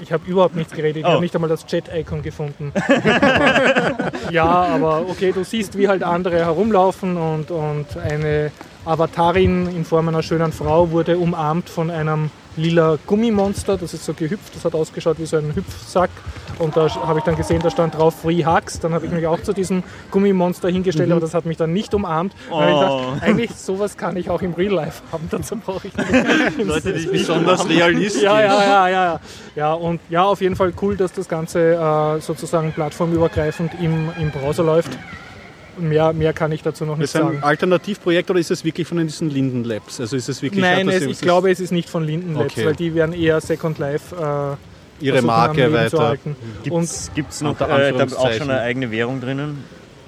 [0.00, 1.10] ich habe überhaupt nichts geredet, ich Oh.
[1.10, 2.72] habe nicht einmal das Chat-Icon gefunden.
[4.30, 8.50] ja, aber okay, du siehst, wie halt andere herumlaufen und, und eine
[8.84, 14.12] Avatarin in Form einer schönen Frau wurde umarmt von einem lila Gummimonster, das ist so
[14.14, 16.10] gehüpft, das hat ausgeschaut wie so ein Hüpfsack
[16.58, 19.26] und da habe ich dann gesehen, da stand drauf Free Hugs, dann habe ich mich
[19.26, 22.34] auch zu diesem Gummimonster hingestellt, aber das hat mich dann nicht umarmt.
[22.50, 22.80] Dann habe ich Oh.
[23.10, 26.10] gedacht, eigentlich sowas kann ich auch im Real Life haben, dazu brauche ich nicht.
[26.66, 28.22] Leute, die Besonders realistisch.
[28.22, 29.20] Ja, ja, ja, ja.
[29.54, 34.30] Ja, und ja, auf jeden Fall cool, dass das Ganze äh, sozusagen plattformübergreifend im, im
[34.30, 34.90] Browser läuft.
[35.78, 37.42] Mehr, mehr kann ich dazu noch nicht Ist es ein sagen.
[37.42, 40.00] Alternativprojekt oder ist es wirklich von diesen Linden Labs?
[40.00, 42.66] Also ist es wirklich Nein, es, ich glaube, es ist nicht von Linden Labs, Okay.
[42.66, 44.14] weil die werden eher Second Life
[45.00, 45.98] äh, ihre Marke weiter.
[45.98, 46.36] halten.
[46.62, 46.74] Gibt
[47.30, 49.64] es noch Unter äh, da auch schon eine eigene Währung drinnen?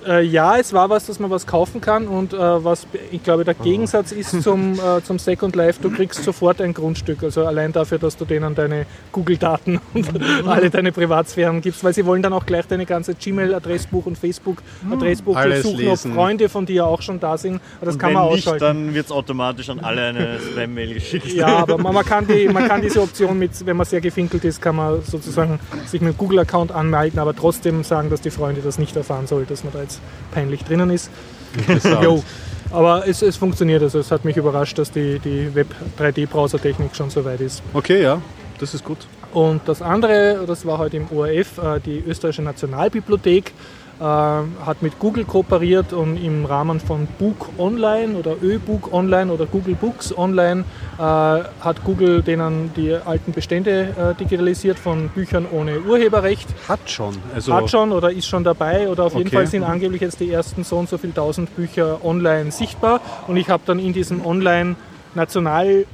[0.06, 3.44] Äh, ja, es war was, dass man was kaufen kann und äh, was ich glaube
[3.44, 7.22] der Gegensatz ist zum, äh, zum Second Life, du kriegst sofort ein Grundstück.
[7.22, 10.08] Also allein dafür, dass du denen deine Google-Daten und
[10.46, 15.40] alle deine Privatsphären gibst, weil sie wollen dann auch gleich deine ganze Gmail-Adressbuch und Facebook-Adressbuch
[15.40, 15.98] durchsuchen, ob.
[15.98, 17.60] Freunde von dir auch schon da sind.
[17.80, 18.64] Das Und kann wenn man nicht, ausschalten.
[18.64, 21.32] dann wird es automatisch an alle eine Spam-Mail geschickt.
[21.32, 24.44] Ja, aber man, man, kann die, man kann diese Option mit, wenn man sehr gefinkelt
[24.44, 28.78] ist, kann man sozusagen sich mit Google-Account anmelden, aber trotzdem sagen, dass die Freunde das
[28.78, 29.93] nicht erfahren sollen, dass man da jetzt
[30.32, 31.10] peinlich drinnen ist.
[32.02, 32.22] Jo.
[32.70, 37.24] Aber es, es funktioniert, also es hat mich überrascht, dass die, die Web-3D-Browser-Technik schon so
[37.24, 37.62] weit ist.
[37.72, 38.20] Okay, ja,
[38.58, 39.06] das ist gut.
[39.32, 43.52] Und das andere, das war heute im ORF, äh, die Österreichische Nationalbibliothek
[44.00, 49.74] hat mit Google kooperiert und im Rahmen von Book Online oder ÖBook Online oder Google
[49.74, 50.64] Books Online
[50.98, 56.48] äh, hat Google denen die alten Bestände äh, digitalisiert von Büchern ohne Urheberrecht.
[56.68, 57.16] Hat schon.
[57.34, 59.36] Also Hat schon oder ist schon dabei oder auf jeden Okay.
[59.36, 63.36] Fall sind angeblich jetzt die ersten so und so viel tausend Bücher online sichtbar und
[63.36, 64.76] ich habe dann in diesem Online
[65.14, 65.86] National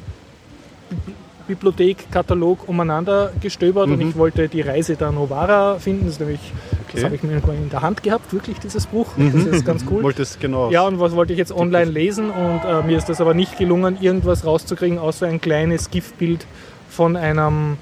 [1.50, 6.06] Bibliothek-Katalog umeinander gestöbert und ich wollte die Reise der Novara finden.
[6.06, 7.04] Das, nämlich, das Okay.
[7.04, 9.06] habe ich mir in der Hand gehabt, wirklich dieses Buch.
[9.16, 10.02] Das ist ganz cool.
[10.02, 10.70] Wolltest genau.
[10.70, 13.58] Ja, und was wollte ich jetzt online lesen und äh, mir ist das aber nicht
[13.58, 16.46] gelungen, irgendwas rauszukriegen, außer ein kleines GIF-Bild
[16.88, 17.76] von einem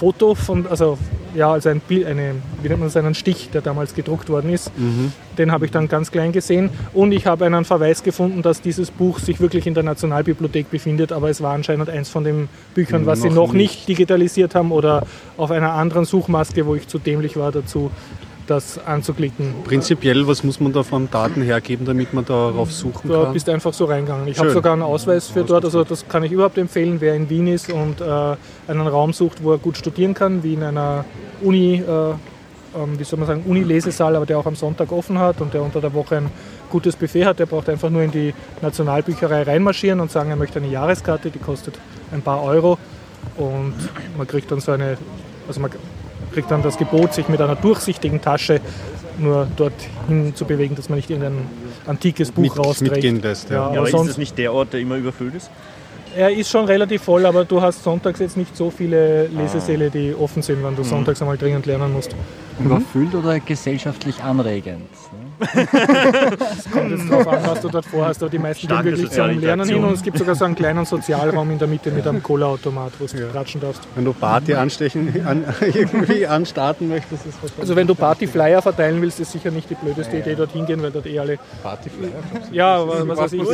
[0.00, 0.96] Foto von, also
[1.34, 4.50] ja, also ein Bild, eine, wie nennt man das, einen Stich, der damals gedruckt worden
[4.50, 4.72] ist.
[5.36, 6.70] Den habe ich dann ganz klein gesehen.
[6.94, 11.12] Und ich habe einen Verweis gefunden, dass dieses Buch sich wirklich in der Nationalbibliothek befindet,
[11.12, 13.86] aber es war anscheinend eins von den Büchern, was sie Noch noch nicht.
[13.88, 17.90] digitalisiert haben oder auf einer anderen Suchmaske, wo ich zu dämlich war dazu,
[18.50, 19.54] das anzuklicken.
[19.64, 23.32] Prinzipiell, was muss man da von Daten hergeben, damit man darauf suchen Da kann?
[23.32, 24.26] bist du einfach so reingegangen.
[24.26, 27.30] Ich habe sogar einen Ausweis für dort, also das kann ich überhaupt empfehlen, wer in
[27.30, 28.04] Wien ist und äh,
[28.66, 31.04] einen Raum sucht, wo er gut studieren kann, wie in einer
[31.42, 35.40] Uni, äh, ähm, wie soll man sagen, Uni-Lesesaal, aber der auch am Sonntag offen hat
[35.40, 36.30] und der unter der Woche ein
[36.70, 37.38] gutes Buffet hat.
[37.38, 41.38] Der braucht einfach nur in die Nationalbücherei reinmarschieren und sagen, er möchte eine Jahreskarte, die
[41.38, 41.78] kostet
[42.10, 42.78] ein paar Euro
[43.36, 43.74] und
[44.16, 44.96] man kriegt dann so eine,
[45.46, 45.70] also man
[46.32, 48.60] kriegt dann das Gebot, sich mit einer durchsichtigen Tasche
[49.18, 51.46] nur dorthin zu bewegen, dass man nicht irgendein
[51.86, 52.92] antikes Buch Mit- rausträgt.
[52.92, 53.56] mitgehen lässt, ja.
[53.56, 55.50] Ja, Ja, aber aber ist das sonst, nicht der Ort, der immer überfüllt ist?
[56.16, 60.12] er ist schon relativ voll, aber du hast sonntags jetzt nicht so viele Lesesäle, die
[60.12, 62.16] offen sind, wenn du sonntags einmal dringend lernen musst.
[62.58, 64.88] Überfüllt oder gesellschaftlich anregend?
[65.40, 66.36] Ne?
[66.72, 69.32] Kommt jetzt drauf an, was du dort vorhast, aber die meisten gehen Starke wirklich soziale
[69.32, 72.06] zum Lernen hin und es gibt sogar so einen kleinen Sozialraum in der Mitte mit
[72.06, 73.82] einem Cola-Automat, wo du ratschen darfst.
[73.94, 79.00] Wenn du Party anstechen, an, irgendwie anstarten möchtest, ist wahrscheinlich Also wenn du Partyflyer verteilen
[79.00, 81.38] willst, ist sicher nicht die blödeste Idee, dorthin gehen, weil dort eh alle...
[81.62, 82.10] Partyflyer.
[82.52, 83.40] Ja, aber was weiß ich.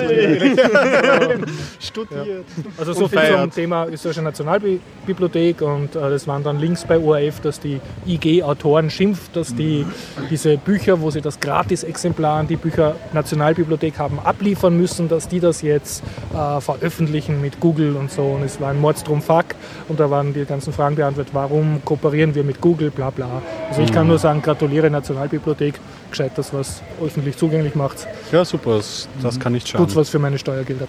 [1.80, 2.44] Studiert.
[2.78, 3.50] Also so Und viel zum.
[3.50, 9.36] Thema österreichische Nationalbibliothek und äh, das waren dann Links bei ORF, dass die IG-Autoren schimpft,
[9.36, 9.86] dass die
[10.30, 15.40] diese Bücher, wo sie das Gratis-Exemplar an die Bücher Nationalbibliothek haben abliefern müssen, dass die
[15.40, 16.02] das jetzt
[16.34, 19.46] äh, veröffentlichen mit Google und so und es war ein Mordstrom-Fuck
[19.88, 23.42] und da waren die ganzen Fragen beantwortet, warum kooperieren wir mit Google, bla bla.
[23.68, 28.76] Also ich kann nur sagen, gratuliere Nationalbibliothek, gescheit das was öffentlich zugänglich macht, Ja, super.
[28.76, 29.84] Das, das kann nicht schaden.
[29.84, 30.86] tut's was für meine Steuergelder.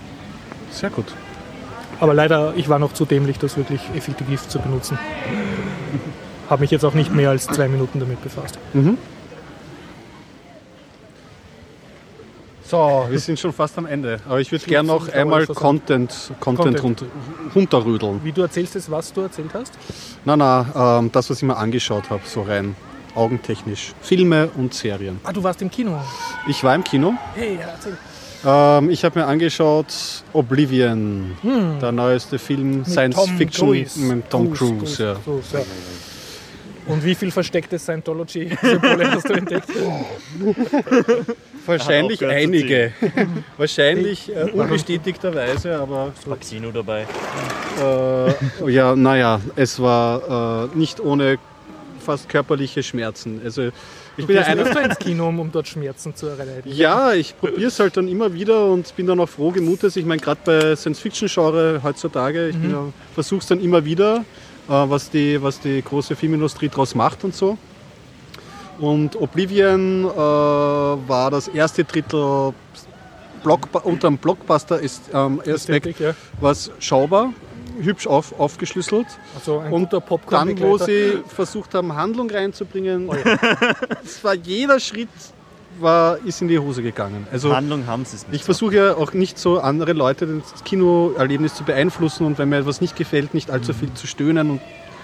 [0.72, 1.06] Sehr gut.
[2.00, 5.00] Aber leider, ich war noch zu dämlich, das wirklich effektiv zu benutzen.
[6.50, 8.58] Habe mich jetzt auch nicht mehr als zwei Minuten damit befasst.
[12.70, 14.20] So, wir sind schon fast am Ende.
[14.28, 17.10] Aber ich würde gerne noch einmal Content, Content, Content.
[17.56, 18.20] runterrüdeln.
[18.24, 19.74] Wie du erzählst es, was du erzählt hast?
[20.26, 22.76] Na, na, ähm, das, was ich mir angeschaut habe, so rein
[23.16, 23.94] augentechnisch.
[24.02, 25.20] Filme und Serien.
[25.24, 25.98] Ah, du warst im Kino.
[26.48, 27.14] Ich war im Kino.
[27.36, 27.98] Hey, ja, erzähl.
[28.46, 29.88] Ähm, ich habe mir angeschaut
[30.34, 31.36] Oblivion,
[31.82, 33.26] der neueste Film, Science Hm.
[33.28, 34.00] Tom Fiction Cruise.
[34.00, 35.04] mit Tom Cruise, Cruise.
[35.04, 35.14] ja.
[35.24, 35.64] Cruise, ja.
[36.88, 39.68] Und wie viel versteckte Scientology-Symbole hast du entdeckt?
[41.66, 42.94] Wahrscheinlich einige.
[43.58, 47.06] Wahrscheinlich äh, unbestätigterweise, aber Maxino dabei.
[48.66, 51.38] äh, ja, naja, es war äh, nicht ohne
[52.00, 53.42] fast körperliche Schmerzen.
[53.44, 53.72] Also ich
[54.24, 54.64] Du bin ja einer.
[54.64, 56.72] öfter ins Kino, um, um dort Schmerzen zu erleiden.
[56.74, 59.98] Ja, ich probiere es halt dann immer wieder und bin dann auch froh gemutes.
[59.98, 62.72] Ich meine, gerade bei Science-Fiction-Genre heutzutage, ich Mhm.
[62.72, 62.84] ja,
[63.14, 64.24] versuche es dann immer wieder,
[64.68, 67.58] was, die, was die große Filmindustrie daraus macht und so.
[68.80, 72.54] Und Oblivion äh, war das erste Drittel
[73.44, 76.14] Blockbu unter dem Blockbuster ist ähm, Ästhetik, ja.
[76.42, 77.34] was schaubar,
[77.80, 79.08] hübsch auf, aufgeschlüsselt.
[79.36, 83.10] Also ein Und popcorn Dann, wo sie versucht haben, Handlung reinzubringen,
[84.04, 85.10] es war jeder Schritt
[85.82, 87.28] war, ist in die Hose gegangen.
[87.32, 88.38] Also Handlung haben sie es nicht.
[88.38, 92.58] ich versuche ja auch nicht so andere Leute das Kinoerlebnis zu beeinflussen und wenn mir
[92.58, 94.62] etwas nicht gefällt, nicht allzu viel zu stöhnen und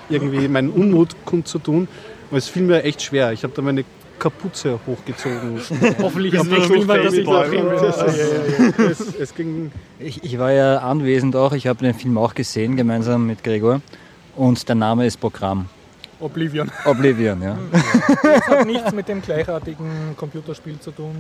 [0.10, 1.88] irgendwie meinen Unmut kundzutun.
[2.30, 3.32] Aber es fiel mir echt schwer.
[3.32, 3.86] Ich habe da meine
[4.20, 5.60] Kapuze hochgezogen.
[6.02, 7.44] Hoffentlich am nächsten noch Mal, dass ich da
[8.84, 12.76] es, es ging Ich, ich war ja anwesend auch, ich habe den Film auch gesehen,
[12.76, 13.82] gemeinsam mit Gregor.
[14.36, 15.68] Und der Name ist Programm.
[16.20, 16.72] Oblivion.
[16.86, 17.57] Oblivion, ja.
[18.24, 21.16] Das hat nichts mit dem gleichartigen Computerspiel zu tun.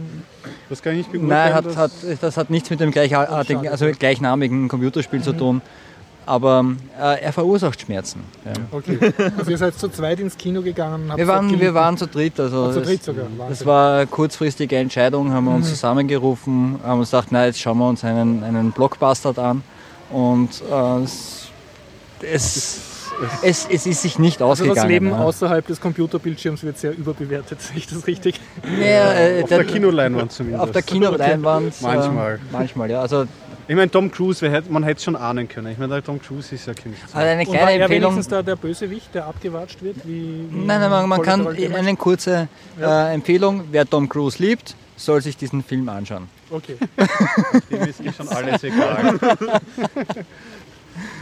[0.69, 1.29] Das kann ich nicht beurteilen.
[1.29, 1.91] Nein, hat, das- hat,
[2.21, 5.61] das hat nichts mit dem gleichartigen, also gleichnamigen Computerspiel zu tun.
[6.25, 6.63] Aber
[6.97, 8.21] äh, er verursacht Schmerzen.
[8.45, 8.53] Ja.
[8.71, 8.97] Okay.
[9.37, 11.11] Also ihr seid zu zweit ins Kino gegangen.
[11.17, 12.39] Wir, waren, wir waren zu dritt.
[12.39, 13.25] Also zu das- dritt sogar.
[13.25, 13.67] Das Wahnsinn.
[13.67, 17.89] war eine kurzfristige Entscheidung, haben wir uns zusammengerufen, haben uns gedacht, na, jetzt schauen wir
[17.89, 19.63] uns einen, einen Blockbuster an.
[20.11, 21.47] Und äh, es,
[22.21, 22.79] es
[23.41, 24.75] es, es ist sich nicht Also ausgegangen.
[24.75, 25.19] das Leben ja.
[25.19, 28.39] außerhalb des Computerbildschirms wird sehr überbewertet, sehe ich das richtig?
[28.63, 30.63] Naja, äh, Auf der Kinoleinwand zumindest.
[30.63, 31.73] Auf der Kinoleinwand.
[31.81, 32.35] Manchmal.
[32.35, 33.01] Äh, manchmal, ja.
[33.01, 33.25] Also,
[33.67, 35.71] Ich meine, Tom Cruise, man hätte es schon ahnen können.
[35.71, 37.07] Ich meine, der Tom Cruise ist ja Künstler.
[37.13, 38.11] also eine Und war kleine er Empfehlung.
[38.11, 39.97] wenigstens da der Bösewicht, der abgewatscht wird?
[40.05, 42.47] Wie, wie Nein, nein, man, man kann eine kurze
[42.79, 43.09] Ja.
[43.09, 43.63] äh, Empfehlung.
[43.71, 46.27] Wer Tom Cruise liebt, soll sich diesen Film anschauen.
[46.49, 46.75] Okay.
[47.71, 49.17] Dem ist eh schon alles egal.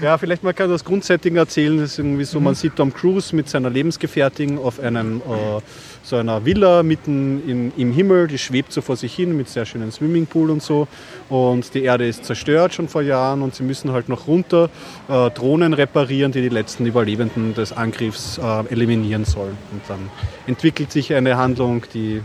[0.02, 1.77] Ja, vielleicht man kann das Grundsetting erzählen.
[1.77, 5.61] Das ist irgendwie so, man sieht Tom Cruise mit seiner Lebensgefährtin auf einem äh,
[6.03, 8.27] so einer Villa mitten in, im Himmel.
[8.27, 10.88] Die schwebt so vor sich hin mit sehr schönen Swimmingpool und so.
[11.30, 14.69] Und die Erde ist zerstört schon vor Jahren und sie müssen halt noch runter
[15.07, 19.57] äh, Drohnen reparieren, die die letzten Überlebenden des Angriffs äh, eliminieren sollen.
[19.72, 20.10] Und dann
[20.48, 22.22] entwickelt sich eine Handlung, die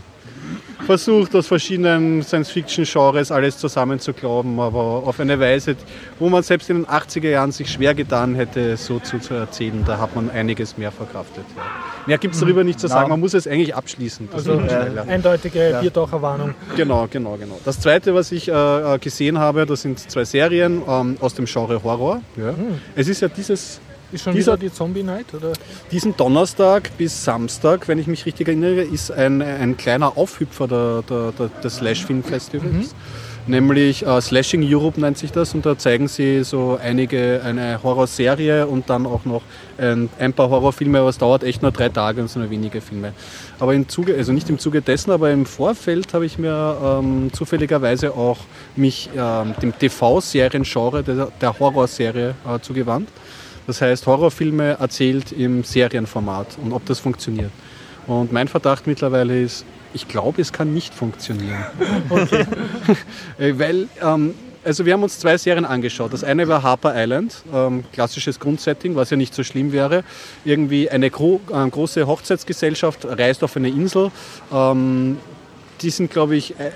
[0.85, 5.77] versucht, aus verschiedenen Science-Fiction-Genres alles zusammenzuklauben, aber auf eine Weise,
[6.19, 9.83] wo man selbst in den 80er Jahren sich schwer getan hätte, so zu, zu erzählen.
[9.87, 11.45] Da hat man einiges mehr verkraftet.
[11.57, 11.63] Ja.
[12.07, 14.29] Mehr gibt es darüber nicht zu sagen, man muss es eigentlich abschließen.
[14.31, 16.55] Das Also äh, eindeutige Biertaucher Warnung.
[16.77, 17.59] Genau, genau, genau.
[17.65, 21.47] Das zweite, was ich äh, äh, gesehen habe, das sind zwei Serien ähm, aus dem
[21.47, 22.21] Genre Horror.
[22.37, 22.55] Ja.
[22.95, 23.81] Es ist ja dieses
[24.13, 25.35] Ist schon Dieser- wieder die Zombie Night?
[25.35, 25.53] Oder?
[25.91, 31.03] Diesen Donnerstag bis Samstag, wenn ich mich richtig erinnere, ist ein, ein kleiner Aufhüpfer der,
[31.09, 32.95] der, der, des Slash-Film-Festivals.
[33.49, 38.67] Nämlich äh, Slashing Europe nennt sich das und da zeigen sie so einige, eine Horrorserie
[38.67, 39.43] und dann auch noch
[39.79, 42.81] ein, ein paar Horrorfilme, aber es dauert echt nur drei Tage und so nur wenige
[42.81, 43.13] Filme.
[43.61, 47.31] Aber im Zuge, also nicht im Zuge dessen, aber im Vorfeld habe ich mir ähm,
[47.33, 48.39] zufälligerweise auch
[48.75, 53.09] mich ähm, dem TV-Serien-Genre der, der Horrorserie äh, zugewandt.
[53.67, 57.51] Das heißt, Horrorfilme erzählt im Serienformat und ob das funktioniert.
[58.07, 61.65] Und mein Verdacht mittlerweile ist, ich glaube, es kann nicht funktionieren.
[63.39, 64.35] Äh, Weil, ähm,
[64.65, 66.13] also wir haben uns zwei Serien angeschaut.
[66.13, 70.05] Das eine war Harper Island, ähm, klassisches Grundsetting, was ja nicht so schlimm wäre.
[70.45, 74.11] Irgendwie eine gro äh, große Hochzeitsgesellschaft reist auf eine Insel.
[74.53, 75.19] Ähm,
[75.83, 76.73] die sind, glaube ich, ein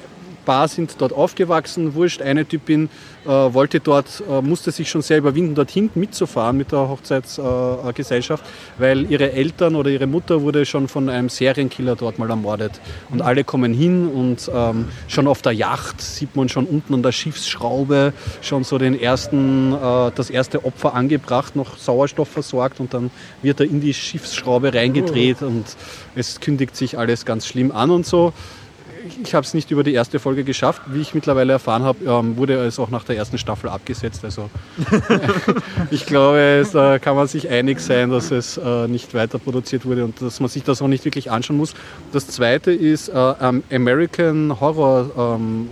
[0.51, 1.94] paar sind dort aufgewachsen.
[1.94, 2.89] Wurscht, eine Typin
[3.24, 8.44] äh, wollte dort, äh, musste sich schon sehr überwinden, dorthin mitzufahren mit der Hochzeitsgesellschaft, Gesellschaft,
[8.77, 12.81] weil ihre Eltern oder ihre Mutter wurde schon von einem Serienkiller dort mal ermordet.
[13.10, 17.05] Und alle kommen hin und ähm, schon auf der Yacht sieht man schon unten an
[17.05, 22.93] der Schiffsschraube schon so den ersten, äh, das erste Opfer angebracht, noch Sauerstoff versorgt und
[22.93, 23.12] dann
[23.43, 25.77] wird er in die Schiffsschraube reingedreht und
[26.16, 28.32] es kündigt sich alles ganz schlimm an und so.
[29.22, 30.82] Ich habe es nicht über die erste Folge geschafft.
[30.86, 34.24] Wie ich mittlerweile erfahren habe, ähm, wurde es auch nach der ersten Staffel abgesetzt.
[34.24, 34.51] Also
[35.90, 39.85] ich glaube, es, da kann man sich einig sein, dass es äh, nicht weiter produziert
[39.86, 41.74] wurde und dass man sich das auch nicht wirklich anschauen muss.
[42.12, 43.35] Das zweite ist äh,
[43.70, 45.68] American Horror, ähm,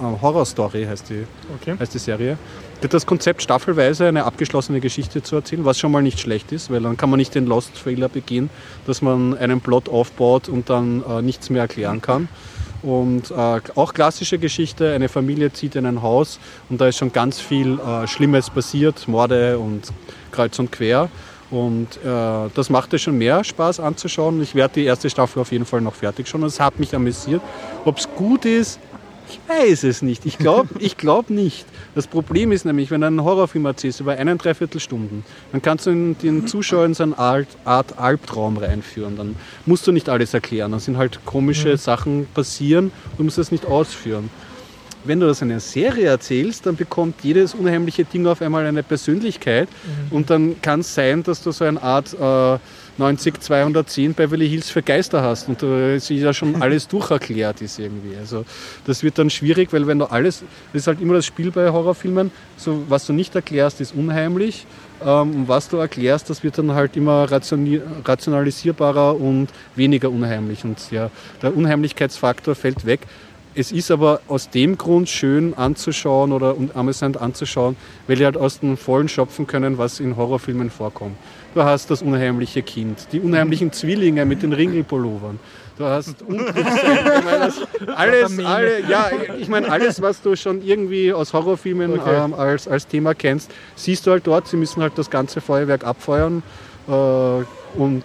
[0.00, 1.24] äh, Horror Story heißt die,
[1.60, 1.76] Okay.
[1.78, 2.38] heißt die Serie.
[2.82, 6.82] Das Konzept staffelweise eine abgeschlossene Geschichte zu erzählen, was schon mal nicht schlecht ist, weil
[6.82, 8.50] dann kann man nicht den Lost-Fehler begehen,
[8.86, 12.28] dass man einen Plot aufbaut und dann äh, nichts mehr erklären kann.
[12.82, 16.38] Und äh, auch klassische Geschichte, eine Familie zieht in ein Haus
[16.68, 19.92] und da ist schon ganz viel äh, Schlimmes passiert, Morde und
[20.30, 21.08] kreuz und quer.
[21.50, 24.42] Und äh, das macht es schon mehr Spaß anzuschauen.
[24.42, 26.42] Ich werde die erste Staffel auf jeden Fall noch fertig schauen.
[26.42, 27.40] Es hat mich amüsiert.
[27.84, 28.80] Ob es gut ist,
[29.28, 30.24] ich weiß es nicht.
[30.26, 31.66] Ich glaube ich glaub nicht.
[31.94, 35.90] Das Problem ist nämlich, wenn du einen Horrorfilm erzählst über einen Dreiviertelstunden, dann kannst du
[35.90, 39.16] in- den Zuschauer in so eine Art, Art Albtraum reinführen.
[39.16, 40.70] Dann musst du nicht alles erklären.
[40.72, 44.30] Dann sind halt komische Sachen passieren, du musst das nicht ausführen.
[45.04, 48.82] Wenn du das in einer Serie erzählst, dann bekommt jedes unheimliche Ding auf einmal eine
[48.82, 49.68] Persönlichkeit
[50.10, 52.58] und dann kann es sein, dass du so eine Art äh,
[52.98, 57.78] 90 210 Beverly Hills für Geister hast und äh, sie ja schon alles durcherklärt ist
[57.78, 58.16] irgendwie.
[58.16, 58.44] Also
[58.84, 61.70] das wird dann schwierig, weil wenn du alles, das ist halt immer das Spiel bei
[61.70, 64.66] Horrorfilmen, so was du nicht erklärst, ist unheimlich.
[65.04, 70.64] Ähm, und was du erklärst, das wird dann halt immer rationalisierbarer und weniger unheimlich.
[70.64, 71.10] Und ja,
[71.42, 73.00] der Unheimlichkeitsfaktor fällt weg.
[73.58, 78.60] Es ist aber aus dem Grund schön anzuschauen oder amüsant anzuschauen, weil die halt aus
[78.60, 81.16] dem Vollen schöpfen können, was in Horrorfilmen vorkommt.
[81.56, 85.40] Du hast das unheimliche Kind, die unheimlichen Zwillinge mit den Ringelpullovern.
[85.78, 86.16] Du hast
[87.96, 89.08] alles, alle, ja,
[89.38, 92.24] ich meine, alles, was du schon irgendwie aus Horrorfilmen Okay.
[92.24, 94.46] ähm, als, als Thema kennst, siehst du halt dort.
[94.48, 96.42] Sie müssen halt das ganze Feuerwerk abfeuern.
[96.88, 98.02] Äh, und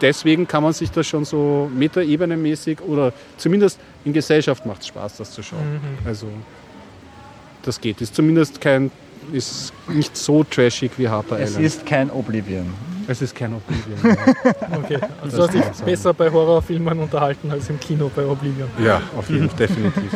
[0.00, 5.18] deswegen kann man sich das schon so metaebenemäßig oder zumindest in Gesellschaft macht es Spaß,
[5.18, 5.78] das zu schauen.
[6.06, 6.26] Also
[7.64, 8.00] das geht.
[8.00, 8.90] Ist zumindest kein,
[9.32, 11.66] ist nicht so trashig wie Harper Es Island.
[11.66, 12.72] ist kein Oblivion.
[13.06, 13.98] es ist kein Oblivion.
[14.16, 14.16] ja.
[14.78, 14.98] Okay.
[15.22, 18.68] Also Das du hast dich besser bei Horrorfilmen unterhalten als im Kino bei Oblivion.
[18.84, 20.12] ja, auf jeden Fall, definitiv.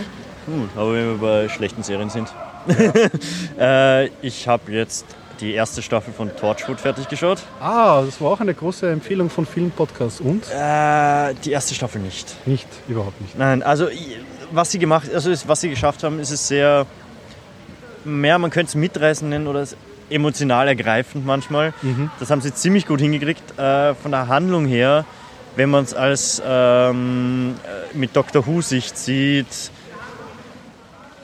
[0.46, 2.28] Gut, aber wenn wir bei schlechten Serien sind.
[3.58, 5.04] äh, ich habe jetzt
[5.40, 7.38] die erste Staffel von Torchwood fertig geschaut.
[7.60, 10.20] Ah, das war auch eine große Empfehlung von vielen Podcasts.
[10.20, 10.44] Und?
[10.50, 12.34] Äh, die erste Staffel nicht.
[12.46, 13.36] Nicht, überhaupt nicht.
[13.38, 13.88] Nein, also
[14.52, 16.86] was sie gemacht, also was sie geschafft haben, ist es sehr,
[18.04, 19.76] mehr, man könnte es mitreißen nennen oder es
[20.10, 21.72] emotional ergreifend manchmal.
[22.20, 23.58] Das haben sie ziemlich gut hingekriegt.
[23.58, 25.04] Äh, von der Handlung her,
[25.56, 29.46] wenn man es als ähm, äh, mit Doctor Who Sicht sieht,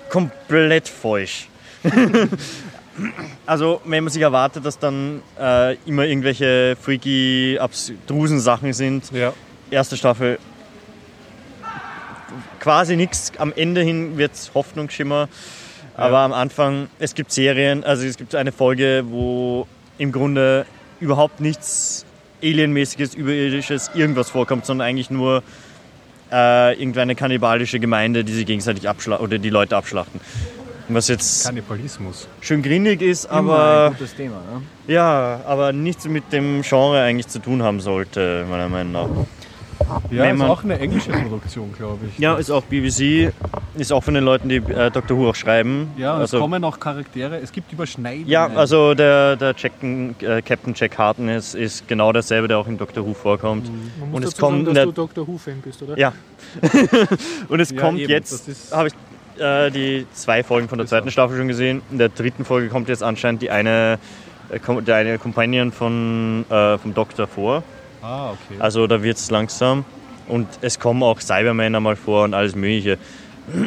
[0.08, 1.48] komplett falsch.
[3.46, 9.32] also wenn man sich erwartet, dass dann äh, immer irgendwelche freaky, abstrusen Sachen sind, Ja.
[9.70, 10.38] erste Staffel
[12.60, 13.32] quasi nichts.
[13.38, 15.28] Am Ende hin wird es Hoffnungsschimmer.
[15.98, 19.66] Aber am Anfang, es gibt Serien, also es gibt eine Folge, wo
[19.98, 20.64] im Grunde
[21.00, 22.06] überhaupt nichts
[22.40, 25.42] Alienmäßiges, Überirdisches, irgendwas vorkommt, sondern eigentlich nur
[26.30, 30.20] äh, irgendeine kannibalische Gemeinde, die sie gegenseitig abschlachten oder die Leute abschlachten.
[30.88, 32.28] Was jetzt Kannibalismus.
[32.40, 34.36] schön grindig ist, aber gutes Thema.
[34.36, 34.62] Ne?
[34.94, 39.08] ja, aber nichts mit dem Genre eigentlich zu tun haben sollte, meiner Meinung nach.
[40.10, 42.18] Ja, Wenn ist man- auch eine englische Produktion, glaube ich.
[42.18, 43.30] Ja, ist auch BBC,
[43.76, 45.16] ist auch von den Leuten, die äh, Dr.
[45.16, 45.88] Who auch schreiben.
[45.96, 48.28] Ja, und es also, kommen auch Charaktere, es gibt Überschneidungen.
[48.28, 52.66] ja, also der, der Jacken, äh, Captain Jack Harton ist, ist genau derselbe, der auch
[52.66, 53.06] in Dr.
[53.06, 53.66] Who vorkommt.
[54.00, 55.98] Man muss Und es dazu sagen, kommt dass der- du Doctor Who-Fan bist, oder?
[55.98, 56.12] Ja.
[57.48, 58.94] Und es Ja, kommt eben, jetzt, habe ich
[59.42, 61.10] äh, die zwei Folgen von der zweiten.
[61.10, 61.82] Staffel schon gesehen.
[61.92, 63.98] In der dritten Folge kommt jetzt anscheinend die eine,
[64.50, 67.62] äh, der eine Companion von, äh, vom Doktor vor.
[68.02, 68.60] Ah, okay.
[68.60, 69.84] Also da wird es langsam.
[70.28, 72.98] Und es kommen auch Cybermen einmal vor und alles Mögliche.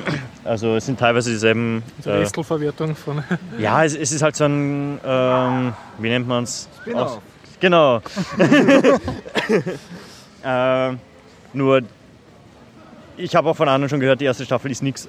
[0.44, 1.84] Also es sind teilweise dieselben.
[2.04, 3.24] Die Äh, Restelverwertung von.
[3.60, 6.68] ja, es, es ist halt so ein, ähm, wie nennt man es?
[6.82, 7.20] Spin-off.
[7.60, 8.02] Genau.
[10.44, 10.92] äh,
[11.54, 11.82] nur,
[13.18, 15.08] ich habe auch von anderen schon gehört, die erste Staffel ist nichts,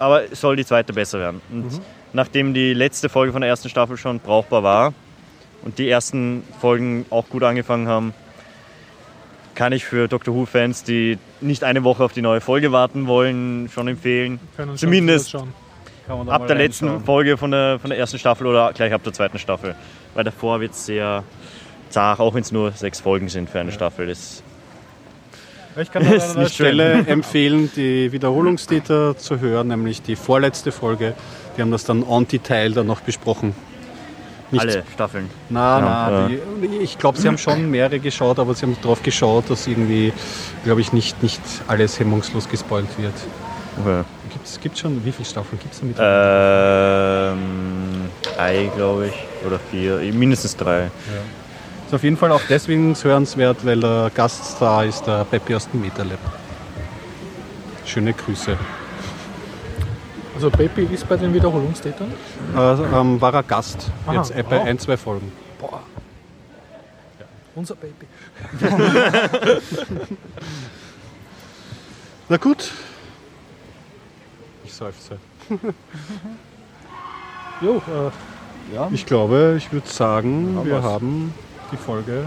[0.00, 1.40] aber es soll die zweite besser werden.
[1.52, 1.80] Und
[2.12, 4.92] nachdem die letzte Folge von der ersten Staffel schon brauchbar war
[5.62, 8.12] und die ersten Folgen auch gut angefangen haben,
[9.54, 13.68] kann ich für Doctor Who-Fans, die nicht eine Woche auf die neue Folge warten wollen,
[13.72, 14.40] schon empfehlen.
[14.56, 15.52] Können schon Zumindest schauen.
[16.06, 17.00] Kann man da ab der letzten.
[17.04, 19.74] Folge von der, von der ersten Staffel oder gleich ab der zweiten Staffel.
[20.14, 21.24] Weil davor wird es sehr
[21.88, 24.06] zart, auch wenn es nur sechs Folgen sind für eine Staffel.
[24.08, 24.42] Das
[25.80, 26.66] Ich kann an Ist einer nicht schön.
[26.66, 31.14] Stelle empfehlen, die Wiederholungstäter zu hören, nämlich die vorletzte Folge.
[31.56, 33.54] Die haben das dann on Detail dann noch besprochen.
[34.50, 35.30] Nicht alle Staffeln.
[35.48, 36.38] Na, Ja, na, die,
[36.82, 40.12] ich glaube, sie haben schon mehrere geschaut, aber sie haben darauf geschaut, dass irgendwie,
[40.64, 43.14] glaube ich, nicht, nicht alles hemmungslos gespoilt wird.
[43.80, 44.02] Okay.
[44.30, 45.96] Gibt's, gibt's schon, wie viele Staffeln gibt es damit?
[45.98, 49.46] Ähm, drei, glaube ich.
[49.46, 49.96] Oder vier.
[50.12, 50.90] Mindestens drei.
[51.86, 55.80] Ist auf jeden Fall auch deswegen hörenswert, weil der Gaststar ist der Peppi aus dem
[55.80, 56.18] Metalab.
[57.84, 58.56] Schöne Grüße.
[60.34, 62.12] Also Peppi ist bei den Wiederholungstätern.
[62.56, 62.58] Äh,
[62.98, 64.66] ähm, war er Gast, Aha, jetzt äh, bei wow.
[64.66, 65.30] ein, zwei Folgen.
[65.60, 65.80] Boah.
[67.54, 68.06] Unser Baby.
[72.28, 72.70] Na gut.
[74.64, 75.18] Ich seufze.
[77.60, 80.84] Jo, äh, Ja, Ich glaube, ich würde sagen, Haben wir wir's.
[80.84, 81.32] haben
[81.70, 82.24] die Folge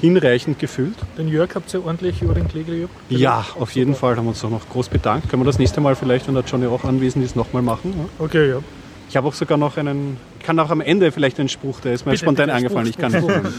[0.00, 0.94] hinreichend gefüllt.
[1.16, 2.94] den Jörg habt ihr ordentlich über den Klegel gejuckt.
[3.08, 5.28] Ja, auf jeden Fall haben wir uns auch noch groß bedankt.
[5.28, 7.94] Können wir das nächste Mal vielleicht, wenn der Johnny auch anwesend ist, nochmal machen?
[7.96, 8.24] Ja?
[8.24, 8.58] Okay, ja.
[9.08, 11.94] Ich habe auch sogar noch einen, ich kann auch am Ende vielleicht einen Spruch, der
[11.94, 12.92] ist mir Bitte, spontan bitte, eingefallen.
[12.92, 13.54] Spruch, ich kann nicht.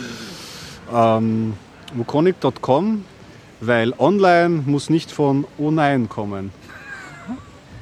[0.93, 1.53] ähm,
[1.95, 3.03] wukonic.com,
[3.61, 6.51] weil online muss nicht von Oh nein kommen.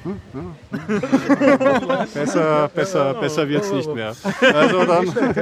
[0.04, 0.16] Hm,
[2.14, 4.16] besser besser, besser wird es nicht mehr.
[4.54, 5.14] Also dann,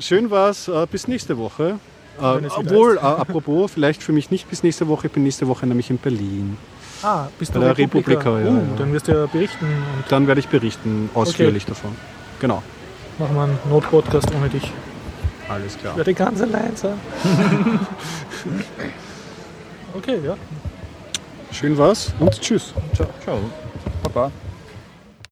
[0.00, 1.78] schön war's, äh, bis nächste Woche.
[2.18, 5.66] Äh, obwohl, äh, apropos, vielleicht für mich nicht bis nächste Woche, ich bin nächste Woche
[5.66, 6.56] nämlich in Berlin.
[7.02, 8.10] Ah, bist du der Republika?
[8.10, 8.78] Republika, ja, uh, ja.
[8.78, 11.90] Dann wirst du ja berichten und Dann werde ich berichten ausführlich davon.
[12.40, 12.62] Genau.
[13.18, 14.72] machen wir einen Not-Podcast ohne dich.
[15.48, 15.92] Alles klar.
[15.92, 16.98] Ich werde ganz allein sein.
[19.94, 20.36] okay, ja.
[21.52, 22.72] Schön war's und tschüss.
[22.94, 23.38] ciao.
[24.02, 24.30] Baba.